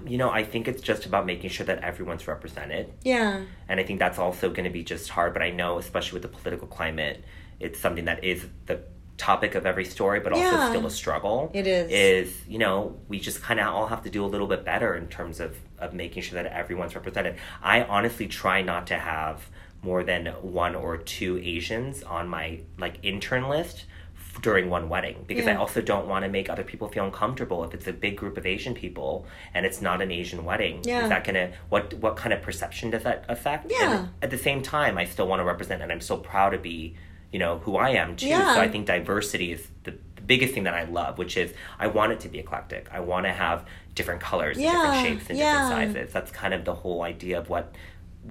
you 0.07 0.19
know 0.19 0.31
i 0.31 0.43
think 0.53 0.69
it's 0.69 0.83
just 0.83 1.07
about 1.07 1.25
making 1.27 1.51
sure 1.51 1.67
that 1.67 1.79
everyone's 1.91 2.29
represented 2.29 2.85
Yeah. 3.03 3.43
and 3.69 3.81
I 3.81 3.85
think 3.87 3.99
that's 3.99 4.19
also 4.19 4.45
going 4.57 4.65
to 4.71 4.75
be 4.81 4.85
just 4.85 5.09
hard. 5.17 5.31
But 5.37 5.43
I 5.43 5.51
know, 5.51 5.79
especially 5.79 6.15
with 6.21 6.23
the 6.29 6.35
political 6.39 6.69
climate, 6.79 7.25
it's 7.61 7.79
something 7.81 8.05
that 8.07 8.23
is 8.25 8.47
the 8.67 8.81
topic 9.17 9.55
of 9.55 9.65
every 9.65 9.85
story, 9.85 10.21
but 10.21 10.33
also 10.33 10.45
Yeah. 10.45 10.69
still 10.69 10.87
a 10.87 10.91
struggle. 10.91 11.51
It 11.55 11.67
is. 11.67 11.91
Is 11.91 12.49
you 12.49 12.59
know 12.59 13.01
we 13.09 13.19
just 13.19 13.43
kind 13.43 13.59
of 13.61 13.67
all 13.69 13.87
have 13.87 14.03
to 14.03 14.11
do 14.11 14.25
a 14.25 14.27
little 14.27 14.47
bit 14.47 14.65
better 14.65 14.95
in 14.95 15.09
terms 15.09 15.41
of 15.41 15.57
of 15.79 15.95
making 15.95 16.23
sure 16.23 16.43
that 16.43 16.51
everyone's 16.53 16.95
represented. 16.95 17.37
I 17.63 17.83
honestly 17.83 18.27
try 18.27 18.63
not 18.63 18.87
to 18.89 18.95
have 18.99 19.49
more 19.83 20.03
than 20.03 20.27
one 20.43 20.75
or 20.75 20.97
two 20.99 21.39
Asians 21.43 22.03
on 22.03 22.29
my 22.29 22.61
like 22.79 22.99
intern 23.03 23.49
list 23.49 23.85
f- 24.19 24.43
during 24.43 24.69
one 24.69 24.89
wedding 24.89 25.25
because 25.27 25.47
I 25.47 25.55
also 25.55 25.81
don't 25.81 26.09
want 26.09 26.25
to 26.25 26.31
make 26.31 26.51
other 26.51 26.65
people 26.65 26.89
feel 26.89 27.05
uncomfortable 27.05 27.63
if 27.65 27.73
it's 27.73 27.87
a 27.87 27.93
big 27.93 28.17
group 28.17 28.37
of 28.37 28.45
Asian 28.47 28.75
people 28.75 29.27
and 29.55 29.65
it's 29.65 29.81
not 29.81 30.03
an 30.03 30.11
Asian 30.11 30.45
wedding. 30.45 30.81
Yeah. 30.85 31.05
Is 31.05 31.09
that 31.09 31.25
gonna 31.25 31.53
what 31.71 31.95
what 31.95 32.17
kind 32.17 32.33
of 32.35 32.43
perception 32.43 32.91
does 32.91 33.05
that 33.05 33.25
affect? 33.29 33.71
Yeah. 33.71 33.99
And 34.01 34.09
at 34.23 34.31
the 34.31 34.39
same 34.39 34.61
time, 34.63 34.99
I 34.99 35.05
still 35.07 35.27
want 35.29 35.41
to 35.41 35.45
represent, 35.45 35.83
and 35.83 35.91
I'm 35.93 36.01
so 36.03 36.17
proud 36.19 36.51
to 36.51 36.59
be, 36.59 36.97
you 37.37 37.41
know, 37.41 37.59
who 37.59 37.77
I 37.77 37.91
am 37.91 38.17
too. 38.17 38.29
Yeah. 38.29 38.55
So 38.55 38.63
I 38.63 38.69
think 38.69 38.87
diversity 38.87 39.53
is 39.53 39.69
the, 39.83 39.91
the 40.15 40.23
biggest 40.23 40.55
thing 40.55 40.65
that 40.65 40.73
I 40.73 40.85
love, 40.85 41.19
which 41.19 41.37
is 41.37 41.53
I 41.79 41.87
want 41.87 42.13
it 42.13 42.21
to 42.21 42.31
be 42.31 42.39
eclectic. 42.39 42.89
I 42.91 43.01
want 43.01 43.27
to 43.27 43.31
have 43.31 43.67
different 43.95 44.23
colors, 44.23 44.57
and 44.57 44.65
Yeah, 44.65 44.73
different 44.73 45.07
shapes, 45.07 45.29
and 45.29 45.39
yeah. 45.39 45.69
different 45.69 45.93
sizes. 45.95 46.13
That's 46.15 46.31
kind 46.31 46.55
of 46.55 46.65
the 46.65 46.73
whole 46.73 47.03
idea 47.03 47.39
of 47.39 47.51
what 47.51 47.75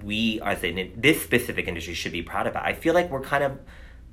we 0.03 0.41
as 0.41 0.63
in 0.63 0.91
this 0.97 1.21
specific 1.21 1.67
industry 1.67 1.93
should 1.93 2.13
be 2.13 2.23
proud 2.23 2.47
about. 2.47 2.65
I 2.65 2.73
feel 2.73 2.95
like 2.95 3.11
we're 3.11 3.21
kind 3.21 3.43
of 3.43 3.59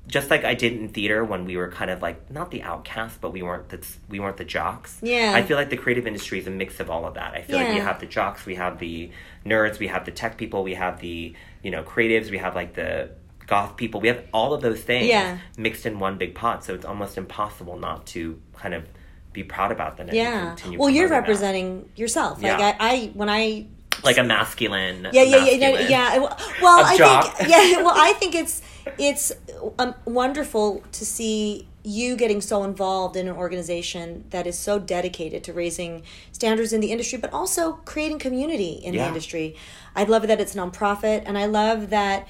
just 0.05 0.29
like 0.29 0.43
I 0.43 0.53
did 0.53 0.73
in 0.73 0.89
theater 0.89 1.23
when 1.23 1.43
we 1.45 1.57
were 1.57 1.69
kind 1.71 1.89
of 1.89 2.03
like 2.03 2.29
not 2.29 2.51
the 2.51 2.61
outcasts, 2.61 3.17
but 3.19 3.31
we 3.33 3.41
weren't 3.41 3.69
the 3.69 3.83
we 4.09 4.19
weren't 4.19 4.37
the 4.37 4.45
jocks. 4.45 4.99
Yeah. 5.01 5.31
I 5.33 5.41
feel 5.41 5.57
like 5.57 5.71
the 5.71 5.77
creative 5.77 6.05
industry 6.05 6.37
is 6.37 6.45
a 6.45 6.51
mix 6.51 6.79
of 6.79 6.91
all 6.91 7.07
of 7.07 7.15
that. 7.15 7.33
I 7.33 7.41
feel 7.41 7.57
like 7.57 7.69
we 7.69 7.79
have 7.79 7.99
the 7.99 8.05
jocks, 8.05 8.45
we 8.45 8.53
have 8.53 8.77
the 8.77 9.09
nerds, 9.43 9.79
we 9.79 9.87
have 9.87 10.05
the 10.05 10.11
tech 10.11 10.37
people, 10.37 10.61
we 10.61 10.75
have 10.75 10.99
the 10.99 11.33
you 11.63 11.71
know 11.71 11.81
creatives, 11.81 12.29
we 12.29 12.37
have 12.37 12.53
like 12.53 12.75
the 12.75 13.09
goth 13.47 13.75
people. 13.77 14.01
We 14.01 14.07
have 14.07 14.23
all 14.33 14.53
of 14.53 14.61
those 14.61 14.81
things 14.81 15.07
Yeah. 15.07 15.37
mixed 15.57 15.85
in 15.85 15.99
one 15.99 16.17
big 16.17 16.35
pot. 16.35 16.63
So 16.65 16.73
it's 16.73 16.85
almost 16.85 17.17
impossible 17.17 17.77
not 17.77 18.05
to 18.07 18.39
kind 18.55 18.73
of 18.73 18.83
be 19.33 19.43
proud 19.43 19.71
about 19.71 19.97
them. 19.97 20.09
Yeah. 20.11 20.55
Well, 20.77 20.89
you're 20.89 21.07
promoting 21.07 21.09
that. 21.09 21.09
representing 21.09 21.89
yourself. 21.95 22.41
Like 22.41 22.59
Yeah. 22.59 22.77
I, 22.79 22.89
I 22.93 23.11
when 23.13 23.29
I 23.29 23.65
like 24.03 24.17
a 24.17 24.23
masculine. 24.23 25.07
yeah 25.13 25.23
yeah 25.23 25.45
yeah 25.45 25.69
yeah, 25.69 25.79
yeah 25.87 26.19
well, 26.61 26.85
I 26.85 26.97
jock. 26.97 27.37
think 27.37 27.49
yeah 27.53 27.81
well 27.81 27.93
i 27.95 28.11
think 28.13 28.35
it's 28.35 28.61
it's 28.97 29.31
um, 29.79 29.93
wonderful 30.05 30.83
to 30.91 31.05
see 31.05 31.67
you 31.83 32.15
getting 32.17 32.41
so 32.41 32.63
involved 32.63 33.15
in 33.15 33.27
an 33.27 33.35
organization 33.35 34.25
that 34.31 34.45
is 34.47 34.57
so 34.57 34.77
dedicated 34.79 35.43
to 35.45 35.53
raising 35.53 36.03
standards 36.33 36.73
in 36.73 36.81
the 36.81 36.91
industry 36.91 37.17
but 37.19 37.31
also 37.31 37.73
creating 37.85 38.19
community 38.19 38.73
in 38.83 38.93
the 38.95 39.05
industry 39.05 39.55
i 39.95 40.03
love 40.03 40.27
that 40.27 40.41
it's 40.41 40.55
nonprofit 40.55 41.23
and 41.25 41.37
i 41.37 41.45
love 41.45 41.89
that 41.89 42.27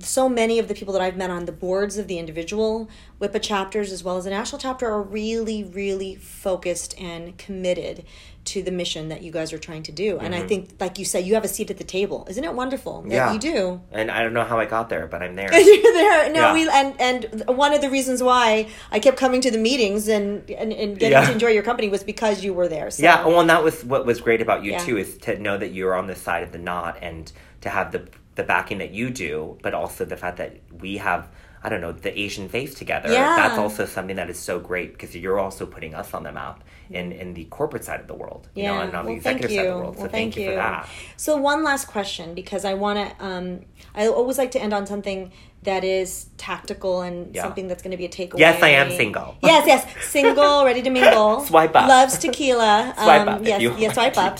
so 0.00 0.28
many 0.28 0.58
of 0.58 0.68
the 0.68 0.74
people 0.74 0.92
that 0.94 1.02
I've 1.02 1.16
met 1.16 1.30
on 1.30 1.44
the 1.44 1.52
boards 1.52 1.98
of 1.98 2.08
the 2.08 2.18
individual 2.18 2.88
WIPA 3.20 3.42
chapters 3.42 3.92
as 3.92 4.02
well 4.04 4.16
as 4.16 4.24
the 4.24 4.30
national 4.30 4.58
chapter 4.60 4.86
are 4.88 5.02
really, 5.02 5.64
really 5.64 6.16
focused 6.16 6.98
and 7.00 7.36
committed 7.38 8.04
to 8.44 8.62
the 8.62 8.70
mission 8.70 9.08
that 9.08 9.22
you 9.22 9.32
guys 9.32 9.52
are 9.52 9.58
trying 9.58 9.82
to 9.82 9.90
do. 9.90 10.18
And 10.20 10.32
I 10.32 10.46
think, 10.46 10.70
like 10.78 11.00
you 11.00 11.04
said, 11.04 11.24
you 11.26 11.34
have 11.34 11.44
a 11.44 11.48
seat 11.48 11.68
at 11.70 11.78
the 11.78 11.84
table. 11.84 12.24
Isn't 12.30 12.44
it 12.44 12.54
wonderful 12.54 13.02
that 13.02 13.08
Mm-hmm. 13.08 13.12
Yeah. 13.12 13.32
you 13.32 13.38
do? 13.40 13.80
And 13.90 14.08
I 14.08 14.22
don't 14.22 14.34
know 14.34 14.44
how 14.44 14.60
I 14.60 14.66
got 14.66 14.88
there, 14.88 15.08
but 15.08 15.20
I'm 15.20 15.34
there. 15.34 15.52
You're 15.60 15.82
there. 15.92 16.32
No, 16.32 16.40
Yeah. 16.40 16.52
we 16.52 16.68
and 16.68 17.00
and 17.00 17.42
one 17.48 17.72
of 17.74 17.80
the 17.80 17.90
reasons 17.90 18.22
why 18.22 18.68
I 18.92 19.00
kept 19.00 19.16
coming 19.16 19.40
to 19.40 19.50
the 19.50 19.58
meetings 19.58 20.06
and 20.06 20.48
and, 20.50 20.72
and 20.72 20.96
getting 20.96 21.18
Yeah. 21.18 21.26
to 21.26 21.32
enjoy 21.32 21.48
your 21.48 21.64
company 21.64 21.88
was 21.88 22.04
because 22.04 22.44
you 22.44 22.54
were 22.54 22.68
there. 22.68 22.88
So. 22.92 23.02
Yeah, 23.02 23.26
well, 23.26 23.40
and 23.40 23.50
that 23.50 23.64
was 23.64 23.82
what 23.84 24.06
was 24.06 24.20
great 24.20 24.40
about 24.40 24.62
you 24.62 24.78
too 24.78 24.96
is 24.96 25.18
to 25.18 25.36
know 25.40 25.58
that 25.58 25.72
you're 25.72 25.94
on 25.96 26.06
the 26.06 26.14
side 26.14 26.44
of 26.44 26.52
the 26.52 26.58
knot 26.58 26.98
and 27.02 27.32
to 27.62 27.68
have 27.68 27.90
the 27.90 28.06
the 28.36 28.44
backing 28.44 28.78
that 28.78 28.92
you 28.92 29.10
do, 29.10 29.58
but 29.62 29.74
also 29.74 30.04
the 30.04 30.16
fact 30.16 30.36
that 30.36 30.56
we 30.80 30.98
have 30.98 31.28
I 31.66 31.68
don't 31.68 31.80
know 31.80 31.90
the 31.90 32.16
Asian 32.16 32.48
face 32.48 32.74
together. 32.74 33.12
Yeah. 33.12 33.34
That's 33.34 33.58
also 33.58 33.86
something 33.86 34.14
that 34.16 34.30
is 34.30 34.38
so 34.38 34.60
great 34.60 34.92
because 34.92 35.16
you're 35.16 35.40
also 35.40 35.66
putting 35.66 35.96
us 35.96 36.14
on 36.14 36.22
the 36.22 36.30
map 36.30 36.62
in 36.90 37.10
in 37.10 37.34
the 37.34 37.44
corporate 37.46 37.82
side 37.82 37.98
of 37.98 38.06
the 38.06 38.14
world, 38.14 38.48
you 38.54 38.64
know, 38.64 38.78
and 38.78 38.94
on 38.94 39.04
the 39.04 39.12
well, 39.12 39.20
thank 39.20 39.38
executive 39.38 39.50
you. 39.50 39.56
side 39.56 39.66
of 39.66 39.74
the 39.74 39.82
world. 39.82 39.96
So 39.96 40.00
Well, 40.02 40.10
thank, 40.10 40.36
you 40.36 40.50
for 40.50 40.54
that. 40.54 40.88
So 41.16 41.36
one 41.36 41.64
last 41.64 41.86
question 41.88 42.34
because 42.34 42.64
I 42.64 42.74
want 42.74 43.18
to. 43.18 43.24
Um, 43.24 43.60
I 43.96 44.06
always 44.06 44.38
like 44.38 44.52
to 44.52 44.62
end 44.62 44.74
on 44.74 44.86
something 44.86 45.32
that 45.62 45.82
is 45.82 46.26
tactical 46.36 47.00
and 47.00 47.34
Yeah. 47.34 47.42
something 47.42 47.66
that's 47.66 47.82
going 47.82 47.90
to 47.90 47.96
be 47.96 48.04
a 48.04 48.08
takeaway. 48.08 48.38
Yes, 48.38 48.62
I 48.62 48.68
am 48.68 48.90
single. 48.90 49.36
Yes, 49.42 49.66
yes, 49.66 50.06
single, 50.08 50.64
ready 50.64 50.80
to 50.82 50.90
mingle. 50.90 51.40
Swipe 51.44 51.74
up. 51.74 51.88
Loves 51.88 52.18
tequila. 52.18 52.94
Swipe 53.02 53.20
um, 53.22 53.28
up 53.28 53.40
if 53.42 53.48
Yes, 53.48 53.60
you 53.62 53.74
yes, 53.76 53.94
swipe 53.94 54.16
up. 54.16 54.38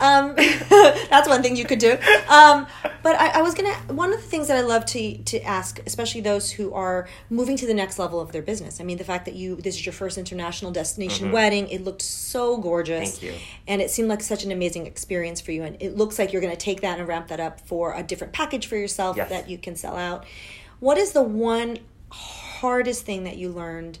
Um, 0.00 0.34
that's 0.34 1.28
one 1.28 1.42
thing 1.42 1.54
you 1.56 1.64
could 1.64 1.78
do. 1.78 1.92
Um, 2.28 2.66
but 3.02 3.14
I, 3.20 3.38
I 3.38 3.42
was 3.42 3.54
gonna. 3.54 3.74
One 3.94 4.12
of 4.12 4.20
the 4.20 4.26
things 4.26 4.48
that 4.48 4.56
I 4.56 4.62
love 4.62 4.84
to 4.86 5.18
to 5.18 5.40
ask, 5.42 5.80
especially 5.86 6.22
those 6.22 6.50
who 6.50 6.72
are 6.74 7.06
moving 7.30 7.56
to 7.58 7.66
the 7.66 7.74
next 7.74 7.98
level 7.98 8.18
of 8.20 8.32
their 8.32 8.42
business. 8.42 8.80
I 8.80 8.84
mean, 8.84 8.98
the 8.98 9.04
fact 9.04 9.26
that 9.26 9.34
you 9.34 9.56
this 9.56 9.76
is 9.76 9.86
your 9.86 9.92
first 9.92 10.18
international 10.18 10.72
destination 10.72 11.30
wedding. 11.30 11.68
It 11.68 11.84
looked 11.84 12.02
so 12.02 12.56
gorgeous. 12.58 13.18
Mm-hmm. 13.18 13.26
Thank 13.26 13.34
you. 13.34 13.40
And 13.68 13.80
it 13.82 13.90
seemed 13.90 14.08
like 14.08 14.22
such 14.22 14.44
an 14.44 14.50
amazing 14.52 14.86
experience 14.86 15.40
for 15.40 15.52
you. 15.52 15.62
And 15.62 15.76
it 15.80 15.96
looks 15.96 16.18
like 16.18 16.32
you're 16.32 16.42
going 16.42 16.54
to 16.54 16.60
take 16.60 16.80
that 16.80 16.98
and 16.98 17.06
ramp 17.06 17.28
that 17.28 17.40
up 17.40 17.60
for 17.60 17.94
a 17.94 18.02
different 18.02 18.32
package 18.32 18.66
for 18.66 18.76
yourself 18.76 19.16
Yes. 19.16 19.28
that 19.30 19.48
you 19.48 19.58
can 19.58 19.76
sell 19.76 19.96
out. 19.96 20.24
What 20.84 20.98
is 20.98 21.12
the 21.12 21.22
one 21.22 21.78
hardest 22.10 23.06
thing 23.06 23.24
that 23.24 23.38
you 23.38 23.48
learned 23.48 23.98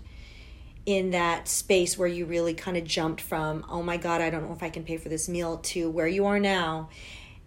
in 0.84 1.12
that 1.12 1.48
space 1.48 1.96
where 1.96 2.06
you 2.06 2.26
really 2.26 2.52
kind 2.52 2.76
of 2.76 2.84
jumped 2.84 3.22
from, 3.22 3.64
oh 3.70 3.82
my 3.82 3.96
God, 3.96 4.20
I 4.20 4.28
don't 4.28 4.46
know 4.46 4.52
if 4.52 4.62
I 4.62 4.68
can 4.68 4.84
pay 4.84 4.98
for 4.98 5.08
this 5.08 5.26
meal 5.26 5.56
to 5.56 5.88
where 5.88 6.06
you 6.06 6.26
are 6.26 6.38
now? 6.38 6.90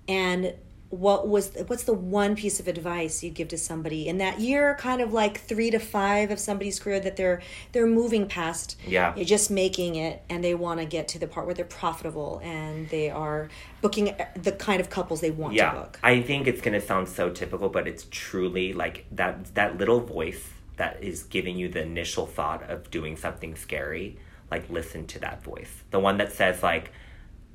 And 0.07 0.55
what 0.89 1.27
was 1.27 1.51
what's 1.67 1.83
the 1.83 1.93
one 1.93 2.35
piece 2.35 2.59
of 2.61 2.67
advice 2.67 3.21
you'd 3.21 3.33
give 3.33 3.49
to 3.49 3.57
somebody 3.57 4.07
in 4.07 4.19
that 4.19 4.39
year 4.39 4.75
kind 4.79 5.01
of 5.01 5.11
like 5.11 5.37
3 5.41 5.71
to 5.71 5.79
5 5.79 6.31
of 6.31 6.39
somebody's 6.39 6.79
career 6.79 6.99
that 6.99 7.17
they're 7.17 7.41
they're 7.73 7.87
moving 7.87 8.27
past 8.27 8.77
Yeah. 8.87 9.13
you're 9.15 9.25
just 9.25 9.51
making 9.51 9.95
it 9.95 10.23
and 10.29 10.43
they 10.43 10.53
want 10.53 10.79
to 10.79 10.85
get 10.85 11.09
to 11.09 11.19
the 11.19 11.27
part 11.27 11.45
where 11.45 11.53
they're 11.55 11.65
profitable 11.65 12.39
and 12.41 12.87
they 12.89 13.09
are 13.09 13.49
booking 13.81 14.15
the 14.35 14.53
kind 14.53 14.79
of 14.79 14.89
couples 14.89 15.19
they 15.19 15.31
want 15.31 15.53
to 15.53 15.57
yeah. 15.57 15.73
book. 15.73 15.99
I 16.03 16.21
think 16.21 16.47
it's 16.47 16.61
going 16.61 16.79
to 16.79 16.85
sound 16.85 17.09
so 17.09 17.29
typical 17.31 17.67
but 17.67 17.87
it's 17.87 18.05
truly 18.09 18.71
like 18.71 19.05
that 19.11 19.53
that 19.55 19.77
little 19.77 19.99
voice 19.99 20.49
that 20.77 21.03
is 21.03 21.23
giving 21.23 21.57
you 21.57 21.67
the 21.67 21.81
initial 21.81 22.25
thought 22.25 22.63
of 22.69 22.89
doing 22.91 23.17
something 23.17 23.55
scary 23.55 24.17
like 24.49 24.69
listen 24.69 25.05
to 25.07 25.19
that 25.19 25.43
voice. 25.43 25.83
The 25.91 25.99
one 25.99 26.17
that 26.19 26.31
says 26.31 26.63
like 26.63 26.93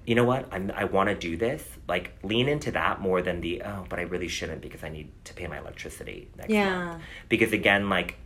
you 0.07 0.15
know 0.15 0.25
what 0.25 0.49
I'm, 0.53 0.73
i 0.75 0.85
want 0.85 1.09
to 1.09 1.15
do 1.15 1.37
this 1.37 1.65
like 1.89 2.13
lean 2.23 2.49
into 2.49 2.71
that 2.73 3.01
more 3.01 3.23
than 3.23 3.41
the 3.41 3.63
oh 3.63 3.85
but 3.89 3.99
i 3.99 4.03
really 4.03 4.29
shouldn't 4.29 4.61
because 4.61 4.83
i 4.83 4.89
need 4.89 5.11
to 5.25 5.35
pay 5.35 5.47
my 5.47 5.59
electricity 5.59 6.29
next 6.37 6.51
Yeah. 6.51 6.85
month 6.87 7.03
because 7.29 7.53
again 7.53 7.89
like 7.89 8.17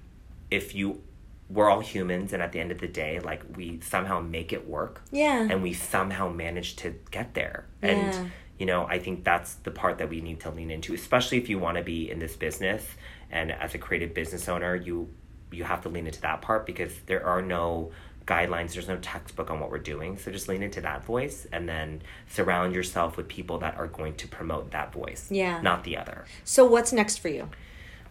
if 0.51 0.75
you 0.75 1.03
we're 1.49 1.71
all 1.71 1.81
humans 1.81 2.33
and 2.33 2.43
at 2.43 2.51
the 2.53 2.59
end 2.61 2.73
of 2.73 2.81
the 2.81 2.89
day 2.89 3.21
like 3.21 3.43
we 3.57 3.79
somehow 3.81 4.21
make 4.21 4.53
it 4.53 4.67
work 4.69 5.03
yeah 5.13 5.47
and 5.51 5.63
we 5.63 5.73
somehow 5.73 6.29
manage 6.29 6.77
to 6.77 6.95
get 7.11 7.35
there. 7.35 7.67
Yeah. 7.83 7.91
And 7.91 8.31
you 8.59 8.65
know, 8.65 8.87
I 8.87 8.99
think 8.99 9.23
that's 9.23 9.53
the 9.57 9.71
part 9.71 9.99
that 9.99 10.09
we 10.09 10.23
need 10.23 10.41
to 10.41 10.51
lean 10.51 10.71
into, 10.71 10.95
especially 10.95 11.37
if 11.37 11.51
you 11.51 11.59
want 11.59 11.77
to 11.77 11.83
be 11.85 12.11
in 12.11 12.19
this 12.19 12.37
business 12.37 12.83
and 13.31 13.53
as 13.53 13.75
a 13.75 13.79
creative 13.79 14.15
business 14.15 14.49
owner, 14.49 14.75
you 14.75 15.09
you 15.53 15.63
have 15.65 15.83
to 15.83 15.89
lean 15.91 16.07
into 16.07 16.21
that 16.23 16.41
part 16.43 16.65
because 16.67 16.93
there 17.07 17.25
are 17.25 17.43
no 17.43 17.93
guidelines, 18.27 18.73
there's 18.75 18.89
no 18.89 18.97
textbook 18.99 19.51
on 19.51 19.61
what 19.61 19.71
we're 19.71 19.79
doing. 19.79 20.19
So 20.19 20.31
just 20.33 20.49
lean 20.49 20.63
into 20.63 20.81
that 20.81 21.05
voice 21.05 21.47
and 21.53 21.69
then 21.69 22.03
surround 22.29 22.75
yourself 22.75 23.17
with 23.17 23.29
people 23.29 23.59
that 23.59 23.77
are 23.77 23.87
going 23.87 24.15
to 24.17 24.29
promote 24.29 24.73
that 24.73 24.93
voice, 24.93 25.29
Yeah. 25.31 25.61
not 25.63 25.85
the 25.85 25.97
other. 25.97 26.25
so 26.45 26.65
what's 26.65 26.93
next 26.93 27.19
for 27.19 27.29
you 27.29 27.49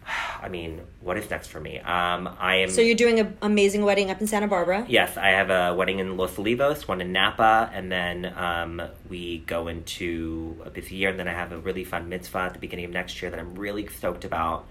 I 0.42 0.48
mean, 0.48 0.82
what 1.00 1.16
is 1.18 1.28
next 1.28 1.48
for 1.48 1.58
me? 1.60 1.80
Um, 1.80 2.28
I 2.38 2.56
am 2.56 2.70
so 2.70 2.80
you're 2.80 2.94
doing 2.94 3.18
an 3.20 3.36
amazing 3.42 3.84
wedding 3.84 4.10
up 4.10 4.20
in 4.20 4.26
santa 4.28 4.46
barbara 4.46 4.86
Yes, 4.88 5.16
I 5.16 5.30
have 5.30 5.50
a 5.50 5.74
wedding 5.74 5.98
in 5.98 6.16
Los 6.16 6.36
Olivos, 6.36 6.86
one 6.86 7.00
in 7.00 7.12
Napa, 7.12 7.70
and 7.74 7.90
then 7.90 8.32
um, 8.36 8.80
we 9.08 9.38
go 9.38 9.66
into 9.68 10.62
a 10.64 10.70
busy 10.70 10.94
year, 10.96 11.10
and 11.10 11.18
then 11.18 11.28
I 11.28 11.32
have 11.32 11.50
a 11.52 11.58
really 11.58 11.84
fun 11.84 12.08
mitzvah 12.08 12.38
at 12.38 12.52
the 12.54 12.58
beginning 12.60 12.84
of 12.84 12.92
next 12.92 13.20
year 13.20 13.30
that 13.30 13.40
I'm 13.40 13.54
really 13.56 13.86
stoked 13.88 14.24
about. 14.24 14.66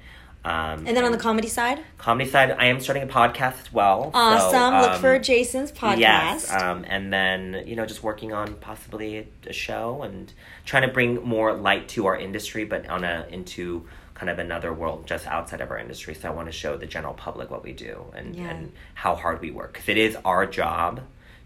Um, 0.45 0.85
and 0.85 0.95
then 0.95 1.03
on 1.03 1.11
the 1.11 1.17
comedy 1.17 1.47
side 1.47 1.79
comedy 1.97 2.29
side, 2.29 2.51
I 2.51 2.65
am 2.67 2.79
starting 2.79 3.03
a 3.03 3.07
podcast 3.07 3.59
as 3.61 3.73
well. 3.73 4.11
so, 4.13 4.17
awesome 4.19 4.81
look 4.81 4.91
um, 4.91 5.01
for 5.01 5.17
jason's 5.19 5.71
podcast 5.71 5.97
Yes, 5.97 6.51
um, 6.53 6.85
and 6.87 7.11
then 7.11 7.63
you 7.65 7.75
know 7.75 7.85
just 7.85 8.03
working 8.03 8.31
on 8.31 8.53
possibly 8.55 9.17
a, 9.17 9.25
a 9.47 9.53
show 9.53 10.03
and 10.03 10.31
trying 10.65 10.83
to 10.87 10.93
bring 10.93 11.15
more 11.23 11.53
light 11.53 11.87
to 11.89 12.05
our 12.05 12.17
industry, 12.17 12.63
but 12.65 12.87
on 12.87 13.03
a 13.03 13.25
into 13.29 13.87
kind 14.13 14.29
of 14.29 14.39
another 14.39 14.71
world 14.71 15.05
just 15.07 15.27
outside 15.27 15.61
of 15.61 15.71
our 15.71 15.77
industry. 15.77 16.13
So 16.13 16.29
I 16.29 16.31
want 16.31 16.47
to 16.47 16.51
show 16.53 16.77
the 16.77 16.85
general 16.85 17.13
public 17.13 17.51
what 17.51 17.63
we 17.63 17.73
do 17.73 18.05
and 18.15 18.35
Yeah. 18.35 18.49
and 18.49 18.71
how 18.93 19.15
hard 19.15 19.41
we 19.41 19.51
work 19.51 19.73
because 19.73 19.89
it 19.89 19.97
is 19.97 20.15
our 20.23 20.45
job 20.45 21.01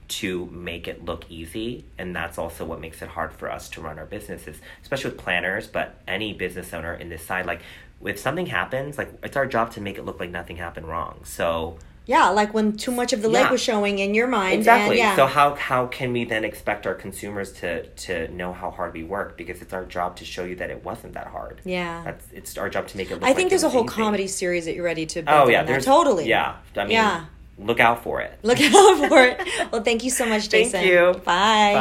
to 0.10 0.48
make 0.48 0.88
it 0.88 1.06
look 1.06 1.24
easy 1.30 1.86
and 2.00 2.16
that's 2.16 2.38
also 2.40 2.66
what 2.66 2.80
makes 2.82 3.02
it 3.04 3.08
hard 3.10 3.32
for 3.32 3.52
us 3.52 3.70
to 3.70 3.80
run 3.80 4.00
our 4.00 4.06
businesses 4.08 4.58
especially 4.82 5.12
with 5.12 5.20
planners 5.20 5.68
but 5.68 6.02
any 6.08 6.34
business 6.34 6.74
owner 6.74 6.96
in 6.96 7.10
this 7.10 7.24
side 7.24 7.46
like 7.46 7.62
if 8.04 8.18
something 8.20 8.46
happens 8.46 8.98
like 8.98 9.10
it's 9.24 9.36
our 9.38 9.46
job 9.46 9.72
to 9.72 9.82
make 9.82 9.98
it 9.98 10.06
look 10.06 10.20
like 10.20 10.30
nothing 10.32 10.56
happened 10.58 10.88
wrong 10.88 11.20
so 11.24 11.78
Yeah, 12.06 12.30
like 12.30 12.54
when 12.56 12.68
too 12.76 12.92
much 12.92 13.14
of 13.14 13.22
the 13.22 13.30
leg 13.30 13.44
Yeah. 13.46 13.52
was 13.52 13.62
showing 13.62 14.00
in 14.00 14.16
your 14.16 14.26
mind. 14.28 14.56
Exactly. 14.60 15.00
And 15.00 15.10
yeah. 15.10 15.16
So 15.16 15.26
how 15.28 15.48
how 15.70 15.82
can 15.98 16.12
we 16.12 16.22
then 16.26 16.44
expect 16.44 16.88
our 16.88 16.96
consumers 17.06 17.50
to 17.62 17.70
to 18.06 18.14
know 18.40 18.52
how 18.62 18.70
hard 18.78 18.92
we 19.00 19.04
work 19.04 19.38
because 19.42 19.62
it's 19.64 19.74
our 19.78 19.86
job 19.98 20.10
to 20.20 20.26
show 20.26 20.44
you 20.50 20.56
that 20.62 20.70
it 20.76 20.80
wasn't 20.90 21.14
that 21.14 21.28
hard. 21.28 21.56
Yeah. 21.66 22.02
That's 22.08 22.26
it's 22.40 22.58
our 22.58 22.70
job 22.76 22.84
to 22.92 22.98
make 22.98 23.10
it 23.12 23.16
look 23.16 23.24
I 23.24 23.28
like 23.28 23.36
think 23.38 23.50
there's 23.52 23.68
a 23.72 23.74
whole 23.76 23.86
comedy 24.02 24.28
series 24.28 24.64
that 24.66 24.74
you're 24.76 24.90
ready 24.94 25.06
to. 25.14 25.18
Oh 25.28 25.48
yeah, 25.54 25.62
there's 25.64 25.86
totally. 25.86 26.26
Yeah. 26.28 26.56
I 26.76 26.84
mean 26.86 26.92
Yeah. 27.00 27.26
look 27.70 27.80
out 27.80 28.02
for 28.06 28.16
it. 28.26 28.32
Look 28.42 28.60
out 28.74 28.98
for 29.10 29.22
it. 29.30 29.38
Well, 29.72 29.84
thank 29.84 30.04
you 30.04 30.10
so 30.20 30.26
much, 30.26 30.50
Jason. 30.50 30.72
Thank 30.80 30.88
you. 30.92 31.14
Bye. 31.26 31.74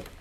Bye. 0.00 0.15